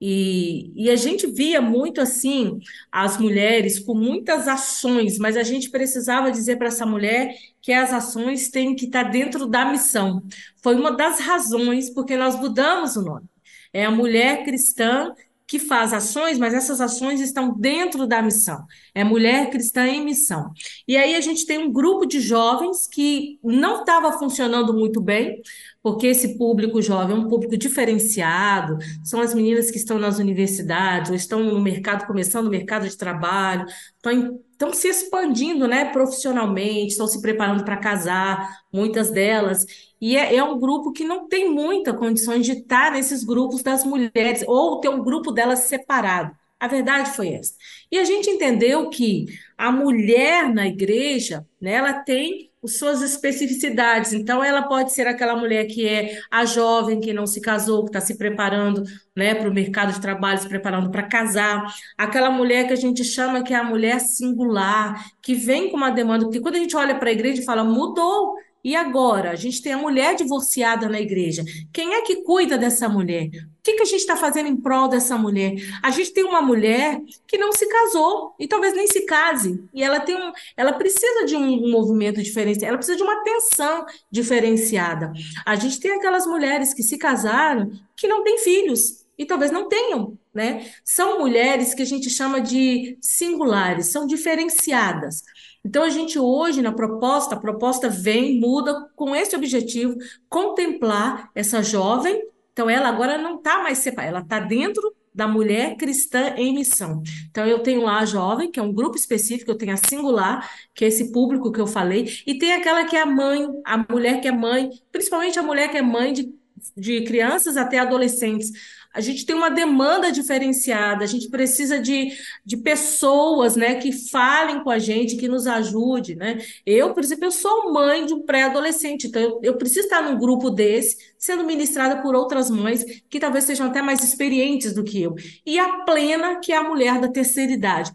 E, 0.00 0.72
e 0.76 0.90
a 0.90 0.96
gente 0.96 1.26
via 1.26 1.60
muito 1.60 2.00
assim 2.00 2.58
as 2.92 3.16
mulheres 3.16 3.78
com 3.78 3.94
muitas 3.94 4.46
ações, 4.46 5.18
mas 5.18 5.36
a 5.36 5.42
gente 5.42 5.70
precisava 5.70 6.30
dizer 6.30 6.56
para 6.56 6.68
essa 6.68 6.84
mulher 6.84 7.34
que 7.62 7.72
as 7.72 7.92
ações 7.92 8.50
têm 8.50 8.76
que 8.76 8.86
estar 8.86 9.04
dentro 9.04 9.46
da 9.46 9.64
missão. 9.64 10.22
Foi 10.62 10.74
uma 10.74 10.90
das 10.90 11.20
razões 11.20 11.88
porque 11.90 12.16
nós 12.16 12.38
mudamos 12.38 12.96
o 12.96 13.02
nome. 13.02 13.26
É 13.72 13.84
a 13.84 13.90
mulher 13.90 14.44
cristã 14.44 15.14
que 15.46 15.58
faz 15.58 15.92
ações, 15.92 16.38
mas 16.38 16.52
essas 16.52 16.80
ações 16.80 17.20
estão 17.20 17.56
dentro 17.56 18.06
da 18.06 18.20
missão. 18.20 18.66
É 18.94 19.04
mulher 19.04 19.48
cristã 19.50 19.86
em 19.86 20.04
missão. 20.04 20.50
E 20.88 20.96
aí 20.96 21.14
a 21.14 21.20
gente 21.20 21.46
tem 21.46 21.58
um 21.58 21.72
grupo 21.72 22.04
de 22.04 22.20
jovens 22.20 22.86
que 22.86 23.38
não 23.44 23.80
estava 23.80 24.18
funcionando 24.18 24.74
muito 24.74 25.00
bem, 25.00 25.40
porque 25.86 26.08
esse 26.08 26.36
público 26.36 26.82
jovem 26.82 27.14
é 27.14 27.18
um 27.20 27.28
público 27.28 27.56
diferenciado, 27.56 28.76
são 29.04 29.20
as 29.20 29.32
meninas 29.32 29.70
que 29.70 29.76
estão 29.76 30.00
nas 30.00 30.18
universidades, 30.18 31.10
ou 31.10 31.16
estão 31.16 31.44
no 31.44 31.60
mercado, 31.60 32.08
começando 32.08 32.48
o 32.48 32.50
mercado 32.50 32.88
de 32.88 32.96
trabalho, 32.96 33.64
estão, 33.94 34.40
estão 34.50 34.72
se 34.72 34.88
expandindo 34.88 35.68
né, 35.68 35.84
profissionalmente, 35.92 36.88
estão 36.88 37.06
se 37.06 37.22
preparando 37.22 37.62
para 37.64 37.76
casar, 37.76 38.64
muitas 38.72 39.12
delas. 39.12 39.64
E 40.00 40.16
é, 40.16 40.34
é, 40.34 40.42
um 40.42 40.58
grupo 40.58 40.90
que 40.90 41.04
não 41.04 41.28
tem 41.28 41.48
muita 41.48 41.94
condições 41.94 42.44
de 42.44 42.50
estar 42.50 42.90
nesses 42.90 43.22
grupos 43.22 43.62
das 43.62 43.84
mulheres, 43.84 44.42
ou 44.48 44.80
ter 44.80 44.88
um 44.88 45.04
grupo 45.04 45.30
delas 45.30 45.60
separado. 45.68 46.34
A 46.58 46.66
verdade 46.66 47.12
foi 47.12 47.28
essa. 47.28 47.54
E 47.92 47.96
a 47.96 48.04
gente 48.04 48.28
entendeu 48.28 48.90
que 48.90 49.26
a 49.56 49.70
mulher 49.70 50.52
na 50.52 50.66
igreja, 50.66 51.46
né, 51.60 51.74
ela 51.74 51.92
tem 51.92 52.50
suas 52.66 53.02
especificidades. 53.02 54.12
Então, 54.12 54.42
ela 54.42 54.62
pode 54.62 54.92
ser 54.92 55.06
aquela 55.06 55.36
mulher 55.36 55.66
que 55.66 55.86
é 55.86 56.18
a 56.30 56.44
jovem 56.44 57.00
que 57.00 57.12
não 57.12 57.26
se 57.26 57.40
casou, 57.40 57.84
que 57.84 57.90
está 57.90 58.00
se 58.00 58.16
preparando 58.16 58.82
né, 59.14 59.34
para 59.34 59.48
o 59.48 59.54
mercado 59.54 59.92
de 59.92 60.00
trabalho, 60.00 60.40
se 60.40 60.48
preparando 60.48 60.90
para 60.90 61.02
casar. 61.02 61.64
Aquela 61.96 62.30
mulher 62.30 62.66
que 62.66 62.72
a 62.72 62.76
gente 62.76 63.04
chama 63.04 63.42
que 63.42 63.54
é 63.54 63.56
a 63.56 63.64
mulher 63.64 64.00
singular, 64.00 65.04
que 65.22 65.34
vem 65.34 65.70
com 65.70 65.76
uma 65.76 65.90
demanda. 65.90 66.24
Porque 66.24 66.40
quando 66.40 66.56
a 66.56 66.60
gente 66.60 66.76
olha 66.76 66.94
para 66.94 67.08
a 67.08 67.12
igreja 67.12 67.42
e 67.42 67.44
fala, 67.44 67.64
mudou. 67.64 68.34
E 68.64 68.74
agora? 68.74 69.30
A 69.30 69.36
gente 69.36 69.62
tem 69.62 69.72
a 69.72 69.78
mulher 69.78 70.16
divorciada 70.16 70.88
na 70.88 71.00
igreja. 71.00 71.44
Quem 71.72 71.94
é 71.94 72.02
que 72.02 72.24
cuida 72.24 72.58
dessa 72.58 72.88
mulher? 72.88 73.30
Que, 73.66 73.72
que 73.72 73.82
a 73.82 73.86
gente 73.86 73.98
está 73.98 74.16
fazendo 74.16 74.46
em 74.46 74.54
prol 74.54 74.86
dessa 74.86 75.18
mulher? 75.18 75.56
A 75.82 75.90
gente 75.90 76.12
tem 76.12 76.22
uma 76.22 76.40
mulher 76.40 77.02
que 77.26 77.36
não 77.36 77.50
se 77.50 77.66
casou 77.66 78.32
e 78.38 78.46
talvez 78.46 78.72
nem 78.74 78.86
se 78.86 79.04
case. 79.04 79.60
E 79.74 79.82
ela 79.82 79.98
tem 79.98 80.14
um, 80.14 80.30
ela 80.56 80.72
precisa 80.72 81.26
de 81.26 81.34
um 81.34 81.68
movimento 81.68 82.22
diferenciado, 82.22 82.68
ela 82.68 82.76
precisa 82.76 82.96
de 82.96 83.02
uma 83.02 83.14
atenção 83.14 83.84
diferenciada. 84.08 85.12
A 85.44 85.56
gente 85.56 85.80
tem 85.80 85.90
aquelas 85.90 86.28
mulheres 86.28 86.72
que 86.72 86.82
se 86.84 86.96
casaram 86.96 87.72
que 87.96 88.06
não 88.06 88.22
têm 88.22 88.38
filhos 88.38 89.04
e 89.18 89.26
talvez 89.26 89.50
não 89.50 89.68
tenham, 89.68 90.16
né? 90.32 90.70
São 90.84 91.18
mulheres 91.18 91.74
que 91.74 91.82
a 91.82 91.86
gente 91.86 92.08
chama 92.08 92.40
de 92.40 92.96
singulares, 93.00 93.88
são 93.88 94.06
diferenciadas. 94.06 95.24
Então, 95.64 95.82
a 95.82 95.90
gente 95.90 96.20
hoje, 96.20 96.62
na 96.62 96.70
proposta, 96.70 97.34
a 97.34 97.40
proposta 97.40 97.88
vem, 97.88 98.38
muda 98.38 98.88
com 98.94 99.16
esse 99.16 99.34
objetivo, 99.34 99.96
contemplar 100.28 101.32
essa 101.34 101.64
jovem. 101.64 102.22
Então, 102.56 102.70
ela 102.70 102.88
agora 102.88 103.18
não 103.18 103.36
está 103.36 103.62
mais 103.62 103.76
separada, 103.76 104.16
ela 104.16 104.20
está 104.22 104.40
dentro 104.40 104.96
da 105.14 105.28
mulher 105.28 105.76
cristã 105.76 106.32
em 106.38 106.54
missão. 106.54 107.02
Então, 107.28 107.46
eu 107.46 107.58
tenho 107.58 107.82
lá 107.82 107.98
a 107.98 108.06
jovem, 108.06 108.50
que 108.50 108.58
é 108.58 108.62
um 108.62 108.72
grupo 108.72 108.96
específico, 108.96 109.50
eu 109.50 109.58
tenho 109.58 109.74
a 109.74 109.76
singular, 109.76 110.50
que 110.74 110.82
é 110.82 110.88
esse 110.88 111.12
público 111.12 111.52
que 111.52 111.60
eu 111.60 111.66
falei, 111.66 112.08
e 112.26 112.38
tem 112.38 112.54
aquela 112.54 112.86
que 112.86 112.96
é 112.96 113.02
a 113.02 113.06
mãe, 113.06 113.46
a 113.62 113.76
mulher 113.92 114.22
que 114.22 114.28
é 114.28 114.32
mãe, 114.32 114.70
principalmente 114.90 115.38
a 115.38 115.42
mulher 115.42 115.70
que 115.70 115.76
é 115.76 115.82
mãe 115.82 116.14
de, 116.14 116.34
de 116.74 117.04
crianças 117.04 117.58
até 117.58 117.78
adolescentes 117.78 118.50
a 118.96 119.00
gente 119.02 119.26
tem 119.26 119.36
uma 119.36 119.50
demanda 119.50 120.10
diferenciada, 120.10 121.04
a 121.04 121.06
gente 121.06 121.28
precisa 121.28 121.78
de, 121.78 122.16
de 122.42 122.56
pessoas 122.56 123.54
né, 123.54 123.74
que 123.74 123.92
falem 123.92 124.64
com 124.64 124.70
a 124.70 124.78
gente, 124.78 125.16
que 125.16 125.28
nos 125.28 125.46
ajude. 125.46 126.14
Né? 126.14 126.38
Eu, 126.64 126.94
por 126.94 127.04
exemplo, 127.04 127.26
eu 127.26 127.30
sou 127.30 127.74
mãe 127.74 128.06
de 128.06 128.14
um 128.14 128.24
pré-adolescente, 128.24 129.08
então 129.08 129.20
eu, 129.20 129.40
eu 129.42 129.58
preciso 129.58 129.82
estar 129.82 130.00
num 130.00 130.18
grupo 130.18 130.48
desse, 130.48 130.96
sendo 131.18 131.44
ministrada 131.44 132.00
por 132.00 132.14
outras 132.14 132.50
mães 132.50 132.82
que 133.10 133.20
talvez 133.20 133.44
sejam 133.44 133.66
até 133.66 133.82
mais 133.82 134.02
experientes 134.02 134.72
do 134.72 134.82
que 134.82 135.02
eu. 135.02 135.14
E 135.44 135.58
a 135.58 135.84
plena, 135.84 136.40
que 136.40 136.50
é 136.50 136.56
a 136.56 136.64
mulher 136.64 136.98
da 136.98 137.08
terceira 137.08 137.52
idade. 137.52 137.92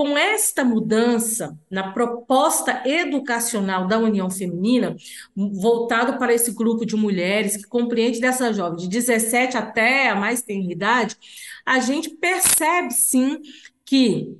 Com 0.00 0.16
esta 0.16 0.64
mudança 0.64 1.58
na 1.70 1.92
proposta 1.92 2.88
educacional 2.88 3.86
da 3.86 3.98
União 3.98 4.30
Feminina, 4.30 4.96
voltado 5.36 6.16
para 6.18 6.32
esse 6.32 6.52
grupo 6.52 6.86
de 6.86 6.96
mulheres 6.96 7.54
que 7.54 7.68
compreende 7.68 8.18
dessa 8.18 8.50
jovem 8.50 8.78
de 8.78 8.88
17 8.88 9.58
até 9.58 10.08
a 10.08 10.16
mais 10.16 10.40
tenra 10.40 10.72
idade, 10.72 11.18
a 11.66 11.80
gente 11.80 12.08
percebe 12.08 12.94
sim 12.94 13.42
que 13.84 14.38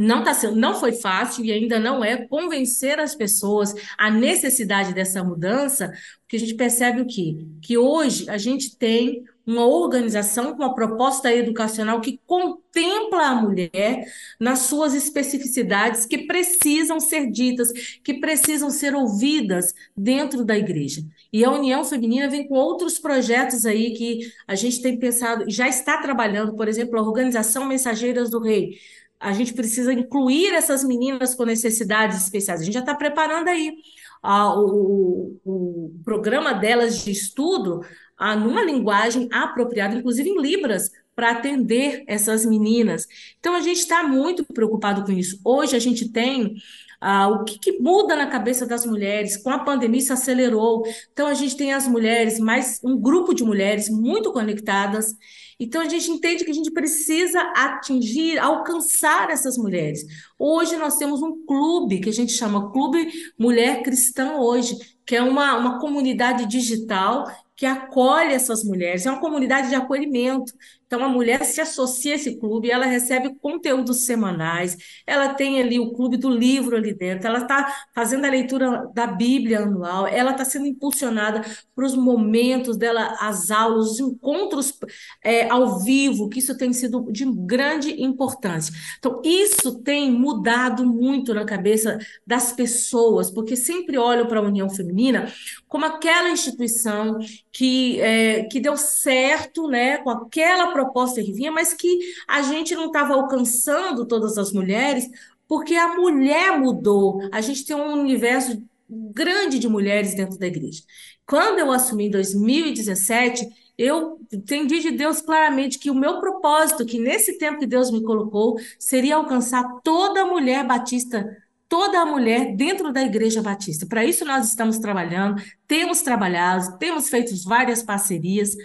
não 0.00 0.24
tá 0.24 0.32
sendo, 0.32 0.56
não 0.56 0.80
foi 0.80 0.92
fácil 0.92 1.44
e 1.44 1.52
ainda 1.52 1.78
não 1.78 2.02
é 2.02 2.26
convencer 2.26 2.98
as 2.98 3.14
pessoas 3.14 3.74
a 3.98 4.10
necessidade 4.10 4.94
dessa 4.94 5.22
mudança, 5.22 5.92
porque 6.22 6.36
a 6.36 6.38
gente 6.38 6.54
percebe 6.54 7.02
o 7.02 7.06
quê? 7.06 7.36
Que 7.60 7.76
hoje 7.76 8.28
a 8.30 8.38
gente 8.38 8.76
tem 8.78 9.24
uma 9.46 9.66
organização 9.66 10.52
com 10.52 10.62
uma 10.62 10.74
proposta 10.74 11.34
educacional 11.34 12.00
que 12.00 12.18
contempla 12.24 13.26
a 13.26 13.34
mulher 13.34 14.06
nas 14.38 14.60
suas 14.60 14.94
especificidades 14.94 16.06
que 16.06 16.26
precisam 16.26 16.98
ser 17.00 17.30
ditas, 17.30 17.70
que 18.02 18.14
precisam 18.14 18.70
ser 18.70 18.94
ouvidas 18.94 19.74
dentro 19.96 20.44
da 20.44 20.56
igreja. 20.56 21.02
E 21.32 21.44
a 21.44 21.50
União 21.50 21.84
Feminina 21.84 22.28
vem 22.28 22.46
com 22.46 22.54
outros 22.54 22.98
projetos 22.98 23.66
aí 23.66 23.92
que 23.92 24.32
a 24.46 24.54
gente 24.54 24.80
tem 24.80 24.98
pensado, 24.98 25.44
já 25.48 25.68
está 25.68 25.98
trabalhando, 25.98 26.54
por 26.54 26.68
exemplo, 26.68 26.98
a 26.98 27.02
Organização 27.02 27.66
Mensageiras 27.66 28.30
do 28.30 28.38
Rei. 28.40 28.78
A 29.20 29.32
gente 29.32 29.52
precisa 29.52 29.92
incluir 29.92 30.54
essas 30.54 30.82
meninas 30.82 31.34
com 31.34 31.44
necessidades 31.44 32.22
especiais. 32.22 32.60
A 32.60 32.64
gente 32.64 32.74
já 32.74 32.80
está 32.80 32.94
preparando 32.94 33.48
aí 33.48 33.76
o, 34.22 35.36
o, 35.44 35.94
programa 36.04 36.54
delas 36.54 37.04
de 37.04 37.10
estudo 37.10 37.80
ah, 38.16 38.34
numa 38.34 38.62
linguagem 38.62 39.28
apropriada, 39.32 39.94
inclusive 39.94 40.28
em 40.28 40.40
Libras, 40.40 40.90
para 41.14 41.32
atender 41.32 42.04
essas 42.06 42.46
meninas. 42.46 43.06
Então, 43.38 43.54
a 43.54 43.60
gente 43.60 43.78
está 43.78 44.02
muito 44.02 44.44
preocupado 44.44 45.04
com 45.04 45.12
isso. 45.12 45.38
Hoje, 45.44 45.76
a 45.76 45.78
gente 45.78 46.10
tem 46.10 46.54
ah, 47.00 47.28
o 47.28 47.44
que, 47.44 47.58
que, 47.58 47.78
muda 47.80 48.14
na 48.14 48.26
cabeça 48.26 48.66
das 48.66 48.84
mulheres? 48.84 49.36
Com 49.38 49.50
a 49.50 49.58
pandemia, 49.60 50.00
isso 50.00 50.12
acelerou. 50.12 50.82
Então, 51.12 51.26
a 51.26 51.34
gente 51.34 51.56
tem 51.56 51.72
as 51.72 51.88
mulheres, 51.88 52.38
mais 52.38 52.78
um 52.84 52.98
grupo 53.00 53.34
de 53.34 53.42
mulheres 53.42 53.88
muito 53.88 54.32
conectadas. 54.32 55.14
Então, 55.58 55.80
a 55.80 55.88
gente 55.88 56.10
entende 56.10 56.44
que 56.44 56.50
a 56.50 56.54
gente 56.54 56.70
precisa 56.70 57.40
atingir, 57.56 58.38
alcançar 58.38 59.30
essas 59.30 59.56
mulheres. 59.56 60.04
Hoje, 60.38 60.76
nós 60.76 60.96
temos 60.96 61.22
um 61.22 61.44
clube 61.46 62.00
que 62.00 62.10
a 62.10 62.12
gente 62.12 62.32
chama 62.32 62.70
Clube 62.70 63.10
Mulher 63.38 63.82
Cristã 63.82 64.36
Hoje, 64.36 64.76
que 65.06 65.16
é 65.16 65.22
uma, 65.22 65.56
uma 65.56 65.78
comunidade 65.78 66.46
digital 66.46 67.24
que 67.60 67.66
acolhe 67.66 68.32
essas 68.32 68.64
mulheres, 68.64 69.04
é 69.04 69.10
uma 69.10 69.20
comunidade 69.20 69.68
de 69.68 69.74
acolhimento. 69.74 70.50
Então, 70.86 71.04
a 71.04 71.08
mulher 71.08 71.44
se 71.44 71.60
associa 71.60 72.14
a 72.14 72.16
esse 72.16 72.36
clube, 72.36 72.70
ela 72.70 72.86
recebe 72.86 73.36
conteúdos 73.38 74.06
semanais, 74.06 74.76
ela 75.06 75.34
tem 75.34 75.60
ali 75.60 75.78
o 75.78 75.92
clube 75.92 76.16
do 76.16 76.28
livro 76.28 76.74
ali 76.74 76.92
dentro, 76.94 77.28
ela 77.28 77.40
está 77.40 77.72
fazendo 77.94 78.24
a 78.24 78.30
leitura 78.30 78.90
da 78.94 79.06
Bíblia 79.06 79.60
anual, 79.60 80.06
ela 80.06 80.32
está 80.32 80.44
sendo 80.44 80.66
impulsionada 80.66 81.42
para 81.74 81.84
os 81.84 81.94
momentos 81.94 82.78
dela, 82.78 83.14
as 83.20 83.50
aulas, 83.50 83.90
os 83.90 84.00
encontros 84.00 84.76
é, 85.22 85.48
ao 85.48 85.78
vivo, 85.80 86.30
que 86.30 86.38
isso 86.38 86.56
tem 86.56 86.72
sido 86.72 87.12
de 87.12 87.24
grande 87.24 88.02
importância. 88.02 88.74
Então, 88.98 89.20
isso 89.22 89.80
tem 89.82 90.10
mudado 90.10 90.84
muito 90.86 91.34
na 91.34 91.44
cabeça 91.44 91.98
das 92.26 92.52
pessoas, 92.52 93.30
porque 93.30 93.54
sempre 93.54 93.98
olham 93.98 94.26
para 94.26 94.40
a 94.40 94.42
União 94.44 94.68
Feminina 94.68 95.30
como 95.68 95.84
aquela 95.84 96.30
instituição 96.30 97.20
que, 97.52 98.00
é, 98.00 98.44
que 98.44 98.60
deu 98.60 98.76
certo 98.76 99.68
né, 99.68 99.98
com 99.98 100.10
aquela 100.10 100.72
proposta 100.72 101.22
que 101.22 101.32
vinha, 101.32 101.50
mas 101.50 101.72
que 101.72 101.98
a 102.28 102.42
gente 102.42 102.74
não 102.74 102.86
estava 102.86 103.14
alcançando 103.14 104.06
todas 104.06 104.38
as 104.38 104.52
mulheres, 104.52 105.08
porque 105.48 105.74
a 105.74 105.96
mulher 105.96 106.58
mudou. 106.58 107.20
A 107.32 107.40
gente 107.40 107.64
tem 107.64 107.74
um 107.74 107.92
universo 107.92 108.62
grande 108.88 109.58
de 109.58 109.68
mulheres 109.68 110.14
dentro 110.14 110.38
da 110.38 110.46
igreja. 110.46 110.82
Quando 111.26 111.58
eu 111.58 111.72
assumi 111.72 112.06
em 112.06 112.10
2017, 112.10 113.48
eu 113.78 114.20
entendi 114.32 114.80
de 114.80 114.90
Deus 114.90 115.20
claramente 115.20 115.78
que 115.78 115.90
o 115.90 115.94
meu 115.94 116.20
propósito, 116.20 116.84
que 116.84 116.98
nesse 116.98 117.38
tempo 117.38 117.60
que 117.60 117.66
Deus 117.66 117.90
me 117.90 118.02
colocou, 118.02 118.58
seria 118.78 119.16
alcançar 119.16 119.64
toda 119.82 120.26
mulher 120.26 120.66
batista 120.66 121.36
toda 121.70 122.00
a 122.00 122.04
mulher 122.04 122.56
dentro 122.56 122.92
da 122.92 123.00
Igreja 123.00 123.40
Batista. 123.40 123.86
Para 123.86 124.04
isso 124.04 124.24
nós 124.24 124.48
estamos 124.48 124.78
trabalhando, 124.78 125.40
temos 125.68 126.02
trabalhado, 126.02 126.76
temos 126.78 127.08
feito 127.08 127.32
várias 127.44 127.80
parcerias. 127.80 128.56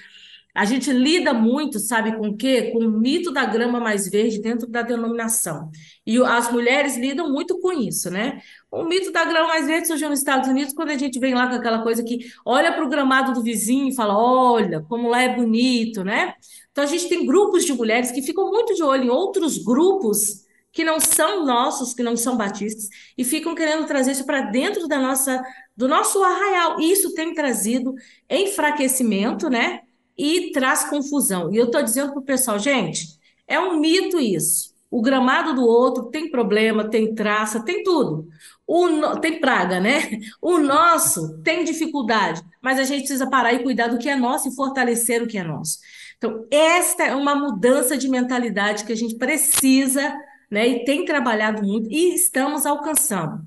A 0.55 0.65
gente 0.65 0.91
lida 0.91 1.31
muito, 1.31 1.77
sabe 1.77 2.17
com 2.17 2.29
o 2.29 2.35
quê? 2.35 2.71
Com 2.71 2.79
o 2.79 2.89
mito 2.89 3.31
da 3.31 3.45
grama 3.45 3.79
mais 3.79 4.09
verde 4.09 4.41
dentro 4.41 4.65
da 4.65 4.81
denominação. 4.81 5.69
E 6.07 6.17
as 6.17 6.51
mulheres 6.51 6.97
lidam 6.97 7.31
muito 7.31 7.59
com 7.59 7.71
isso, 7.73 8.09
né? 8.09 8.39
O 8.71 8.83
mito 8.83 9.11
da 9.11 9.23
grama 9.23 9.49
mais 9.49 9.67
verde 9.67 9.85
surgiu 9.85 10.09
nos 10.09 10.19
Estados 10.19 10.49
Unidos 10.49 10.73
quando 10.73 10.89
a 10.89 10.97
gente 10.97 11.19
vem 11.19 11.35
lá 11.35 11.47
com 11.47 11.55
aquela 11.55 11.83
coisa 11.83 12.03
que 12.03 12.25
olha 12.43 12.73
para 12.73 12.83
o 12.83 12.89
gramado 12.89 13.33
do 13.33 13.43
vizinho 13.43 13.89
e 13.89 13.95
fala: 13.95 14.17
olha, 14.17 14.81
como 14.81 15.09
lá 15.09 15.21
é 15.21 15.35
bonito, 15.35 16.03
né? 16.03 16.33
Então 16.71 16.83
a 16.83 16.87
gente 16.87 17.07
tem 17.07 17.25
grupos 17.25 17.65
de 17.65 17.73
mulheres 17.73 18.09
que 18.09 18.23
ficam 18.23 18.49
muito 18.49 18.73
de 18.73 18.81
olho 18.81 19.03
em 19.03 19.09
outros 19.09 19.59
grupos 19.59 20.44
que 20.75 20.83
não 20.83 20.99
são 20.99 21.45
nossos, 21.45 21.93
que 21.93 22.03
não 22.03 22.17
são 22.17 22.35
batistas, 22.35 22.89
e 23.17 23.23
ficam 23.23 23.55
querendo 23.55 23.87
trazer 23.87 24.11
isso 24.11 24.25
para 24.25 24.41
dentro 24.41 24.89
da 24.89 24.99
nossa, 24.99 25.41
do 25.75 25.87
nosso 25.87 26.21
arraial. 26.21 26.81
E 26.81 26.91
isso 26.91 27.13
tem 27.13 27.33
trazido 27.33 27.95
enfraquecimento, 28.29 29.49
né? 29.49 29.79
E 30.17 30.51
traz 30.51 30.83
confusão. 30.83 31.51
E 31.53 31.55
eu 31.55 31.67
estou 31.67 31.81
dizendo 31.81 32.11
para 32.11 32.19
o 32.19 32.25
pessoal, 32.25 32.59
gente, 32.59 33.07
é 33.47 33.57
um 33.57 33.79
mito 33.79 34.19
isso. 34.19 34.75
O 34.91 35.01
gramado 35.01 35.55
do 35.55 35.65
outro 35.65 36.09
tem 36.11 36.29
problema, 36.29 36.89
tem 36.89 37.15
traça, 37.15 37.63
tem 37.63 37.81
tudo. 37.81 38.27
O 38.67 38.89
no... 38.89 39.17
Tem 39.21 39.39
praga, 39.39 39.79
né? 39.79 40.19
O 40.41 40.57
nosso 40.57 41.41
tem 41.41 41.63
dificuldade, 41.63 42.41
mas 42.61 42.79
a 42.79 42.83
gente 42.83 42.99
precisa 42.99 43.29
parar 43.29 43.53
e 43.53 43.63
cuidar 43.63 43.87
do 43.87 43.97
que 43.97 44.09
é 44.09 44.15
nosso 44.17 44.49
e 44.49 44.55
fortalecer 44.55 45.23
o 45.23 45.27
que 45.27 45.37
é 45.37 45.43
nosso. 45.43 45.79
Então, 46.17 46.45
esta 46.51 47.05
é 47.05 47.15
uma 47.15 47.33
mudança 47.33 47.95
de 47.95 48.09
mentalidade 48.09 48.83
que 48.83 48.91
a 48.91 48.95
gente 48.95 49.15
precisa 49.15 50.13
né? 50.49 50.67
E 50.67 50.85
tem 50.85 51.05
trabalhado 51.05 51.63
muito 51.63 51.89
e 51.91 52.13
estamos 52.13 52.65
alcançando. 52.65 53.41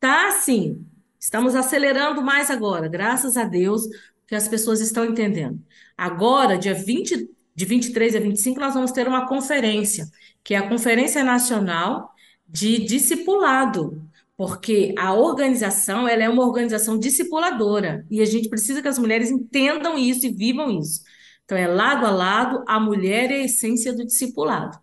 Tá 0.00 0.28
assim, 0.28 0.86
estamos 1.18 1.54
acelerando 1.54 2.22
mais 2.22 2.50
agora, 2.50 2.88
graças 2.88 3.36
a 3.36 3.44
Deus, 3.44 3.82
que 4.26 4.34
as 4.34 4.46
pessoas 4.46 4.80
estão 4.80 5.04
entendendo. 5.04 5.60
Agora, 5.96 6.58
dia 6.58 6.74
20, 6.74 7.28
de 7.54 7.64
23 7.64 8.14
a 8.14 8.20
25, 8.20 8.60
nós 8.60 8.74
vamos 8.74 8.92
ter 8.92 9.08
uma 9.08 9.26
conferência, 9.26 10.06
que 10.44 10.54
é 10.54 10.58
a 10.58 10.68
Conferência 10.68 11.24
Nacional 11.24 12.14
de 12.48 12.78
Discipulado, 12.78 14.00
porque 14.36 14.94
a 14.96 15.12
organização 15.12 16.06
ela 16.06 16.22
é 16.22 16.28
uma 16.28 16.46
organização 16.46 16.96
discipuladora 16.96 18.06
e 18.08 18.20
a 18.22 18.24
gente 18.24 18.48
precisa 18.48 18.80
que 18.80 18.86
as 18.86 18.98
mulheres 18.98 19.30
entendam 19.30 19.98
isso 19.98 20.24
e 20.26 20.32
vivam 20.32 20.70
isso. 20.70 21.02
Então, 21.44 21.58
é 21.58 21.66
lado 21.66 22.06
a 22.06 22.10
lado, 22.10 22.62
a 22.68 22.78
mulher 22.78 23.30
é 23.30 23.40
a 23.40 23.44
essência 23.44 23.92
do 23.92 24.06
discipulado. 24.06 24.78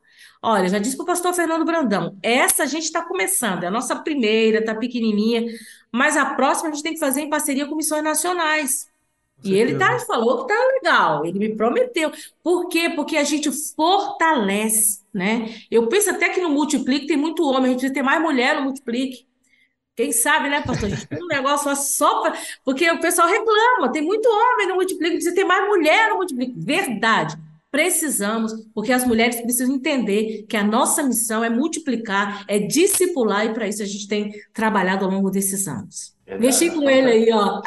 Olha, 0.47 0.69
já 0.69 0.77
disse 0.77 0.95
para 0.95 1.01
o 1.01 1.07
pastor 1.07 1.33
Fernando 1.33 1.65
Brandão, 1.65 2.15
essa 2.21 2.61
a 2.61 2.65
gente 2.67 2.83
está 2.83 3.01
começando, 3.01 3.63
é 3.63 3.67
a 3.67 3.71
nossa 3.71 3.95
primeira, 3.95 4.59
está 4.59 4.75
pequenininha, 4.75 5.43
mas 5.91 6.15
a 6.15 6.35
próxima 6.35 6.69
a 6.69 6.71
gente 6.71 6.83
tem 6.83 6.93
que 6.93 6.99
fazer 6.99 7.21
em 7.21 7.29
parceria 7.31 7.65
com 7.65 7.75
missões 7.75 8.03
nacionais. 8.03 8.87
E 9.43 9.55
ele 9.55 9.75
tá, 9.75 9.97
falou 10.01 10.45
que 10.45 10.53
tá 10.53 10.67
legal, 10.75 11.25
ele 11.25 11.39
me 11.39 11.55
prometeu. 11.55 12.11
Por 12.43 12.67
quê? 12.67 12.91
Porque 12.95 13.17
a 13.17 13.23
gente 13.23 13.51
fortalece, 13.51 15.01
né? 15.11 15.51
Eu 15.71 15.87
penso 15.87 16.11
até 16.11 16.29
que 16.29 16.39
no 16.39 16.49
Multiplique 16.51 17.07
tem 17.07 17.17
muito 17.17 17.43
homem, 17.43 17.63
a 17.63 17.67
gente 17.69 17.79
precisa 17.79 17.93
ter 17.95 18.03
mais 18.03 18.21
mulher 18.21 18.55
no 18.55 18.65
Multiplique. 18.65 19.25
Quem 19.95 20.11
sabe, 20.11 20.47
né, 20.47 20.61
pastor? 20.61 20.91
A 20.91 20.95
gente 20.95 21.07
tem 21.07 21.23
um 21.23 21.27
negócio 21.27 21.75
só 21.75 22.21
para. 22.21 22.37
Porque 22.63 22.87
o 22.91 22.99
pessoal 22.99 23.27
reclama, 23.27 23.91
tem 23.91 24.03
muito 24.03 24.27
homem 24.27 24.67
no 24.67 24.75
Multiplique, 24.75 25.15
precisa 25.15 25.33
ter 25.33 25.43
mais 25.43 25.67
mulher 25.67 26.09
no 26.09 26.17
Multiplique. 26.17 26.53
Verdade. 26.55 27.35
Precisamos, 27.75 28.53
porque 28.73 28.93
as 28.93 29.05
mulheres 29.05 29.41
precisam 29.41 29.75
entender 29.75 30.45
que 30.47 30.55
a 30.55 30.63
nossa 30.63 31.03
missão 31.03 31.43
é 31.43 31.49
multiplicar, 31.49 32.45
é 32.47 32.57
discipular, 32.57 33.45
e 33.45 33.53
para 33.53 33.67
isso 33.67 33.83
a 33.83 33.85
gente 33.85 34.07
tem 34.07 34.31
trabalhado 34.53 35.03
ao 35.03 35.11
longo 35.11 35.29
desses 35.29 35.67
anos. 35.67 36.15
Verdade. 36.25 36.45
Mexi 36.45 36.71
com 36.71 36.89
ele 36.89 37.11
aí, 37.11 37.29
ó. 37.33 37.61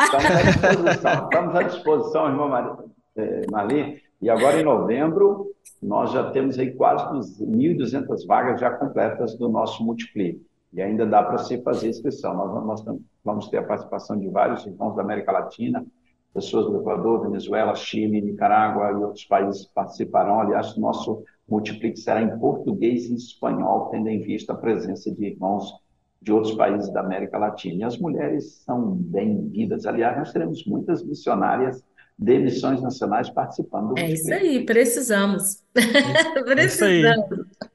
Estamos 0.91 1.55
à 1.55 1.63
disposição, 1.63 2.27
irmã. 2.27 2.79
Eh, 3.19 4.01
e 4.23 4.31
agora, 4.31 4.59
em 4.59 4.65
novembro, 4.65 5.55
nós 5.83 6.11
já 6.11 6.31
temos 6.31 6.59
aí 6.59 6.73
quase 6.73 7.45
1.200 7.45 8.27
vagas 8.27 8.59
já 8.63 8.71
completas 8.71 9.37
do 9.37 9.47
nosso 9.51 9.85
Multiplique. 9.85 10.41
E 10.73 10.81
ainda 10.81 11.05
dá 11.05 11.23
para 11.23 11.37
se 11.37 11.61
fazer 11.61 11.91
inscrição. 11.91 12.35
Nós 12.35 12.83
vamos, 12.83 13.03
vamos 13.23 13.49
ter 13.49 13.59
a 13.59 13.63
participação 13.63 14.19
de 14.19 14.27
vários 14.31 14.65
irmãos 14.65 14.97
da 14.97 15.03
América 15.03 15.33
Latina, 15.33 15.85
pessoas 16.33 16.67
do 16.67 16.81
Equador, 16.81 17.23
Venezuela, 17.23 17.75
Chile, 17.75 18.21
Nicarágua 18.21 18.91
e 18.93 19.03
outros 19.03 19.25
países 19.25 19.67
participarão. 19.67 20.41
Aliás, 20.41 20.77
o 20.77 20.81
nosso 20.81 21.25
Multiplique 21.49 21.99
será 21.99 22.21
em 22.21 22.39
português 22.39 23.07
e 23.07 23.15
espanhol, 23.15 23.89
tendo 23.91 24.09
em 24.09 24.21
vista 24.21 24.53
a 24.53 24.57
presença 24.57 25.11
de 25.11 25.25
irmãos 25.25 25.73
de 26.21 26.33
outros 26.33 26.55
países 26.55 26.93
da 26.93 27.01
América 27.01 27.39
Latina. 27.39 27.81
E 27.81 27.85
as 27.85 27.97
mulheres 27.97 28.63
são 28.65 28.91
bem-vindas. 28.91 29.87
Aliás, 29.87 30.19
nós 30.19 30.33
teremos 30.33 30.65
muitas 30.67 31.03
missionárias 31.03 31.83
de 32.19 32.39
missões 32.39 32.83
nacionais 32.83 33.31
participando 33.31 33.95
do 33.95 33.99
É 33.99 34.11
isso 34.11 34.33
aí, 34.35 34.67
precisamos. 34.67 35.63
precisamos. 35.73 36.49
É 36.59 36.65
isso 36.67 36.85
aí. 36.85 37.03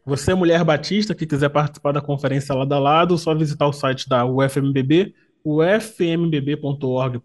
Você, 0.06 0.34
é 0.34 0.36
mulher 0.36 0.64
batista, 0.66 1.16
que 1.16 1.26
quiser 1.26 1.49
participar 1.49 1.93
da 1.93 2.01
conferência 2.01 2.54
lado 2.54 2.74
a 2.74 2.80
lado, 2.80 3.18
só 3.18 3.34
visitar 3.34 3.66
o 3.68 3.74
site 3.74 4.08
da 4.08 4.26
UFMBB, 4.26 5.16
ufmbb.org.br, 5.44 7.22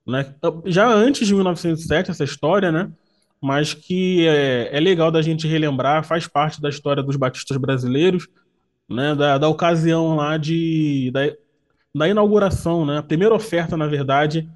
né? 0.06 0.34
já 0.64 0.88
antes 0.88 1.26
de 1.26 1.34
1907, 1.34 2.10
essa 2.10 2.24
história, 2.24 2.72
né? 2.72 2.90
mas 3.40 3.74
que 3.74 4.26
é, 4.26 4.76
é 4.76 4.80
legal 4.80 5.10
da 5.10 5.20
gente 5.20 5.46
relembrar, 5.46 6.04
faz 6.04 6.26
parte 6.26 6.60
da 6.60 6.68
história 6.68 7.02
dos 7.02 7.16
batistas 7.16 7.56
brasileiros, 7.56 8.28
né? 8.88 9.14
da, 9.14 9.38
da 9.38 9.48
ocasião 9.48 10.16
lá 10.16 10.36
de, 10.36 11.10
da, 11.12 11.32
na 11.94 12.08
inauguração, 12.08 12.86
né? 12.86 12.98
A 12.98 13.02
primeira 13.02 13.34
oferta, 13.34 13.76
na 13.76 13.86
verdade, 13.86 14.48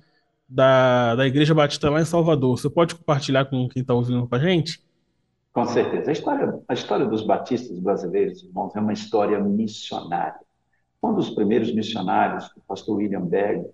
da, 0.49 1.15
da 1.15 1.27
Igreja 1.27 1.55
Batista 1.55 1.91
lá 1.91 2.01
em 2.01 2.05
Salvador. 2.05 2.59
Você 2.59 2.71
pode 2.71 2.95
compartilhar 2.95 3.45
com 3.45 3.69
quem 3.69 3.83
está 3.83 3.95
ouvindo 3.95 4.27
com 4.27 4.35
a 4.35 4.39
gente? 4.39 4.81
Com 5.53 5.65
certeza. 5.67 6.11
A 6.11 6.13
história, 6.13 6.61
a 6.69 6.75
história 6.75 7.07
dos 7.07 7.23
batistas 7.23 7.79
brasileiros, 7.79 8.43
irmãos, 8.43 8.75
é 8.75 8.81
uma 8.81 8.93
história 8.93 9.39
missionária. 9.41 10.41
Um 11.03 11.15
dos 11.15 11.31
primeiros 11.31 11.75
missionários, 11.75 12.51
o 12.57 12.61
pastor 12.67 12.97
William 12.97 13.25
Berg 13.25 13.67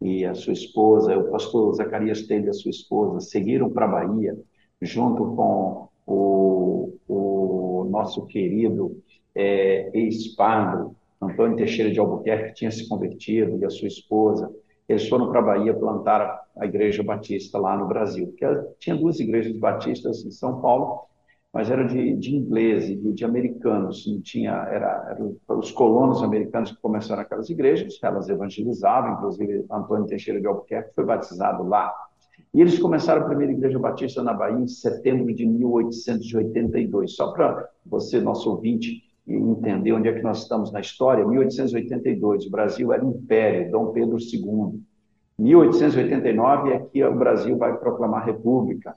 e 0.00 0.24
a 0.24 0.34
sua 0.34 0.52
esposa, 0.52 1.16
o 1.16 1.30
pastor 1.30 1.74
Zacarias 1.74 2.26
Taylor 2.26 2.46
e 2.46 2.50
a 2.50 2.54
sua 2.54 2.70
esposa, 2.70 3.20
seguiram 3.20 3.70
para 3.70 3.86
a 3.86 3.88
Bahia, 3.88 4.36
junto 4.80 5.36
com 5.36 5.88
o, 6.06 6.98
o 7.08 7.88
nosso 7.90 8.26
querido 8.26 9.00
é, 9.34 9.90
ex-padre, 9.94 10.90
Antônio 11.22 11.56
Teixeira 11.56 11.90
de 11.90 12.00
Albuquerque, 12.00 12.48
que 12.48 12.54
tinha 12.54 12.70
se 12.70 12.88
convertido, 12.88 13.58
e 13.58 13.64
a 13.64 13.70
sua 13.70 13.86
esposa, 13.86 14.52
eles 14.88 15.08
foram 15.08 15.30
para 15.30 15.38
a 15.38 15.42
Bahia 15.42 15.72
plantar 15.72 16.42
a 16.56 16.66
Igreja 16.66 17.02
Batista 17.02 17.58
lá 17.58 17.76
no 17.76 17.86
Brasil. 17.86 18.26
Porque 18.26 18.46
tinha 18.78 18.96
duas 18.96 19.20
igrejas 19.20 19.56
batistas 19.56 20.24
em 20.24 20.30
São 20.30 20.60
Paulo, 20.60 21.02
mas 21.52 21.70
era 21.70 21.84
de, 21.84 22.16
de 22.16 22.34
ingleses, 22.34 23.00
de, 23.00 23.12
de, 23.12 23.24
americanos, 23.24 24.06
não 24.06 24.20
tinha, 24.20 24.52
era, 24.52 25.14
era, 25.16 25.58
os 25.58 25.70
colonos 25.70 26.22
americanos 26.22 26.72
que 26.72 26.80
começaram 26.80 27.22
aquelas 27.22 27.50
igrejas, 27.50 27.98
elas 28.02 28.28
evangelizavam, 28.28 29.14
inclusive 29.14 29.64
Antônio 29.70 30.06
Teixeira 30.06 30.40
de 30.40 30.46
Albuquerque 30.46 30.94
foi 30.94 31.04
batizado 31.04 31.62
lá. 31.62 31.94
E 32.54 32.60
eles 32.60 32.78
começaram 32.78 33.22
a 33.22 33.26
primeira 33.26 33.52
igreja 33.52 33.78
batista 33.78 34.22
na 34.22 34.34
Bahia 34.34 34.58
em 34.58 34.66
setembro 34.66 35.32
de 35.32 35.46
1882. 35.46 37.14
Só 37.14 37.32
para 37.32 37.68
você, 37.84 38.20
nosso 38.20 38.50
ouvinte, 38.50 39.02
entender 39.26 39.92
onde 39.92 40.08
é 40.08 40.12
que 40.12 40.22
nós 40.22 40.42
estamos 40.42 40.72
na 40.72 40.80
história, 40.80 41.26
1882, 41.26 42.46
o 42.46 42.50
Brasil 42.50 42.92
era 42.92 43.04
império, 43.04 43.70
Dom 43.70 43.92
Pedro 43.92 44.18
II. 44.18 44.80
1889 45.38 46.72
é 46.72 46.78
que 46.80 47.04
o 47.04 47.14
Brasil 47.14 47.56
vai 47.56 47.76
proclamar 47.76 48.26
república. 48.26 48.94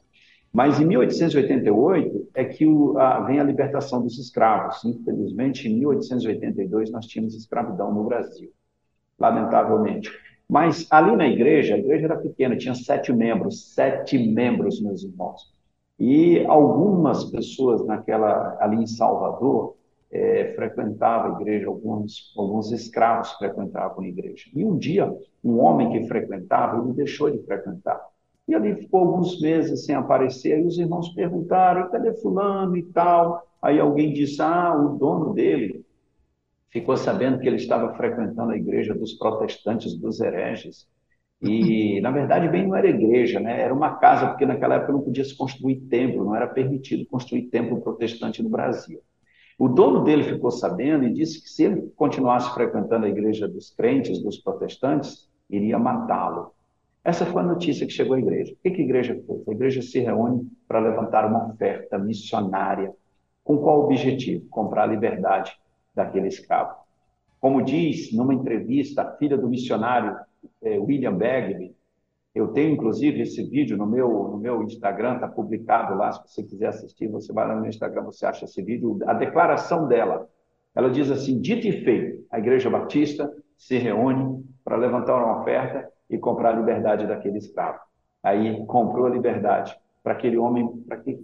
Mas 0.51 0.79
em 0.79 0.85
1888 0.85 2.29
é 2.33 2.45
que 2.45 2.65
o, 2.65 2.97
a, 2.97 3.19
vem 3.21 3.39
a 3.39 3.43
libertação 3.43 4.01
dos 4.01 4.17
escravos. 4.17 4.83
Infelizmente, 4.85 5.67
em 5.67 5.79
1882 5.79 6.91
nós 6.91 7.05
tínhamos 7.05 7.35
escravidão 7.35 7.93
no 7.93 8.05
Brasil, 8.05 8.51
lamentavelmente. 9.19 10.09
Mas 10.47 10.87
ali 10.89 11.15
na 11.15 11.27
igreja, 11.27 11.75
a 11.75 11.77
igreja 11.77 12.05
era 12.05 12.17
pequena, 12.17 12.55
tinha 12.55 12.75
sete 12.75 13.11
membros, 13.11 13.73
sete 13.73 14.17
membros, 14.17 14.81
meus 14.81 15.03
irmãos. 15.03 15.53
E 15.99 16.45
algumas 16.45 17.25
pessoas 17.25 17.85
naquela 17.85 18.57
ali 18.59 18.77
em 18.77 18.87
Salvador 18.87 19.75
é, 20.15 20.53
frequentavam 20.55 21.35
a 21.35 21.41
igreja, 21.41 21.67
alguns, 21.67 22.33
alguns 22.37 22.71
escravos 22.71 23.33
frequentavam 23.33 24.03
a 24.03 24.07
igreja. 24.07 24.45
E 24.53 24.63
um 24.63 24.77
dia, 24.77 25.13
um 25.43 25.59
homem 25.59 25.91
que 25.91 26.07
frequentava, 26.07 26.81
ele 26.81 26.93
deixou 26.93 27.29
de 27.29 27.43
frequentar. 27.45 27.99
E 28.47 28.55
ali 28.55 28.75
ficou 28.75 29.01
alguns 29.01 29.41
meses 29.41 29.85
sem 29.85 29.95
aparecer. 29.95 30.53
Aí 30.53 30.65
os 30.65 30.77
irmãos 30.77 31.09
perguntaram: 31.09 31.89
cadê 31.89 32.13
Fulano 32.13 32.77
e 32.77 32.83
tal? 32.83 33.45
Aí 33.61 33.79
alguém 33.79 34.13
disse: 34.13 34.41
ah, 34.41 34.73
o 34.73 34.97
dono 34.97 35.33
dele 35.33 35.83
ficou 36.69 36.95
sabendo 36.95 37.39
que 37.39 37.47
ele 37.47 37.57
estava 37.57 37.93
frequentando 37.95 38.51
a 38.51 38.57
igreja 38.57 38.93
dos 38.93 39.13
protestantes, 39.13 39.97
dos 39.97 40.19
hereges. 40.21 40.87
E, 41.41 41.99
na 42.01 42.11
verdade, 42.11 42.47
bem 42.47 42.67
não 42.67 42.75
era 42.75 42.87
igreja, 42.87 43.39
né? 43.39 43.61
era 43.61 43.73
uma 43.73 43.95
casa, 43.95 44.27
porque 44.27 44.45
naquela 44.45 44.75
época 44.75 44.93
não 44.93 45.01
podia 45.01 45.23
se 45.23 45.35
construir 45.35 45.81
templo, 45.81 46.23
não 46.23 46.35
era 46.35 46.47
permitido 46.47 47.05
construir 47.07 47.43
templo 47.49 47.81
protestante 47.81 48.43
no 48.43 48.49
Brasil. 48.49 49.01
O 49.57 49.69
dono 49.69 50.03
dele 50.03 50.23
ficou 50.23 50.51
sabendo 50.51 51.05
e 51.05 51.13
disse 51.13 51.41
que 51.41 51.49
se 51.49 51.63
ele 51.63 51.93
continuasse 51.95 52.53
frequentando 52.53 53.05
a 53.05 53.09
igreja 53.09 53.47
dos 53.47 53.69
crentes, 53.69 54.21
dos 54.21 54.37
protestantes, 54.37 55.29
iria 55.49 55.79
matá-lo. 55.79 56.51
Essa 57.03 57.25
foi 57.25 57.41
a 57.41 57.45
notícia 57.45 57.85
que 57.85 57.93
chegou 57.93 58.15
à 58.15 58.19
igreja. 58.19 58.53
O 58.53 58.57
que 58.57 58.81
a 58.81 58.83
igreja 58.83 59.13
fez? 59.13 59.47
A 59.47 59.51
igreja 59.51 59.81
se 59.81 59.99
reúne 59.99 60.49
para 60.67 60.79
levantar 60.79 61.25
uma 61.25 61.47
oferta 61.47 61.97
missionária. 61.97 62.93
Com 63.43 63.59
qual 63.59 63.83
objetivo? 63.83 64.45
Comprar 64.49 64.83
a 64.83 64.87
liberdade 64.87 65.55
daquele 65.93 66.27
escravo. 66.27 66.75
Como 67.39 67.61
diz 67.61 68.11
numa 68.11 68.33
entrevista 68.33 69.03
a 69.03 69.11
filha 69.17 69.37
do 69.37 69.47
missionário 69.47 70.17
eh, 70.63 70.79
William 70.79 71.15
Bagley, 71.15 71.74
eu 72.35 72.49
tenho 72.49 72.73
inclusive 72.73 73.21
esse 73.21 73.41
vídeo 73.43 73.77
no 73.77 73.87
meu 73.87 74.09
no 74.27 74.37
meu 74.37 74.61
Instagram, 74.61 75.15
está 75.15 75.27
publicado 75.27 75.95
lá. 75.95 76.11
Se 76.11 76.21
você 76.27 76.43
quiser 76.43 76.67
assistir, 76.67 77.07
você 77.07 77.31
vai 77.31 77.47
lá 77.47 77.55
no 77.55 77.65
Instagram, 77.65 78.03
você 78.03 78.25
acha 78.25 78.43
esse 78.43 78.61
vídeo. 78.61 78.99
A 79.07 79.13
declaração 79.13 79.87
dela, 79.87 80.27
ela 80.75 80.89
diz 80.89 81.09
assim: 81.09 81.39
dito 81.39 81.65
e 81.65 81.83
feito, 81.83 82.25
a 82.29 82.37
Igreja 82.37 82.69
Batista 82.69 83.31
se 83.57 83.77
reúne 83.77 84.43
para 84.63 84.75
levantar 84.75 85.15
uma 85.15 85.41
oferta 85.41 85.89
e 86.09 86.17
comprar 86.17 86.53
a 86.53 86.59
liberdade 86.59 87.07
daquele 87.07 87.37
escravo. 87.37 87.79
Aí 88.21 88.65
comprou 88.65 89.05
a 89.05 89.09
liberdade 89.09 89.75
para 90.03 90.13
aquele 90.13 90.37
homem, 90.37 90.67
para 90.85 90.97
que, 90.97 91.19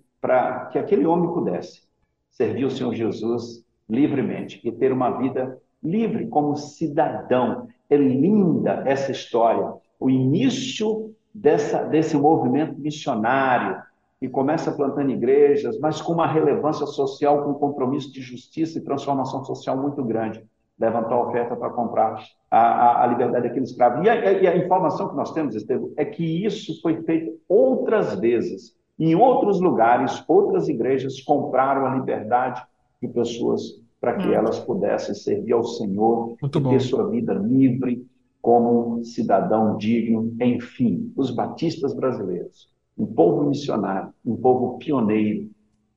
que 0.71 0.79
aquele 0.79 1.05
homem 1.05 1.31
pudesse 1.33 1.83
servir 2.29 2.65
o 2.65 2.71
Senhor 2.71 2.93
Jesus 2.93 3.65
livremente 3.89 4.61
e 4.63 4.71
ter 4.71 4.91
uma 4.91 5.17
vida 5.17 5.59
livre 5.83 6.27
como 6.27 6.55
cidadão. 6.55 7.67
É 7.89 7.97
linda 7.97 8.83
essa 8.85 9.11
história, 9.11 9.73
o 10.01 10.09
início 10.09 11.13
dessa, 11.33 11.83
desse 11.83 12.17
movimento 12.17 12.77
missionário, 12.77 13.79
que 14.19 14.27
começa 14.27 14.71
plantando 14.71 15.11
igrejas, 15.11 15.79
mas 15.79 16.01
com 16.01 16.13
uma 16.13 16.27
relevância 16.27 16.85
social, 16.85 17.43
com 17.43 17.51
um 17.51 17.55
compromisso 17.55 18.11
de 18.11 18.21
justiça 18.21 18.77
e 18.77 18.81
transformação 18.81 19.43
social 19.45 19.77
muito 19.77 20.03
grande. 20.03 20.43
Levantou 20.79 21.13
a 21.13 21.27
oferta 21.27 21.55
para 21.55 21.69
comprar 21.69 22.23
a, 22.49 22.59
a, 22.59 23.03
a, 23.03 23.07
liberdade 23.07 23.47
daquele 23.47 23.65
escravo. 23.65 24.03
E 24.03 24.09
a, 24.09 24.31
e 24.33 24.47
a 24.47 24.57
informação 24.57 25.09
que 25.09 25.15
nós 25.15 25.31
temos, 25.31 25.55
Estevam, 25.55 25.91
é 25.95 26.03
que 26.03 26.45
isso 26.45 26.81
foi 26.81 27.01
feito 27.03 27.39
outras 27.47 28.19
vezes. 28.19 28.75
Em 28.99 29.15
outros 29.15 29.59
lugares, 29.59 30.23
outras 30.27 30.67
igrejas 30.67 31.21
compraram 31.21 31.85
a 31.85 31.95
liberdade 31.95 32.63
de 33.01 33.07
pessoas 33.07 33.81
para 33.99 34.15
que 34.15 34.27
hum. 34.27 34.33
elas 34.33 34.59
pudessem 34.59 35.13
servir 35.13 35.53
ao 35.53 35.63
Senhor 35.63 36.35
e 36.43 36.49
ter 36.49 36.79
sua 36.79 37.07
vida 37.09 37.33
livre 37.33 38.05
como 38.41 39.03
cidadão 39.03 39.77
digno. 39.77 40.35
Enfim, 40.41 41.11
os 41.15 41.31
batistas 41.31 41.93
brasileiros, 41.93 42.69
um 42.97 43.05
povo 43.05 43.43
missionário, 43.43 44.13
um 44.25 44.35
povo 44.35 44.77
pioneiro, 44.77 45.49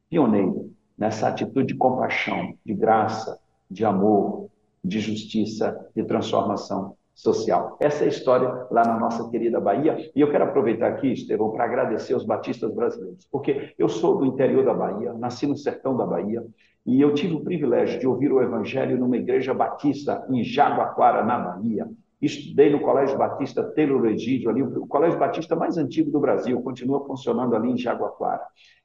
pioneiro 0.08 0.70
nessa 0.96 1.28
atitude 1.28 1.68
de 1.68 1.74
compaixão, 1.74 2.54
de 2.64 2.74
graça, 2.74 3.38
de 3.70 3.84
amor, 3.84 4.48
de 4.84 5.00
justiça, 5.00 5.88
de 5.94 6.04
transformação 6.04 6.96
social. 7.14 7.76
Essa 7.80 8.04
é 8.04 8.06
a 8.06 8.10
história 8.10 8.66
lá 8.70 8.84
na 8.84 8.98
nossa 8.98 9.28
querida 9.30 9.60
Bahia. 9.60 10.10
E 10.14 10.20
eu 10.20 10.30
quero 10.30 10.44
aproveitar 10.44 10.88
aqui, 10.88 11.12
Estevão, 11.12 11.52
para 11.52 11.64
agradecer 11.64 12.12
aos 12.12 12.24
batistas 12.24 12.72
brasileiros, 12.74 13.26
porque 13.30 13.72
eu 13.78 13.88
sou 13.88 14.18
do 14.18 14.26
interior 14.26 14.64
da 14.64 14.74
Bahia, 14.74 15.12
nasci 15.14 15.46
no 15.46 15.56
sertão 15.56 15.96
da 15.96 16.04
Bahia, 16.04 16.44
e 16.84 17.00
eu 17.00 17.14
tive 17.14 17.34
o 17.34 17.42
privilégio 17.42 17.98
de 17.98 18.06
ouvir 18.06 18.30
o 18.30 18.42
evangelho 18.42 18.98
numa 18.98 19.16
igreja 19.16 19.54
batista 19.54 20.26
em 20.28 20.44
Jaguaquara, 20.44 21.24
na 21.24 21.38
Bahia. 21.38 21.88
Estudei 22.20 22.70
no 22.70 22.80
Colégio 22.80 23.18
Batista 23.18 23.62
Taylor 23.62 24.06
Egídio, 24.06 24.48
ali, 24.48 24.62
o 24.62 24.86
colégio 24.86 25.18
batista 25.18 25.54
mais 25.54 25.76
antigo 25.76 26.10
do 26.10 26.20
Brasil, 26.20 26.60
continua 26.62 27.04
funcionando 27.04 27.54
ali 27.54 27.70
em 27.70 27.76
Jaguaquara. 27.76 28.42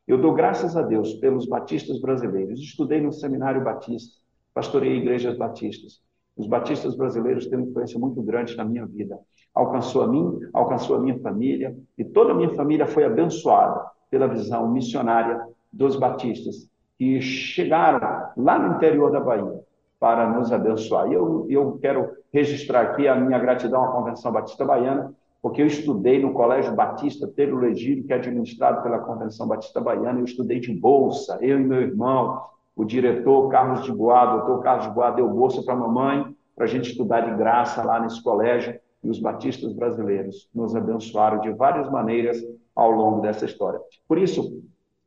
Eu 0.07 0.19
dou 0.19 0.33
graças 0.33 0.75
a 0.75 0.81
Deus 0.81 1.13
pelos 1.15 1.45
batistas 1.45 2.01
brasileiros. 2.01 2.59
Estudei 2.59 2.99
no 2.99 3.13
Seminário 3.13 3.63
Batista, 3.63 4.17
pastorei 4.53 4.97
igrejas 4.97 5.37
batistas. 5.37 6.01
Os 6.35 6.47
batistas 6.47 6.95
brasileiros 6.95 7.47
têm 7.47 7.59
uma 7.59 7.67
influência 7.67 7.99
muito 7.99 8.21
grande 8.21 8.55
na 8.55 8.63
minha 8.63 8.85
vida. 8.85 9.19
Alcançou 9.53 10.03
a 10.03 10.07
mim, 10.07 10.39
alcançou 10.53 10.95
a 10.95 10.99
minha 10.99 11.19
família, 11.19 11.75
e 11.97 12.03
toda 12.03 12.31
a 12.31 12.35
minha 12.35 12.55
família 12.55 12.87
foi 12.87 13.03
abençoada 13.03 13.85
pela 14.09 14.27
visão 14.27 14.71
missionária 14.71 15.41
dos 15.71 15.95
batistas, 15.95 16.69
que 16.97 17.21
chegaram 17.21 17.99
lá 18.37 18.57
no 18.57 18.75
interior 18.75 19.11
da 19.11 19.19
Bahia 19.19 19.59
para 19.99 20.29
nos 20.31 20.51
abençoar. 20.51 21.11
E 21.11 21.13
eu, 21.13 21.45
eu 21.49 21.77
quero 21.79 22.09
registrar 22.31 22.81
aqui 22.81 23.07
a 23.07 23.15
minha 23.15 23.39
gratidão 23.39 23.83
à 23.83 23.91
Convenção 23.91 24.31
Batista 24.31 24.65
Baiana, 24.65 25.13
porque 25.41 25.61
eu 25.61 25.67
estudei 25.67 26.21
no 26.21 26.33
Colégio 26.33 26.75
Batista 26.75 27.27
Pedro 27.27 27.57
Legírio, 27.57 28.03
que 28.03 28.13
é 28.13 28.17
administrado 28.17 28.83
pela 28.83 28.99
Convenção 28.99 29.47
Batista 29.47 29.79
Baiana, 29.79 30.19
eu 30.19 30.25
estudei 30.25 30.59
de 30.59 30.73
bolsa, 30.73 31.37
eu 31.41 31.59
e 31.59 31.63
meu 31.63 31.81
irmão, 31.81 32.41
o 32.75 32.83
diretor 32.83 33.49
Carlos 33.49 33.83
de 33.83 33.91
Boa, 33.91 34.37
doutor 34.37 34.61
Carlos 34.61 34.87
de 34.87 34.93
Boa, 34.93 35.11
deu 35.11 35.29
bolsa 35.29 35.63
para 35.63 35.73
a 35.73 35.77
mamãe, 35.77 36.35
para 36.55 36.65
a 36.65 36.67
gente 36.67 36.91
estudar 36.91 37.21
de 37.21 37.37
graça 37.37 37.83
lá 37.83 37.99
nesse 37.99 38.21
colégio, 38.21 38.79
e 39.03 39.09
os 39.09 39.19
batistas 39.19 39.73
brasileiros 39.73 40.49
nos 40.53 40.75
abençoaram 40.75 41.39
de 41.39 41.51
várias 41.51 41.89
maneiras 41.89 42.37
ao 42.75 42.91
longo 42.91 43.21
dessa 43.21 43.45
história. 43.45 43.79
Por 44.07 44.17
isso, 44.17 44.61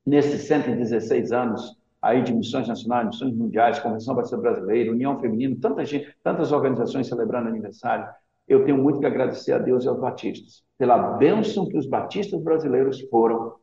nesses 0.05 0.43
116 0.43 1.31
anos 1.31 1.77
aí 2.03 2.23
de 2.23 2.35
missões 2.35 2.67
nacionais, 2.67 3.07
missões 3.07 3.33
mundiais, 3.35 3.79
Convenção 3.79 4.15
Batista 4.15 4.37
Brasileira, 4.37 4.91
União 4.91 5.19
Feminina, 5.21 5.57
tanta 5.61 5.85
gente, 5.85 6.13
tantas 6.23 6.51
organizações 6.51 7.07
celebrando 7.07 7.49
aniversário, 7.49 8.07
eu 8.49 8.65
tenho 8.65 8.77
muito 8.77 8.99
que 8.99 9.07
agradecer 9.07 9.53
a 9.53 9.59
Deus 9.59 9.85
e 9.85 9.89
aos 9.89 10.01
batistas 10.01 10.65
pela 10.77 10.99
bênção 11.17 11.69
que 11.69 11.79
os 11.79 11.87
batistas 11.87 12.43
brasileiros 12.43 13.01
foram 13.03 13.55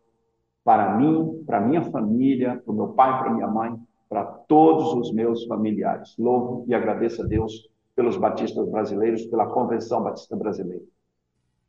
para 0.63 0.95
mim, 0.95 1.43
para 1.45 1.59
minha 1.59 1.81
família, 1.81 2.61
para 2.63 2.71
o 2.71 2.75
meu 2.75 2.87
pai, 2.89 3.19
para 3.19 3.33
minha 3.33 3.47
mãe, 3.47 3.75
para 4.07 4.23
todos 4.23 4.93
os 4.93 5.13
meus 5.13 5.45
familiares. 5.45 6.15
Louvo 6.17 6.65
e 6.67 6.73
agradeço 6.73 7.21
a 7.21 7.25
Deus 7.25 7.69
pelos 7.95 8.15
batistas 8.15 8.69
brasileiros, 8.69 9.25
pela 9.25 9.47
Convenção 9.47 10.01
Batista 10.01 10.35
Brasileira. 10.35 10.83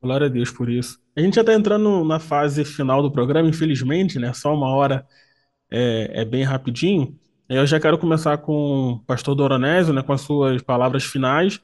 Glória 0.00 0.28
a 0.28 0.30
Deus 0.30 0.50
por 0.50 0.70
isso. 0.70 0.98
A 1.16 1.20
gente 1.20 1.34
já 1.34 1.40
está 1.42 1.52
entrando 1.52 2.04
na 2.04 2.18
fase 2.18 2.64
final 2.64 3.02
do 3.02 3.10
programa, 3.10 3.48
infelizmente, 3.48 4.18
né? 4.18 4.32
Só 4.32 4.54
uma 4.54 4.74
hora 4.74 5.04
é, 5.70 6.22
é 6.22 6.24
bem 6.24 6.42
rapidinho. 6.42 7.16
Eu 7.48 7.66
já 7.66 7.80
quero 7.80 7.98
começar 7.98 8.38
com 8.38 8.92
o 8.92 8.98
pastor 9.00 9.34
Doronésio, 9.34 9.92
né, 9.92 10.02
com 10.02 10.12
as 10.12 10.20
suas 10.20 10.62
palavras 10.62 11.04
finais, 11.04 11.60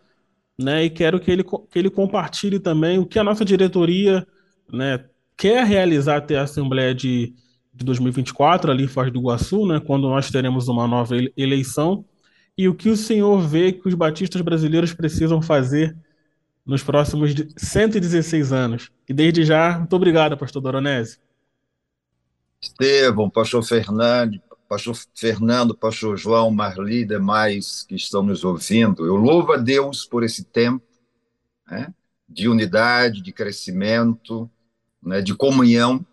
né, 0.59 0.85
e 0.85 0.91
quero 0.91 1.21
que 1.21 1.31
ele, 1.31 1.45
que 1.45 1.79
ele 1.79 1.91
compartilhe 1.91 2.59
também 2.59 2.99
o 2.99 3.07
que 3.07 3.19
a 3.19 3.25
nossa 3.25 3.45
diretoria 3.45 4.27
né, 4.73 5.05
quer 5.37 5.65
realizar 5.65 6.17
até 6.17 6.39
a 6.39 6.43
Assembleia 6.43 6.95
de 6.95 7.35
de 7.77 7.85
2024, 7.85 8.71
ali 8.71 8.85
em 8.85 8.89
Foz 8.89 9.13
do 9.13 9.19
Iguaçu, 9.19 9.67
né, 9.67 9.79
quando 9.79 10.09
nós 10.09 10.31
teremos 10.31 10.67
uma 10.67 10.89
nova 10.89 11.15
eleição, 11.37 12.05
e 12.57 12.69
o 12.69 12.75
que 12.75 12.89
o 12.89 12.97
senhor 12.97 13.39
vê 13.47 13.71
que 13.71 13.87
os 13.87 13.95
batistas 13.95 14.41
brasileiros 14.41 14.95
precisam 14.95 15.43
fazer 15.43 15.95
nos 16.65 16.83
próximos 16.83 17.35
116 17.55 18.51
anos. 18.51 18.91
E 19.07 19.13
desde 19.13 19.45
já, 19.45 19.79
muito 19.79 19.95
obrigado, 19.95 20.39
pastor 20.39 20.63
Doronese. 20.63 21.19
Estevam, 22.61 23.31
pastor 23.31 23.63
Fernando, 23.63 24.41
pastor 24.69 24.97
Fernando, 25.15 25.77
pastor 25.77 26.17
João, 26.17 26.51
Marli 26.51 27.03
e 27.03 27.07
demais 27.07 27.85
que 27.85 27.95
estão 27.95 28.23
nos 28.23 28.45
ouvindo, 28.45 29.07
eu 29.07 29.17
louvo 29.17 29.53
a 29.53 29.57
Deus 29.57 30.05
por 30.05 30.25
esse 30.25 30.45
tempo 30.45 30.85
né, 31.71 31.93
de 32.29 32.49
unidade, 32.49 33.23
de 33.23 33.33
crescimento, 33.33 34.51
né, 35.03 35.23
de 35.23 35.35
comunhão, 35.35 36.05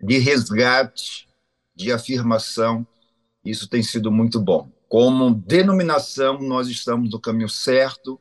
de 0.00 0.18
resgate, 0.18 1.28
de 1.74 1.92
afirmação. 1.92 2.86
Isso 3.44 3.68
tem 3.68 3.82
sido 3.82 4.10
muito 4.10 4.40
bom. 4.40 4.70
Como 4.88 5.34
denominação, 5.34 6.40
nós 6.40 6.68
estamos 6.68 7.10
no 7.10 7.20
caminho 7.20 7.48
certo. 7.48 8.20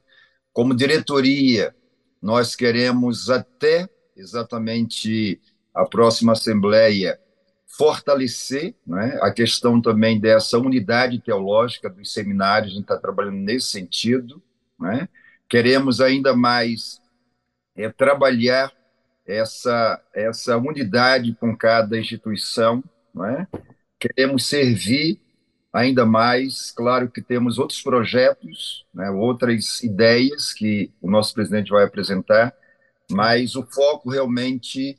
Como 0.53 0.75
diretoria, 0.75 1.75
nós 2.21 2.55
queremos 2.55 3.29
até 3.29 3.89
exatamente 4.15 5.39
a 5.73 5.85
próxima 5.85 6.33
Assembleia 6.33 7.19
fortalecer 7.77 8.75
né, 8.85 9.17
a 9.21 9.31
questão 9.31 9.81
também 9.81 10.19
dessa 10.19 10.57
unidade 10.57 11.19
teológica 11.19 11.89
dos 11.89 12.13
seminários, 12.13 12.71
a 12.71 12.75
gente 12.75 12.83
está 12.83 12.97
trabalhando 12.97 13.37
nesse 13.37 13.67
sentido. 13.67 14.41
Né? 14.79 15.07
Queremos 15.49 16.01
ainda 16.01 16.35
mais 16.35 17.01
é, 17.75 17.89
trabalhar 17.89 18.71
essa, 19.25 20.01
essa 20.13 20.57
unidade 20.57 21.35
com 21.39 21.55
cada 21.55 21.97
instituição. 21.97 22.83
Né? 23.13 23.47
Queremos 23.99 24.45
servir 24.45 25.19
ainda 25.71 26.05
mais. 26.05 26.71
Claro 26.71 27.09
que 27.09 27.21
temos 27.21 27.57
outros 27.57 27.81
projetos, 27.81 28.85
né, 28.93 29.09
outras 29.09 29.81
ideias 29.83 30.53
que 30.53 30.91
o 31.01 31.09
nosso 31.09 31.33
presidente 31.33 31.71
vai 31.71 31.85
apresentar, 31.85 32.53
mas 33.09 33.55
o 33.55 33.63
foco 33.63 34.09
realmente 34.09 34.97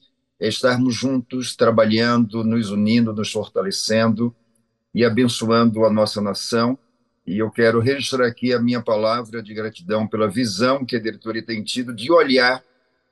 estarmos 0.49 0.95
juntos, 0.95 1.55
trabalhando, 1.55 2.43
nos 2.43 2.71
unindo, 2.71 3.13
nos 3.13 3.31
fortalecendo 3.31 4.35
e 4.95 5.05
abençoando 5.05 5.85
a 5.85 5.91
nossa 5.91 6.21
nação. 6.21 6.79
E 7.27 7.39
eu 7.39 7.51
quero 7.51 7.79
registrar 7.79 8.27
aqui 8.27 8.53
a 8.53 8.61
minha 8.61 8.83
palavra 8.83 9.43
de 9.43 9.55
gratidão 9.55 10.07
pela 10.07 10.29
visão 10.29 10.85
que 10.85 10.97
a 10.97 11.01
diretoria 11.01 11.45
tem 11.45 11.63
tido 11.63 11.95
de 11.95 12.11
olhar 12.11 12.63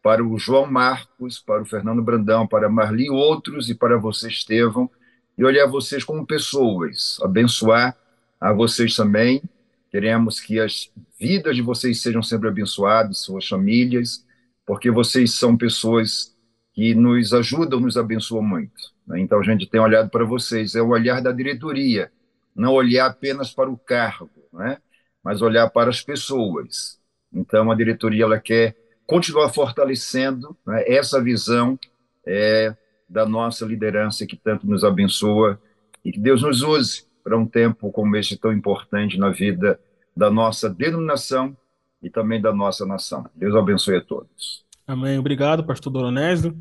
para 0.03 0.24
o 0.24 0.39
João 0.39 0.66
Marcos, 0.66 1.39
para 1.39 1.62
o 1.62 1.66
Fernando 1.66 2.03
Brandão, 2.03 2.47
para 2.47 2.68
Marli 2.68 3.07
e 3.07 3.11
outros, 3.11 3.68
e 3.68 3.74
para 3.74 3.99
você, 3.99 4.28
Estevão, 4.28 4.91
e 5.37 5.45
olhar 5.45 5.66
vocês 5.66 6.03
como 6.03 6.26
pessoas, 6.26 7.18
abençoar 7.22 7.97
a 8.41 8.53
vocês 8.53 8.97
também. 8.97 9.43
Queremos 9.91 10.41
que 10.41 10.59
as 10.59 10.91
vidas 11.18 11.55
de 11.55 11.62
vocês 11.62 12.01
sejam 12.01 12.22
sempre 12.22 12.49
abençoadas, 12.49 13.18
suas 13.18 13.47
famílias, 13.47 14.24
porque 14.66 14.91
vocês 14.91 15.35
são 15.35 15.57
pessoas 15.57 16.35
que 16.73 16.95
nos 16.95 17.33
ajudam, 17.33 17.81
nos 17.81 17.97
abençoam 17.97 18.43
muito. 18.43 18.93
Né? 19.07 19.21
Então, 19.21 19.41
a 19.41 19.43
gente 19.43 19.66
tem 19.66 19.81
olhado 19.81 20.09
para 20.09 20.25
vocês, 20.25 20.75
é 20.75 20.83
o 20.83 20.89
olhar 20.89 21.21
da 21.21 21.33
diretoria, 21.33 22.11
não 22.55 22.73
olhar 22.73 23.07
apenas 23.07 23.53
para 23.53 23.71
o 23.71 23.77
cargo, 23.77 24.31
né? 24.53 24.79
mas 25.23 25.43
olhar 25.43 25.68
para 25.71 25.91
as 25.91 26.03
pessoas. 26.03 26.99
Então, 27.33 27.71
a 27.71 27.75
diretoria 27.75 28.25
ela 28.25 28.39
quer 28.39 28.77
continuar 29.07 29.49
fortalecendo 29.49 30.57
né, 30.66 30.85
essa 30.87 31.23
visão 31.23 31.79
é, 32.27 32.75
da 33.09 33.27
nossa 33.27 33.64
liderança 33.64 34.27
que 34.27 34.37
tanto 34.37 34.66
nos 34.66 34.85
abençoa 34.85 35.61
e 36.05 36.12
que 36.12 36.21
Deus 36.21 36.43
nos 36.43 36.62
use 36.62 37.05
para 37.23 37.37
um 37.37 37.47
tempo 37.47 37.91
como 37.91 38.16
este 38.16 38.37
tão 38.37 38.53
importante 38.53 39.18
na 39.18 39.31
vida 39.31 39.81
da 40.16 40.31
nossa 40.31 40.71
denominação 40.71 41.57
e 42.03 42.09
também 42.09 42.41
da 42.41 42.53
nossa 42.53 42.87
nação. 42.87 43.29
Deus 43.35 43.55
abençoe 43.55 43.97
a 43.97 44.01
todos. 44.01 44.64
Amém. 44.91 45.18
Obrigado, 45.18 45.64
pastor 45.64 45.93
Doronésio. 45.93 46.53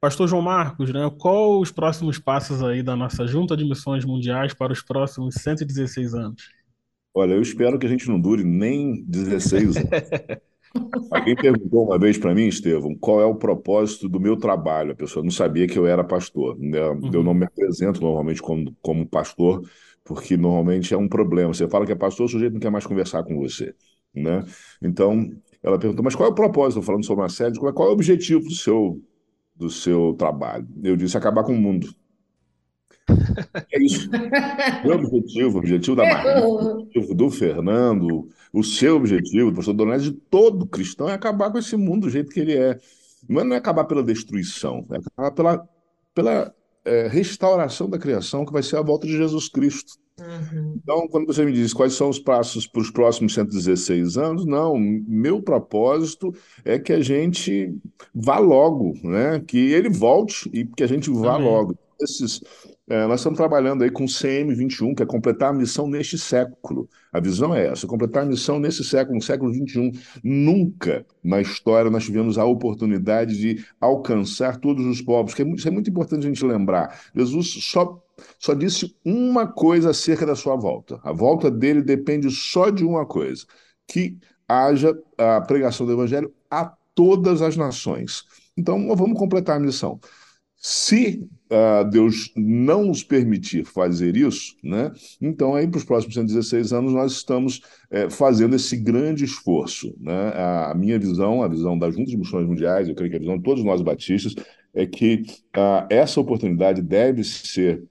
Pastor 0.00 0.26
João 0.26 0.42
Marcos, 0.42 0.92
né, 0.92 1.08
qual 1.20 1.60
os 1.60 1.70
próximos 1.70 2.18
passos 2.18 2.64
aí 2.64 2.82
da 2.82 2.96
nossa 2.96 3.28
Junta 3.28 3.56
de 3.56 3.64
Missões 3.64 4.04
Mundiais 4.04 4.52
para 4.52 4.72
os 4.72 4.82
próximos 4.82 5.36
116 5.36 6.14
anos? 6.14 6.50
Olha, 7.14 7.34
eu 7.34 7.40
espero 7.40 7.78
que 7.78 7.86
a 7.86 7.88
gente 7.88 8.08
não 8.08 8.20
dure 8.20 8.42
nem 8.42 9.04
16 9.04 9.76
anos. 9.76 9.90
Alguém 11.12 11.36
perguntou 11.36 11.84
uma 11.84 11.96
vez 11.96 12.18
para 12.18 12.34
mim, 12.34 12.48
Estevão, 12.48 12.96
qual 12.96 13.20
é 13.20 13.24
o 13.24 13.36
propósito 13.36 14.08
do 14.08 14.18
meu 14.18 14.36
trabalho? 14.36 14.90
A 14.90 14.96
pessoa 14.96 15.22
não 15.22 15.30
sabia 15.30 15.68
que 15.68 15.78
eu 15.78 15.86
era 15.86 16.02
pastor. 16.02 16.58
Né? 16.58 16.80
Uhum. 16.88 17.10
Eu 17.12 17.22
não 17.22 17.34
me 17.34 17.44
apresento 17.44 18.00
normalmente 18.00 18.42
como, 18.42 18.76
como 18.82 19.06
pastor, 19.06 19.62
porque 20.04 20.36
normalmente 20.36 20.92
é 20.92 20.96
um 20.98 21.08
problema. 21.08 21.54
Você 21.54 21.68
fala 21.68 21.86
que 21.86 21.92
é 21.92 21.96
pastor, 21.96 22.26
o 22.26 22.28
sujeito 22.28 22.54
não 22.54 22.60
quer 22.60 22.70
mais 22.70 22.84
conversar 22.84 23.22
com 23.22 23.36
você. 23.36 23.76
Né? 24.12 24.44
Então, 24.82 25.30
ela 25.62 25.78
perguntou, 25.78 26.04
mas 26.04 26.14
qual 26.14 26.28
é 26.28 26.32
o 26.32 26.34
propósito? 26.34 26.82
Falando 26.82 27.04
sobre 27.04 27.28
série, 27.28 27.58
qual 27.58 27.88
é 27.88 27.90
o 27.90 27.92
objetivo 27.92 28.40
do 28.40 28.54
seu, 28.54 29.00
do 29.54 29.70
seu 29.70 30.14
trabalho? 30.18 30.66
Eu 30.82 30.96
disse, 30.96 31.16
acabar 31.16 31.44
com 31.44 31.52
o 31.52 31.60
mundo. 31.60 31.94
É 33.72 33.82
isso. 33.82 34.08
Meu 34.84 34.94
objetivo, 34.94 35.56
o 35.56 35.58
objetivo 35.58 35.96
da 35.96 36.04
Maria, 36.04 36.46
o 36.46 36.80
objetivo 36.80 37.14
do 37.14 37.30
Fernando, 37.30 38.28
o 38.52 38.62
seu 38.62 38.96
objetivo, 38.96 39.50
do 39.50 39.56
pastor 39.56 39.74
Donésio, 39.74 40.12
de 40.12 40.18
todo 40.30 40.66
cristão, 40.66 41.08
é 41.08 41.12
acabar 41.12 41.50
com 41.50 41.58
esse 41.58 41.76
mundo 41.76 42.02
do 42.02 42.10
jeito 42.10 42.30
que 42.30 42.40
ele 42.40 42.56
é. 42.56 42.78
Mas 43.28 43.44
não 43.44 43.54
é 43.54 43.58
acabar 43.58 43.84
pela 43.84 44.02
destruição, 44.02 44.86
é 44.90 44.96
acabar 44.96 45.30
pela, 45.32 45.68
pela 46.14 46.54
é, 46.84 47.08
restauração 47.08 47.88
da 47.88 47.98
criação, 47.98 48.44
que 48.44 48.52
vai 48.52 48.62
ser 48.62 48.76
a 48.76 48.82
volta 48.82 49.06
de 49.06 49.16
Jesus 49.16 49.48
Cristo. 49.48 49.94
Uhum. 50.20 50.78
Então, 50.82 51.08
quando 51.08 51.26
você 51.26 51.44
me 51.44 51.52
diz 51.52 51.72
quais 51.72 51.94
são 51.94 52.08
os 52.08 52.18
passos 52.18 52.66
para 52.66 52.82
os 52.82 52.90
próximos 52.90 53.34
116 53.34 54.16
anos, 54.16 54.44
não, 54.44 54.78
meu 54.78 55.42
propósito 55.42 56.32
é 56.64 56.78
que 56.78 56.92
a 56.92 57.00
gente 57.00 57.74
vá 58.14 58.38
logo, 58.38 58.94
né? 59.02 59.42
que 59.46 59.72
ele 59.72 59.88
volte 59.88 60.50
e 60.52 60.64
que 60.64 60.82
a 60.82 60.86
gente 60.86 61.10
vá 61.10 61.36
Amém. 61.36 61.46
logo. 61.48 61.74
Esses, 62.00 62.40
é, 62.90 63.06
nós 63.06 63.20
estamos 63.20 63.36
trabalhando 63.36 63.84
aí 63.84 63.90
com 63.90 64.02
o 64.02 64.08
CM21, 64.08 64.96
que 64.96 65.02
é 65.04 65.06
completar 65.06 65.50
a 65.50 65.52
missão 65.52 65.86
neste 65.86 66.18
século. 66.18 66.88
A 67.12 67.20
visão 67.20 67.54
é 67.54 67.68
essa, 67.68 67.86
completar 67.86 68.24
a 68.24 68.26
missão 68.26 68.58
nesse 68.58 68.82
século, 68.82 69.14
no 69.14 69.22
século 69.22 69.52
21. 69.52 69.92
Nunca 70.24 71.06
na 71.22 71.40
história 71.40 71.88
nós 71.88 72.04
tivemos 72.04 72.36
a 72.36 72.44
oportunidade 72.44 73.38
de 73.38 73.64
alcançar 73.80 74.56
todos 74.56 74.84
os 74.84 75.00
povos, 75.00 75.34
que 75.34 75.42
é 75.42 75.44
muito, 75.44 75.60
isso 75.60 75.68
é 75.68 75.70
muito 75.70 75.88
importante 75.88 76.26
a 76.26 76.28
gente 76.28 76.44
lembrar. 76.44 77.00
Jesus 77.14 77.58
só 77.62 78.02
só 78.38 78.54
disse 78.54 78.94
uma 79.04 79.46
coisa 79.46 79.90
acerca 79.90 80.26
da 80.26 80.34
sua 80.34 80.56
volta. 80.56 81.00
A 81.02 81.12
volta 81.12 81.50
dele 81.50 81.82
depende 81.82 82.30
só 82.30 82.70
de 82.70 82.84
uma 82.84 83.06
coisa: 83.06 83.44
que 83.86 84.18
haja 84.48 84.96
a 85.16 85.40
pregação 85.40 85.86
do 85.86 85.92
evangelho 85.92 86.32
a 86.50 86.72
todas 86.94 87.40
as 87.42 87.56
nações. 87.56 88.24
Então, 88.56 88.94
vamos 88.94 89.18
completar 89.18 89.56
a 89.56 89.60
missão. 89.60 89.98
Se 90.62 91.26
uh, 91.50 91.88
Deus 91.88 92.30
não 92.36 92.84
nos 92.84 93.02
permitir 93.02 93.64
fazer 93.64 94.14
isso, 94.14 94.54
né, 94.62 94.92
então 95.18 95.54
aí 95.54 95.66
para 95.66 95.78
os 95.78 95.84
próximos 95.84 96.14
116 96.14 96.74
anos 96.74 96.92
nós 96.92 97.12
estamos 97.12 97.62
é, 97.90 98.10
fazendo 98.10 98.54
esse 98.54 98.76
grande 98.76 99.24
esforço. 99.24 99.96
Né? 99.98 100.32
A, 100.34 100.74
minha 100.74 100.98
visão, 100.98 101.42
a 101.42 101.48
visão 101.48 101.78
da 101.78 101.90
Junta 101.90 102.10
de 102.10 102.16
Missões 102.18 102.46
Mundiais, 102.46 102.88
eu 102.88 102.94
creio 102.94 103.10
que 103.10 103.16
a 103.16 103.20
visão 103.20 103.38
de 103.38 103.42
todos 103.42 103.64
nós 103.64 103.80
batistas, 103.80 104.34
é 104.74 104.84
que 104.84 105.22
uh, 105.56 105.86
essa 105.88 106.20
oportunidade 106.20 106.82
deve 106.82 107.24
ser 107.24 107.82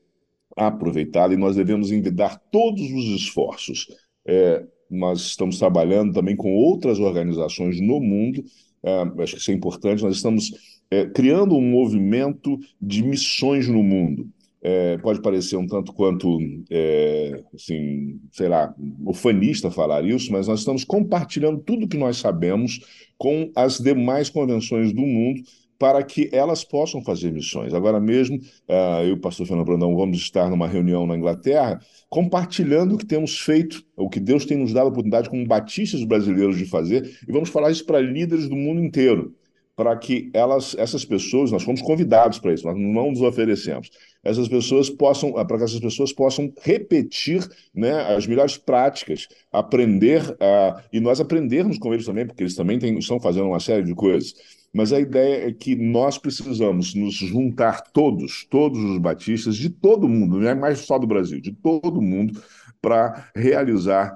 aproveitada 0.67 1.33
e 1.33 1.37
nós 1.37 1.55
devemos 1.55 1.91
envidar 1.91 2.41
todos 2.51 2.81
os 2.81 3.05
esforços. 3.05 3.87
É, 4.27 4.65
nós 4.89 5.21
estamos 5.21 5.57
trabalhando 5.59 6.13
também 6.13 6.35
com 6.35 6.53
outras 6.53 6.99
organizações 6.99 7.79
no 7.79 7.99
mundo, 7.99 8.43
uh, 8.83 9.21
acho 9.21 9.35
que 9.35 9.41
isso 9.41 9.51
é 9.51 9.53
importante, 9.53 10.03
nós 10.03 10.15
estamos 10.15 10.51
é, 10.89 11.05
criando 11.05 11.55
um 11.55 11.61
movimento 11.61 12.57
de 12.81 13.03
missões 13.03 13.67
no 13.67 13.83
mundo. 13.83 14.27
É, 14.61 14.97
pode 14.97 15.21
parecer 15.21 15.55
um 15.55 15.65
tanto 15.65 15.93
quanto, 15.93 16.37
é, 16.69 17.41
assim, 17.55 18.19
sei 18.31 18.49
lá, 18.49 18.75
ufanista 19.05 19.71
falar 19.71 20.03
isso, 20.03 20.31
mas 20.33 20.47
nós 20.49 20.59
estamos 20.59 20.83
compartilhando 20.83 21.61
tudo 21.61 21.87
que 21.87 21.97
nós 21.97 22.17
sabemos 22.17 22.81
com 23.17 23.49
as 23.55 23.79
demais 23.79 24.29
convenções 24.29 24.91
do 24.91 25.01
mundo 25.01 25.41
para 25.79 26.03
que 26.03 26.29
elas 26.33 26.63
possam 26.63 27.01
fazer 27.01 27.31
missões. 27.31 27.73
Agora 27.73 27.99
mesmo, 28.01 28.37
uh, 28.37 29.01
eu 29.01 29.07
e 29.07 29.11
o 29.13 29.17
pastor 29.17 29.47
Fernando 29.47 29.65
Brandão 29.65 29.95
vamos 29.95 30.17
estar 30.17 30.49
numa 30.49 30.67
reunião 30.67 31.07
na 31.07 31.15
Inglaterra, 31.15 31.79
compartilhando 32.09 32.95
o 32.95 32.97
que 32.97 33.05
temos 33.05 33.39
feito, 33.39 33.81
o 33.95 34.09
que 34.09 34.19
Deus 34.19 34.45
tem 34.45 34.57
nos 34.57 34.73
dado 34.73 34.87
a 34.87 34.89
oportunidade 34.89 35.29
como 35.29 35.47
batistas 35.47 36.03
brasileiros 36.03 36.57
de 36.57 36.65
fazer, 36.65 37.17
e 37.25 37.31
vamos 37.31 37.47
falar 37.47 37.71
isso 37.71 37.85
para 37.85 38.01
líderes 38.01 38.49
do 38.49 38.57
mundo 38.57 38.83
inteiro 38.83 39.33
para 39.79 39.95
que 39.95 40.29
elas, 40.33 40.75
essas 40.77 41.05
pessoas, 41.05 41.53
nós 41.53 41.63
fomos 41.63 41.81
convidados 41.81 42.37
para 42.37 42.53
isso, 42.53 42.67
nós 42.67 42.77
não 42.77 43.11
nos 43.11 43.21
oferecemos, 43.21 43.89
essas 44.21 44.49
pessoas 44.49 44.89
possam, 44.89 45.31
para 45.31 45.57
que 45.57 45.63
essas 45.63 45.79
pessoas 45.79 46.11
possam 46.11 46.51
repetir 46.61 47.47
né, 47.73 47.93
as 48.13 48.27
melhores 48.27 48.57
práticas, 48.57 49.29
aprender, 49.49 50.21
uh, 50.31 50.81
e 50.91 50.99
nós 50.99 51.21
aprendermos 51.21 51.77
com 51.77 51.93
eles 51.93 52.05
também, 52.05 52.27
porque 52.27 52.43
eles 52.43 52.55
também 52.55 52.77
têm, 52.77 52.97
estão 52.97 53.21
fazendo 53.21 53.47
uma 53.47 53.59
série 53.61 53.83
de 53.85 53.95
coisas. 53.95 54.33
Mas 54.73 54.93
a 54.93 54.99
ideia 54.99 55.47
é 55.47 55.51
que 55.51 55.75
nós 55.75 56.17
precisamos 56.17 56.93
nos 56.93 57.15
juntar 57.15 57.81
todos, 57.91 58.45
todos 58.49 58.79
os 58.79 58.97
batistas 58.99 59.55
de 59.55 59.69
todo 59.69 60.07
mundo, 60.07 60.39
não 60.39 60.47
é 60.47 60.53
mais 60.53 60.79
só 60.79 60.99
do 60.99 61.07
Brasil, 61.07 61.41
de 61.41 61.51
todo 61.51 62.01
mundo, 62.01 62.41
para 62.81 63.29
realizar 63.35 64.15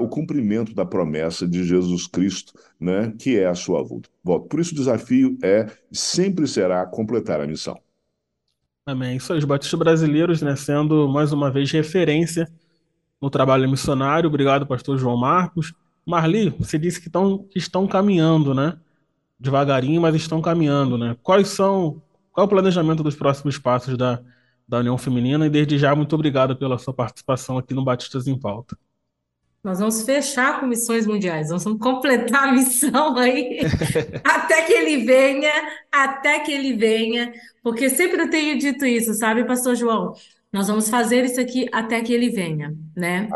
o 0.00 0.08
cumprimento 0.08 0.74
da 0.74 0.84
promessa 0.84 1.46
de 1.46 1.64
Jesus 1.64 2.06
Cristo, 2.06 2.52
né, 2.78 3.14
que 3.18 3.38
é 3.38 3.46
a 3.46 3.54
sua 3.54 3.82
volta. 3.82 4.10
Por 4.22 4.60
isso 4.60 4.72
o 4.72 4.76
desafio 4.76 5.38
é, 5.42 5.66
sempre 5.90 6.46
será, 6.46 6.84
completar 6.86 7.40
a 7.40 7.46
missão. 7.46 7.80
Amém. 8.84 9.16
Isso 9.16 9.32
aí, 9.32 9.38
os 9.38 9.44
batistas 9.44 9.78
brasileiros 9.78 10.42
né, 10.42 10.56
sendo 10.56 11.08
mais 11.08 11.32
uma 11.32 11.50
vez 11.50 11.70
referência 11.70 12.50
no 13.20 13.30
trabalho 13.30 13.70
missionário. 13.70 14.28
Obrigado, 14.28 14.66
pastor 14.66 14.98
João 14.98 15.16
Marcos. 15.16 15.72
Marli, 16.04 16.50
você 16.50 16.78
disse 16.78 17.00
que, 17.00 17.08
tão, 17.08 17.44
que 17.44 17.58
estão 17.58 17.86
caminhando, 17.86 18.52
né? 18.54 18.76
Devagarinho, 19.40 20.00
mas 20.00 20.14
estão 20.14 20.42
caminhando, 20.42 20.98
né? 20.98 21.16
Quais 21.22 21.48
são, 21.48 22.02
qual 22.30 22.44
é 22.44 22.46
o 22.46 22.50
planejamento 22.50 23.02
dos 23.02 23.16
próximos 23.16 23.58
passos 23.58 23.96
da, 23.96 24.20
da 24.68 24.78
União 24.78 24.98
Feminina? 24.98 25.46
E 25.46 25.50
desde 25.50 25.78
já, 25.78 25.96
muito 25.96 26.14
obrigado 26.14 26.54
pela 26.54 26.78
sua 26.78 26.92
participação 26.92 27.56
aqui 27.56 27.72
no 27.72 27.82
Batistas 27.82 28.26
em 28.26 28.38
Pauta. 28.38 28.76
Nós 29.62 29.78
vamos 29.78 30.02
fechar 30.02 30.58
com 30.58 30.66
missões 30.66 31.06
mundiais, 31.06 31.50
nós 31.50 31.64
vamos 31.64 31.80
completar 31.80 32.48
a 32.48 32.52
missão 32.52 33.16
aí 33.18 33.60
até 34.24 34.62
que 34.62 34.72
ele 34.72 35.04
venha, 35.04 35.52
até 35.92 36.40
que 36.40 36.50
ele 36.50 36.74
venha, 36.74 37.32
porque 37.62 37.90
sempre 37.90 38.22
eu 38.22 38.30
tenho 38.30 38.58
dito 38.58 38.86
isso, 38.86 39.12
sabe, 39.14 39.44
Pastor 39.44 39.74
João? 39.74 40.14
Nós 40.52 40.66
vamos 40.66 40.88
fazer 40.88 41.24
isso 41.24 41.40
aqui 41.40 41.68
até 41.72 42.00
que 42.00 42.12
ele 42.12 42.30
venha, 42.30 42.74
né? 42.96 43.28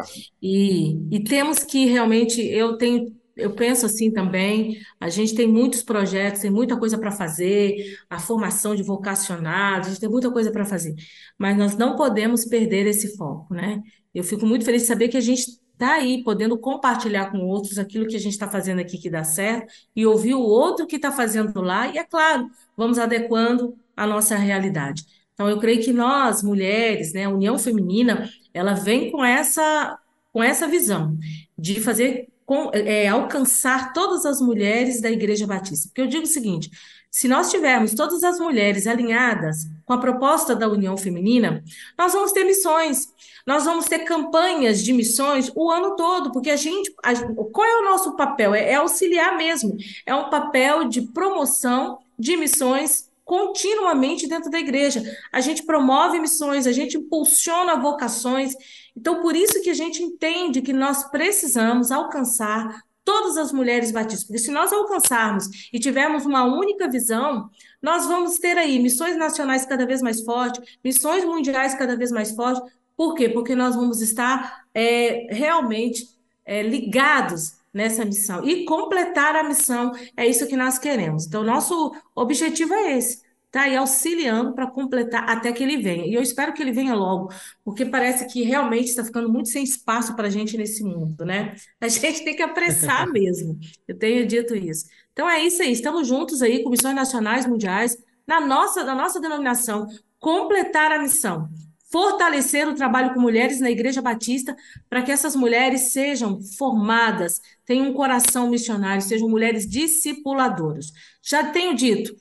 E, 0.42 0.96
e 1.14 1.22
temos 1.22 1.62
que 1.62 1.86
realmente, 1.86 2.40
eu 2.40 2.76
tenho, 2.76 3.14
eu 3.36 3.54
penso 3.54 3.86
assim 3.86 4.12
também, 4.12 4.78
a 5.00 5.08
gente 5.08 5.34
tem 5.34 5.46
muitos 5.46 5.82
projetos, 5.82 6.40
tem 6.40 6.50
muita 6.50 6.76
coisa 6.76 6.98
para 6.98 7.10
fazer, 7.10 7.98
a 8.08 8.18
formação 8.18 8.74
de 8.74 8.82
vocacionados, 8.82 9.88
a 9.88 9.90
gente 9.90 10.00
tem 10.00 10.08
muita 10.08 10.30
coisa 10.30 10.50
para 10.50 10.64
fazer, 10.64 10.94
mas 11.38 11.56
nós 11.56 11.76
não 11.76 11.96
podemos 11.96 12.44
perder 12.44 12.86
esse 12.86 13.16
foco, 13.16 13.54
né? 13.54 13.82
Eu 14.14 14.22
fico 14.22 14.46
muito 14.46 14.64
feliz 14.64 14.82
de 14.82 14.88
saber 14.88 15.08
que 15.08 15.16
a 15.16 15.20
gente 15.20 15.46
está 15.72 15.94
aí 15.94 16.22
podendo 16.22 16.56
compartilhar 16.56 17.30
com 17.32 17.38
outros 17.38 17.78
aquilo 17.78 18.06
que 18.06 18.16
a 18.16 18.20
gente 18.20 18.32
está 18.34 18.48
fazendo 18.48 18.80
aqui 18.80 18.96
que 18.96 19.10
dá 19.10 19.24
certo 19.24 19.72
e 19.94 20.06
ouvir 20.06 20.34
o 20.34 20.40
outro 20.40 20.86
que 20.86 20.96
está 20.96 21.10
fazendo 21.10 21.60
lá, 21.60 21.88
e 21.88 21.98
é 21.98 22.04
claro, 22.04 22.48
vamos 22.76 22.98
adequando 22.98 23.76
a 23.96 24.06
nossa 24.06 24.36
realidade. 24.36 25.04
Então, 25.34 25.48
eu 25.48 25.58
creio 25.58 25.82
que 25.82 25.92
nós, 25.92 26.42
mulheres, 26.42 27.12
né, 27.12 27.24
a 27.24 27.30
União 27.30 27.58
Feminina, 27.58 28.30
ela 28.52 28.74
vem 28.74 29.10
com 29.10 29.24
essa, 29.24 29.98
com 30.32 30.42
essa 30.42 30.68
visão 30.68 31.18
de 31.58 31.80
fazer, 31.80 32.28
com, 32.44 32.70
é, 32.72 33.08
alcançar 33.08 33.92
todas 33.92 34.26
as 34.26 34.40
mulheres 34.40 35.00
da 35.00 35.10
Igreja 35.10 35.46
Batista. 35.46 35.88
Porque 35.88 36.02
eu 36.02 36.06
digo 36.06 36.24
o 36.24 36.26
seguinte: 36.26 36.70
se 37.10 37.28
nós 37.28 37.50
tivermos 37.50 37.94
todas 37.94 38.22
as 38.24 38.40
mulheres 38.40 38.86
alinhadas 38.86 39.68
com 39.86 39.92
a 39.92 39.98
proposta 39.98 40.54
da 40.54 40.68
União 40.68 40.96
Feminina, 40.96 41.62
nós 41.96 42.12
vamos 42.12 42.32
ter 42.32 42.44
missões. 42.44 43.06
Nós 43.46 43.64
vamos 43.64 43.84
ter 43.84 44.00
campanhas 44.00 44.82
de 44.82 44.92
missões 44.92 45.50
o 45.54 45.70
ano 45.70 45.94
todo, 45.96 46.32
porque 46.32 46.50
a 46.50 46.56
gente. 46.56 46.92
A, 47.04 47.14
qual 47.52 47.66
é 47.66 47.76
o 47.80 47.84
nosso 47.84 48.16
papel? 48.16 48.54
É, 48.54 48.70
é 48.70 48.74
auxiliar 48.74 49.36
mesmo. 49.36 49.76
É 50.04 50.14
um 50.14 50.28
papel 50.28 50.88
de 50.88 51.02
promoção 51.02 51.98
de 52.18 52.36
missões 52.36 53.08
continuamente 53.24 54.28
dentro 54.28 54.50
da 54.50 54.58
igreja. 54.58 55.02
A 55.32 55.40
gente 55.40 55.64
promove 55.64 56.20
missões, 56.20 56.66
a 56.66 56.72
gente 56.72 56.98
impulsiona 56.98 57.80
vocações. 57.80 58.54
Então, 58.96 59.22
por 59.22 59.34
isso 59.34 59.62
que 59.62 59.70
a 59.70 59.74
gente 59.74 60.02
entende 60.02 60.62
que 60.62 60.72
nós 60.72 61.10
precisamos 61.10 61.90
alcançar 61.90 62.82
todas 63.04 63.36
as 63.36 63.52
mulheres 63.52 63.90
batistas, 63.90 64.24
porque 64.24 64.38
se 64.38 64.50
nós 64.50 64.72
alcançarmos 64.72 65.68
e 65.70 65.78
tivermos 65.78 66.24
uma 66.24 66.44
única 66.44 66.88
visão, 66.88 67.50
nós 67.82 68.06
vamos 68.06 68.36
ter 68.38 68.56
aí 68.56 68.78
missões 68.78 69.16
nacionais 69.16 69.66
cada 69.66 69.84
vez 69.86 70.00
mais 70.00 70.22
fortes, 70.22 70.78
missões 70.82 71.22
mundiais 71.22 71.74
cada 71.74 71.96
vez 71.96 72.10
mais 72.10 72.34
fortes, 72.34 72.62
por 72.96 73.14
quê? 73.14 73.28
Porque 73.28 73.54
nós 73.54 73.74
vamos 73.74 74.00
estar 74.00 74.64
é, 74.72 75.26
realmente 75.30 76.08
é, 76.46 76.62
ligados 76.62 77.54
nessa 77.74 78.04
missão 78.04 78.44
e 78.44 78.64
completar 78.64 79.34
a 79.34 79.42
missão 79.42 79.90
é 80.16 80.26
isso 80.26 80.46
que 80.46 80.56
nós 80.56 80.78
queremos. 80.78 81.26
Então, 81.26 81.42
nosso 81.42 81.92
objetivo 82.14 82.72
é 82.72 82.96
esse, 82.96 83.20
tá 83.50 83.62
aí 83.62 83.76
auxiliando 83.76 84.54
para 84.54 84.70
completar 84.70 85.28
até 85.28 85.52
que 85.52 85.62
ele 85.62 85.76
venha. 85.78 86.06
E 86.06 86.14
eu 86.14 86.22
espero 86.22 86.52
que 86.52 86.62
ele 86.62 86.70
venha 86.70 86.94
logo, 86.94 87.28
porque 87.64 87.84
parece 87.84 88.26
que 88.32 88.42
realmente 88.42 88.88
está 88.88 89.04
ficando 89.04 89.28
muito 89.28 89.48
sem 89.48 89.64
espaço 89.64 90.14
para 90.14 90.28
a 90.28 90.30
gente 90.30 90.56
nesse 90.56 90.84
mundo, 90.84 91.24
né? 91.24 91.56
A 91.80 91.88
gente 91.88 92.24
tem 92.24 92.36
que 92.36 92.42
apressar 92.42 93.06
mesmo. 93.10 93.58
Eu 93.88 93.98
tenho 93.98 94.26
dito 94.26 94.54
isso. 94.54 94.86
Então 95.12 95.28
é 95.28 95.42
isso 95.44 95.60
aí. 95.60 95.72
Estamos 95.72 96.06
juntos 96.06 96.42
aí 96.42 96.62
com 96.62 96.70
missões 96.70 96.94
nacionais, 96.94 97.46
mundiais, 97.46 97.96
na 98.26 98.40
nossa, 98.40 98.84
na 98.84 98.94
nossa 98.94 99.20
denominação, 99.20 99.86
completar 100.18 100.90
a 100.92 100.98
missão 100.98 101.48
fortalecer 101.94 102.68
o 102.68 102.74
trabalho 102.74 103.14
com 103.14 103.20
mulheres 103.20 103.60
na 103.60 103.70
Igreja 103.70 104.02
Batista, 104.02 104.56
para 104.90 105.00
que 105.00 105.12
essas 105.12 105.36
mulheres 105.36 105.92
sejam 105.92 106.40
formadas, 106.58 107.40
tenham 107.64 107.86
um 107.86 107.92
coração 107.92 108.50
missionário, 108.50 109.00
sejam 109.00 109.28
mulheres 109.28 109.64
discipuladoras. 109.64 110.92
Já 111.22 111.52
tenho 111.52 111.72
dito, 111.72 112.16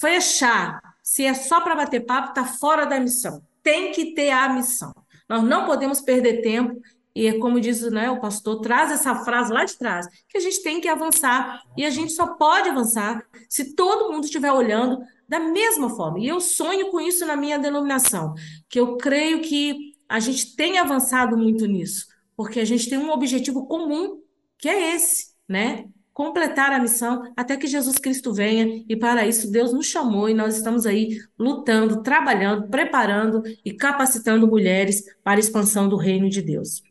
fechar, 0.00 0.80
se 1.00 1.24
é 1.24 1.32
só 1.32 1.60
para 1.60 1.76
bater 1.76 2.00
papo, 2.00 2.30
está 2.30 2.44
fora 2.44 2.86
da 2.86 2.98
missão. 2.98 3.40
Tem 3.62 3.92
que 3.92 4.14
ter 4.14 4.30
a 4.30 4.48
missão. 4.48 4.92
Nós 5.28 5.44
não 5.44 5.64
podemos 5.64 6.00
perder 6.00 6.42
tempo 6.42 6.82
e 7.14 7.28
é 7.28 7.38
como 7.38 7.60
diz 7.60 7.82
né, 7.92 8.10
o 8.10 8.20
pastor, 8.20 8.60
traz 8.60 8.90
essa 8.90 9.14
frase 9.14 9.52
lá 9.52 9.64
de 9.64 9.78
trás, 9.78 10.08
que 10.28 10.36
a 10.36 10.40
gente 10.40 10.60
tem 10.64 10.80
que 10.80 10.88
avançar. 10.88 11.62
E 11.76 11.86
a 11.86 11.90
gente 11.90 12.12
só 12.12 12.34
pode 12.34 12.68
avançar 12.68 13.24
se 13.48 13.76
todo 13.76 14.10
mundo 14.10 14.24
estiver 14.24 14.50
olhando 14.50 15.00
da 15.28 15.40
mesma 15.40 15.90
forma. 15.90 16.20
E 16.20 16.28
eu 16.28 16.40
sonho 16.40 16.90
com 16.90 17.00
isso 17.00 17.26
na 17.26 17.36
minha 17.36 17.58
denominação, 17.58 18.34
que 18.68 18.78
eu 18.78 18.96
creio 18.96 19.40
que 19.40 19.94
a 20.08 20.20
gente 20.20 20.54
tem 20.54 20.78
avançado 20.78 21.36
muito 21.36 21.66
nisso, 21.66 22.06
porque 22.36 22.60
a 22.60 22.64
gente 22.64 22.88
tem 22.88 22.98
um 22.98 23.10
objetivo 23.10 23.66
comum, 23.66 24.20
que 24.58 24.68
é 24.68 24.94
esse, 24.94 25.34
né? 25.48 25.86
Completar 26.12 26.72
a 26.72 26.78
missão 26.78 27.32
até 27.36 27.56
que 27.56 27.66
Jesus 27.66 27.98
Cristo 27.98 28.32
venha, 28.32 28.84
e 28.88 28.94
para 28.94 29.26
isso 29.26 29.50
Deus 29.50 29.72
nos 29.72 29.86
chamou 29.86 30.28
e 30.28 30.34
nós 30.34 30.56
estamos 30.56 30.86
aí 30.86 31.18
lutando, 31.38 32.02
trabalhando, 32.02 32.68
preparando 32.68 33.42
e 33.64 33.72
capacitando 33.72 34.46
mulheres 34.46 35.04
para 35.24 35.38
a 35.38 35.40
expansão 35.40 35.88
do 35.88 35.96
reino 35.96 36.28
de 36.28 36.40
Deus. 36.40 36.82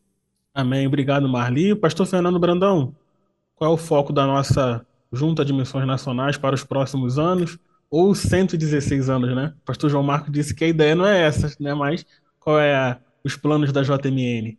Amém. 0.52 0.86
Obrigado, 0.86 1.28
Marli. 1.28 1.74
Pastor 1.74 2.06
Fernando 2.06 2.38
Brandão, 2.38 2.94
qual 3.56 3.70
é 3.70 3.74
o 3.74 3.78
foco 3.78 4.12
da 4.12 4.26
nossa 4.26 4.86
Junta 5.10 5.44
de 5.44 5.52
Missões 5.52 5.86
Nacionais 5.86 6.36
para 6.36 6.54
os 6.54 6.62
próximos 6.62 7.18
anos? 7.18 7.58
Ou 7.90 8.14
116 8.14 9.08
anos, 9.08 9.34
né? 9.34 9.54
O 9.62 9.64
pastor 9.64 9.90
João 9.90 10.02
Marcos 10.02 10.32
disse 10.32 10.54
que 10.54 10.64
a 10.64 10.68
ideia 10.68 10.94
não 10.94 11.06
é 11.06 11.22
essa, 11.22 11.54
né? 11.60 11.74
Mas 11.74 12.04
qual 12.38 12.58
é 12.58 12.74
a, 12.74 13.00
os 13.24 13.36
planos 13.36 13.72
da 13.72 13.82
JMN? 13.82 14.58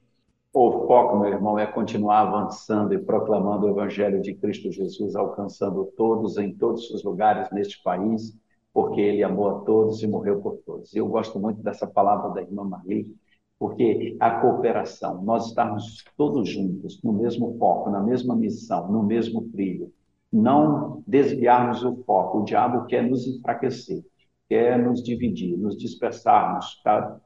O 0.54 0.88
foco, 0.88 1.20
meu 1.20 1.30
irmão, 1.30 1.60
é 1.60 1.68
continuar 1.68 2.22
avançando 2.22 2.94
e 2.94 2.98
proclamando 2.98 3.66
o 3.66 3.70
Evangelho 3.70 4.22
de 4.22 4.34
Cristo 4.34 4.72
Jesus, 4.72 5.14
alcançando 5.16 5.84
todos 5.98 6.38
em 6.38 6.56
todos 6.56 6.90
os 6.92 7.04
lugares 7.04 7.52
neste 7.52 7.84
país, 7.84 8.34
porque 8.74 9.02
Ele 9.02 9.22
amou 9.22 9.50
a 9.50 9.60
todos 9.66 10.02
e 10.02 10.08
morreu 10.08 10.42
por 10.42 10.58
todos. 10.66 10.96
Eu 10.96 11.08
gosto 11.08 11.38
muito 11.40 11.62
dessa 11.62 11.86
palavra 11.86 12.30
da 12.30 12.42
irmã 12.42 12.64
Marli, 12.64 13.14
porque 13.60 14.16
a 14.20 14.40
cooperação, 14.40 15.22
nós 15.24 15.48
estamos 15.48 16.04
todos 16.18 16.50
juntos, 16.50 17.02
no 17.04 17.12
mesmo 17.12 17.58
foco, 17.58 17.90
na 17.90 18.02
mesma 18.02 18.36
missão, 18.36 18.90
no 18.90 19.04
mesmo 19.04 19.42
trilho, 19.50 19.92
não 20.32 21.04
desviarmos 21.08 21.84
o 21.84 21.96
foco. 22.04 22.40
O 22.40 22.44
diabo 22.44 22.86
quer 22.86 23.04
nos 23.04 23.28
enfraquecer, 23.28 24.04
quer 24.50 24.78
nos 24.78 25.04
dividir, 25.04 25.58
nos 25.58 25.78
dispersarmos, 25.78 26.82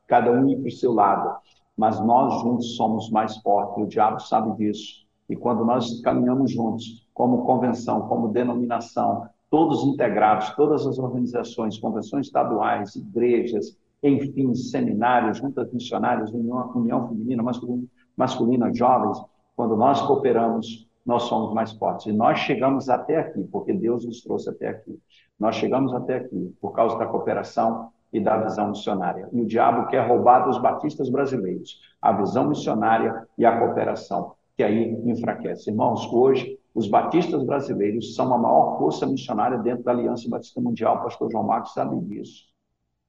cada 0.08 0.32
um 0.32 0.50
ir 0.50 0.58
para 0.58 0.68
o 0.68 0.72
seu 0.72 0.94
lado. 0.94 1.38
Mas 1.76 2.00
nós 2.00 2.42
juntos 2.42 2.76
somos 2.76 3.10
mais 3.10 3.38
fortes, 3.38 3.84
o 3.84 3.88
diabo 3.88 4.20
sabe 4.20 4.56
disso. 4.58 5.08
E 5.30 5.36
quando 5.36 5.64
nós 5.64 6.02
caminhamos 6.02 6.52
juntos, 6.52 7.08
como 7.14 7.46
convenção, 7.46 8.08
como 8.08 8.30
denominação, 8.30 9.28
todos 9.50 9.84
integrados, 9.84 10.50
todas 10.52 10.86
as 10.86 10.98
organizações, 11.00 11.78
convenções 11.78 12.28
estaduais, 12.28 12.96
igrejas, 12.96 13.78
enfim, 14.02 14.54
seminários, 14.56 15.38
juntas 15.38 15.72
missionárias, 15.72 16.32
união, 16.32 16.72
união 16.76 17.08
feminina, 17.08 17.44
masculina, 17.44 17.84
masculina, 18.16 18.74
jovens, 18.74 19.22
quando 19.56 19.76
nós 19.76 20.02
cooperamos, 20.02 20.88
nós 21.06 21.24
somos 21.24 21.54
mais 21.54 21.72
fortes. 21.72 22.08
E 22.08 22.14
nós 22.14 22.40
chegamos 22.40 22.90
até 22.90 23.18
aqui, 23.18 23.44
porque 23.52 23.74
Deus 23.74 24.06
nos 24.06 24.22
trouxe 24.22 24.50
até 24.50 24.70
aqui. 24.70 25.00
Nós 25.40 25.56
chegamos 25.56 25.94
até 25.94 26.18
aqui 26.18 26.56
por 26.62 26.72
causa 26.72 26.98
da 26.98 27.06
cooperação 27.06 27.90
e 28.12 28.20
da 28.20 28.38
visão 28.38 28.70
missionária. 28.70 29.30
E 29.32 29.42
o 29.42 29.46
diabo 29.46 29.88
quer 29.88 30.08
roubar 30.08 30.46
dos 30.46 30.58
batistas 30.58 31.10
brasileiros 31.10 31.80
a 32.02 32.12
visão 32.12 32.48
missionária 32.48 33.28
e 33.38 33.46
a 33.46 33.60
cooperação, 33.60 34.34
que 34.56 34.64
aí 34.64 34.92
enfraquece. 35.06 35.70
Irmãos, 35.70 36.12
hoje 36.12 36.58
os 36.74 36.88
batistas 36.88 37.44
brasileiros 37.44 38.16
são 38.16 38.34
a 38.34 38.38
maior 38.38 38.78
força 38.78 39.06
missionária 39.06 39.58
dentro 39.58 39.84
da 39.84 39.92
Aliança 39.92 40.30
Batista 40.30 40.62
Mundial. 40.62 40.98
O 40.98 41.04
pastor 41.04 41.32
João 41.32 41.44
Marcos 41.44 41.74
sabe 41.74 42.00
disso. 42.02 42.46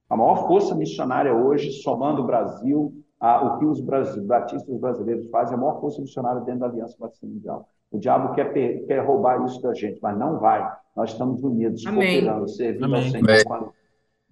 A 0.09 0.17
maior 0.17 0.47
força 0.47 0.75
missionária 0.75 1.33
hoje, 1.33 1.71
somando 1.81 2.21
o 2.21 2.25
Brasil, 2.25 2.93
a, 3.19 3.45
o 3.45 3.59
que 3.59 3.65
os 3.65 3.79
batistas 3.79 4.77
brasileiros 4.77 5.29
fazem, 5.29 5.53
é 5.53 5.57
a 5.57 5.61
maior 5.61 5.79
força 5.79 6.01
missionária 6.01 6.41
dentro 6.41 6.61
da 6.61 6.65
Aliança 6.65 6.97
Batista 6.99 7.25
Mundial. 7.25 7.69
O 7.91 7.99
diabo 7.99 8.33
quer, 8.33 8.53
quer 8.53 9.05
roubar 9.05 9.45
isso 9.45 9.61
da 9.61 9.73
gente, 9.73 9.99
mas 10.01 10.17
não 10.17 10.39
vai. 10.39 10.65
Nós 10.95 11.11
estamos 11.11 11.43
unidos, 11.43 11.85
Amém. 11.85 12.21
cooperando, 12.21 12.49
servindo 12.49 12.85
Amém. 12.85 13.05
ao 13.05 13.11
Senhor. 13.11 13.43
Quando 13.45 13.73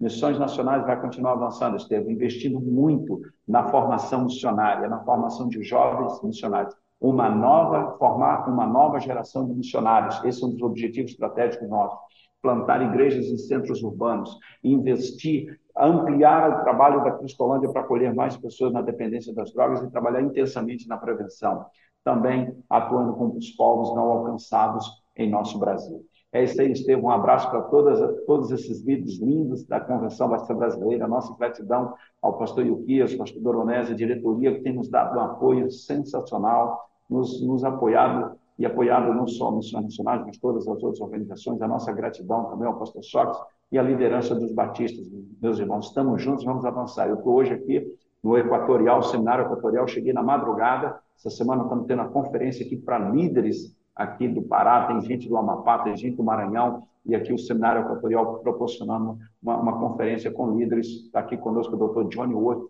Missões 0.00 0.38
Nacionais 0.38 0.82
vai 0.86 0.98
continuar 0.98 1.32
avançando, 1.32 1.76
Estevam, 1.76 2.10
investindo 2.10 2.58
muito 2.58 3.20
na 3.46 3.68
formação 3.68 4.24
missionária, 4.24 4.88
na 4.88 5.04
formação 5.04 5.46
de 5.46 5.62
jovens 5.62 6.22
missionários. 6.22 6.74
Uma 6.98 7.28
nova, 7.28 7.98
formar 7.98 8.48
uma 8.48 8.66
nova 8.66 8.98
geração 8.98 9.46
de 9.46 9.54
missionários. 9.54 10.22
Esse 10.24 10.42
é 10.42 10.46
um 10.46 10.52
dos 10.52 10.62
objetivos 10.62 11.10
estratégicos 11.10 11.68
nossos. 11.68 11.98
Plantar 12.40 12.80
igrejas 12.80 13.26
em 13.26 13.36
centros 13.36 13.82
urbanos, 13.82 14.38
investir, 14.64 15.60
ampliar 15.76 16.60
o 16.60 16.62
trabalho 16.62 17.04
da 17.04 17.12
Cristolândia 17.12 17.70
para 17.70 17.82
acolher 17.82 18.14
mais 18.14 18.34
pessoas 18.38 18.72
na 18.72 18.80
dependência 18.80 19.34
das 19.34 19.52
drogas 19.52 19.82
e 19.82 19.90
trabalhar 19.90 20.22
intensamente 20.22 20.88
na 20.88 20.96
prevenção 20.96 21.66
também 22.04 22.54
atuando 22.68 23.14
com 23.14 23.36
os 23.36 23.50
povos 23.50 23.94
não 23.94 24.04
alcançados 24.10 25.02
em 25.16 25.30
nosso 25.30 25.58
Brasil. 25.58 26.04
É 26.32 26.44
isso 26.44 26.60
aí, 26.60 26.70
Estevam. 26.70 27.06
Um 27.06 27.10
abraço 27.10 27.50
para 27.50 27.60
todos 27.62 28.52
esses 28.52 28.82
líderes 28.82 29.18
lindos 29.18 29.64
da 29.64 29.80
Convenção 29.80 30.28
Batista 30.28 30.54
Brasileira. 30.54 31.08
Nossa 31.08 31.34
gratidão 31.36 31.92
ao 32.22 32.38
pastor 32.38 32.64
Yuquias, 32.64 33.14
pastor 33.14 33.42
Doronese, 33.42 33.92
a 33.92 33.96
diretoria, 33.96 34.54
que 34.54 34.60
tem 34.60 34.72
nos 34.72 34.88
dado 34.88 35.18
um 35.18 35.22
apoio 35.22 35.70
sensacional, 35.72 36.88
nos, 37.08 37.44
nos 37.44 37.64
apoiado 37.64 38.38
e 38.56 38.64
apoiado 38.64 39.12
não 39.12 39.26
só 39.26 39.50
Missões 39.50 39.84
Nacionais, 39.84 40.22
mas 40.24 40.38
todas 40.38 40.62
as 40.62 40.68
outras 40.68 41.00
organizações. 41.00 41.60
A 41.62 41.66
nossa 41.66 41.90
gratidão 41.92 42.44
também 42.44 42.66
ao 42.66 42.78
pastor 42.78 43.02
Sox 43.02 43.36
e 43.72 43.78
à 43.78 43.82
liderança 43.82 44.32
dos 44.32 44.52
batistas. 44.52 45.08
Meus 45.42 45.58
irmãos, 45.58 45.86
estamos 45.86 46.22
juntos, 46.22 46.44
vamos 46.44 46.64
avançar. 46.64 47.08
Eu 47.08 47.16
estou 47.16 47.34
hoje 47.34 47.54
aqui 47.54 47.92
no 48.22 48.38
Equatorial, 48.38 49.02
Seminário 49.02 49.46
Equatorial, 49.46 49.88
cheguei 49.88 50.12
na 50.12 50.22
madrugada. 50.22 51.00
Essa 51.20 51.28
semana 51.28 51.64
estamos 51.64 51.86
tendo 51.86 52.00
a 52.00 52.08
conferência 52.08 52.64
aqui 52.64 52.78
para 52.78 52.98
líderes 52.98 53.76
aqui 53.94 54.26
do 54.26 54.40
Pará, 54.40 54.86
tem 54.86 55.02
gente 55.02 55.28
do 55.28 55.36
Amapá, 55.36 55.80
tem 55.80 55.94
gente 55.94 56.16
do 56.16 56.24
Maranhão, 56.24 56.84
e 57.04 57.14
aqui 57.14 57.30
o 57.30 57.38
Seminário 57.38 57.82
Equatorial 57.82 58.38
proporcionando 58.38 59.18
uma, 59.42 59.56
uma 59.58 59.78
conferência 59.78 60.30
com 60.30 60.56
líderes. 60.56 60.86
Está 60.86 61.20
aqui 61.20 61.36
conosco 61.36 61.74
o 61.74 61.78
doutor 61.78 62.08
Johnny 62.08 62.34
Wood, 62.34 62.62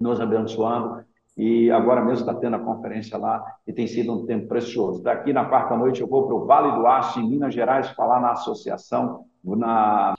nos 0.00 0.18
abençoando. 0.22 1.04
E 1.36 1.70
agora 1.70 2.02
mesmo 2.02 2.20
está 2.20 2.34
tendo 2.34 2.56
a 2.56 2.60
conferência 2.60 3.18
lá 3.18 3.44
e 3.66 3.72
tem 3.74 3.86
sido 3.86 4.10
um 4.10 4.24
tempo 4.24 4.48
precioso. 4.48 5.02
Daqui 5.02 5.34
na 5.34 5.44
quarta 5.44 5.76
noite 5.76 6.00
eu 6.00 6.08
vou 6.08 6.26
para 6.26 6.34
o 6.34 6.46
Vale 6.46 6.78
do 6.78 6.86
Aço, 6.86 7.20
em 7.20 7.28
Minas 7.28 7.52
Gerais, 7.52 7.90
falar 7.90 8.20
na 8.20 8.32
associação, 8.32 9.26
na 9.44 10.15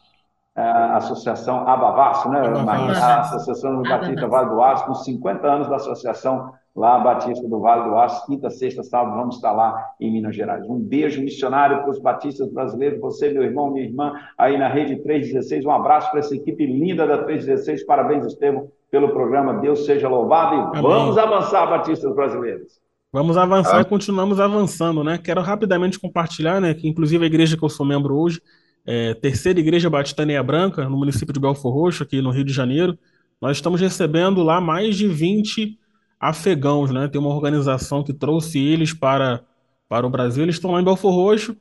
é, 0.57 0.61
Associação 0.61 1.67
Abavaço, 1.67 2.27
né, 2.29 2.39
A 2.39 3.19
Associação 3.19 3.77
do 3.77 3.87
Batista 3.87 4.27
Vale 4.27 4.49
do 4.49 4.61
Aço, 4.61 4.87
com 4.87 4.95
50 4.95 5.47
anos 5.47 5.69
da 5.69 5.75
associação 5.75 6.51
lá 6.75 6.97
Batista 6.99 7.47
do 7.47 7.59
Vale 7.59 7.89
do 7.89 7.95
Aço, 7.95 8.25
quinta, 8.25 8.49
sexta, 8.49 8.83
sábado, 8.83 9.15
vamos 9.15 9.35
estar 9.35 9.51
lá 9.51 9.75
em 9.99 10.11
Minas 10.11 10.35
Gerais. 10.35 10.63
Um 10.67 10.79
beijo 10.79 11.21
missionário 11.21 11.81
para 11.81 11.91
os 11.91 11.99
batistas 11.99 12.51
brasileiros, 12.51 12.99
você, 12.99 13.29
meu 13.29 13.43
irmão, 13.43 13.71
minha 13.71 13.85
irmã, 13.85 14.13
aí 14.37 14.57
na 14.57 14.67
Rede 14.67 14.95
316, 14.97 15.63
um 15.65 15.71
abraço 15.71 16.09
para 16.09 16.19
essa 16.19 16.35
equipe 16.35 16.65
linda 16.65 17.05
da 17.05 17.23
316, 17.23 17.85
parabéns, 17.85 18.25
Estevam, 18.25 18.67
pelo 18.89 19.09
programa, 19.09 19.55
Deus 19.55 19.85
seja 19.85 20.07
louvado 20.07 20.55
e 20.55 20.59
Amém. 20.59 20.81
vamos 20.81 21.17
avançar, 21.17 21.67
batistas 21.67 22.15
brasileiros. 22.15 22.79
Vamos 23.13 23.37
avançar 23.37 23.77
ah. 23.77 23.81
e 23.81 23.85
continuamos 23.85 24.39
avançando, 24.39 25.03
né? 25.03 25.19
Quero 25.23 25.41
rapidamente 25.41 25.99
compartilhar, 25.99 26.59
né, 26.59 26.73
que 26.73 26.87
inclusive 26.87 27.23
a 27.23 27.27
igreja 27.27 27.57
que 27.57 27.63
eu 27.63 27.69
sou 27.69 27.85
membro 27.85 28.15
hoje, 28.15 28.41
é, 28.87 29.13
Terceira 29.13 29.59
Igreja 29.59 29.89
Batista 29.89 30.25
Neia 30.25 30.41
Branca, 30.41 30.87
no 30.87 30.97
município 30.97 31.33
de 31.33 31.39
Belfor 31.41 31.73
Roxo, 31.73 32.03
aqui 32.03 32.21
no 32.21 32.31
Rio 32.31 32.45
de 32.45 32.53
Janeiro, 32.53 32.97
nós 33.41 33.57
estamos 33.57 33.81
recebendo 33.81 34.41
lá 34.41 34.61
mais 34.61 34.95
de 34.95 35.09
20 35.09 35.77
afegãos, 36.17 36.89
né? 36.89 37.09
Tem 37.09 37.19
uma 37.19 37.29
organização 37.29 38.01
que 38.01 38.13
trouxe 38.13 38.57
eles 38.57 38.93
para, 38.93 39.43
para 39.89 40.07
o 40.07 40.09
Brasil. 40.09 40.41
Eles 40.41 40.55
estão 40.55 40.71
lá 40.71 40.79
em 40.79 40.85
Belfor 40.85 41.13
Roxo, 41.13 41.55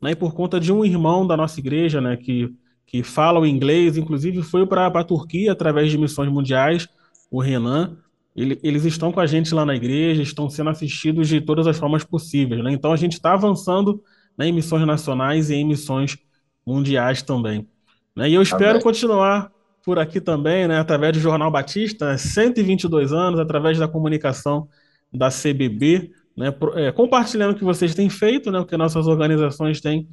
né? 0.00 0.12
E 0.12 0.16
por 0.16 0.32
conta 0.32 0.58
de 0.58 0.72
um 0.72 0.82
irmão 0.82 1.26
da 1.26 1.36
nossa 1.36 1.60
igreja, 1.60 2.00
né? 2.00 2.16
Que, 2.16 2.50
que 2.86 3.02
fala 3.02 3.38
o 3.38 3.46
inglês, 3.46 3.98
inclusive 3.98 4.42
foi 4.42 4.66
para 4.66 4.86
a 4.86 5.04
Turquia 5.04 5.52
através 5.52 5.90
de 5.90 5.98
missões 5.98 6.32
mundiais, 6.32 6.88
o 7.30 7.38
Renan. 7.38 7.98
Ele, 8.34 8.58
eles 8.62 8.86
estão 8.86 9.12
com 9.12 9.20
a 9.20 9.26
gente 9.26 9.54
lá 9.54 9.66
na 9.66 9.76
igreja, 9.76 10.22
estão 10.22 10.48
sendo 10.48 10.70
assistidos 10.70 11.28
de 11.28 11.38
todas 11.38 11.66
as 11.66 11.78
formas 11.78 12.02
possíveis, 12.02 12.64
né? 12.64 12.72
Então 12.72 12.92
a 12.92 12.96
gente 12.96 13.12
está 13.12 13.34
avançando 13.34 14.02
né, 14.38 14.46
em 14.48 14.52
missões 14.52 14.86
nacionais 14.86 15.50
e 15.50 15.54
em 15.54 15.66
missões 15.66 16.16
mundiais 16.66 17.22
também. 17.22 17.66
Né? 18.14 18.30
E 18.30 18.34
eu 18.34 18.42
espero 18.42 18.72
Amém. 18.72 18.82
continuar 18.82 19.50
por 19.84 19.98
aqui 19.98 20.20
também, 20.20 20.68
né, 20.68 20.78
através 20.78 21.12
do 21.12 21.20
Jornal 21.20 21.50
Batista, 21.50 22.16
122 22.16 23.10
né, 23.10 23.18
anos, 23.18 23.40
através 23.40 23.78
da 23.78 23.88
comunicação 23.88 24.68
da 25.12 25.28
CBB, 25.28 26.12
né, 26.36 26.54
é, 26.76 26.92
compartilhando 26.92 27.52
o 27.52 27.56
que 27.56 27.64
vocês 27.64 27.94
têm 27.94 28.08
feito, 28.08 28.50
né, 28.50 28.60
o 28.60 28.64
que 28.64 28.76
nossas 28.76 29.08
organizações 29.08 29.80
têm, 29.80 30.06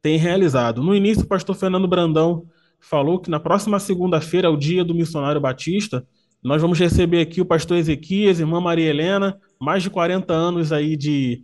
têm 0.00 0.16
realizado. 0.16 0.82
No 0.82 0.94
início, 0.94 1.24
o 1.24 1.28
pastor 1.28 1.56
Fernando 1.56 1.88
Brandão 1.88 2.44
falou 2.80 3.18
que 3.18 3.28
na 3.28 3.40
próxima 3.40 3.80
segunda-feira, 3.80 4.46
é 4.46 4.50
o 4.50 4.56
dia 4.56 4.84
do 4.84 4.94
missionário 4.94 5.40
batista, 5.40 6.06
nós 6.42 6.62
vamos 6.62 6.78
receber 6.78 7.20
aqui 7.20 7.40
o 7.40 7.46
pastor 7.46 7.76
Ezequias, 7.76 8.38
irmã 8.38 8.60
Maria 8.60 8.88
Helena, 8.88 9.36
mais 9.60 9.82
de 9.82 9.90
40 9.90 10.32
anos 10.32 10.70
aí 10.72 10.96
de, 10.96 11.42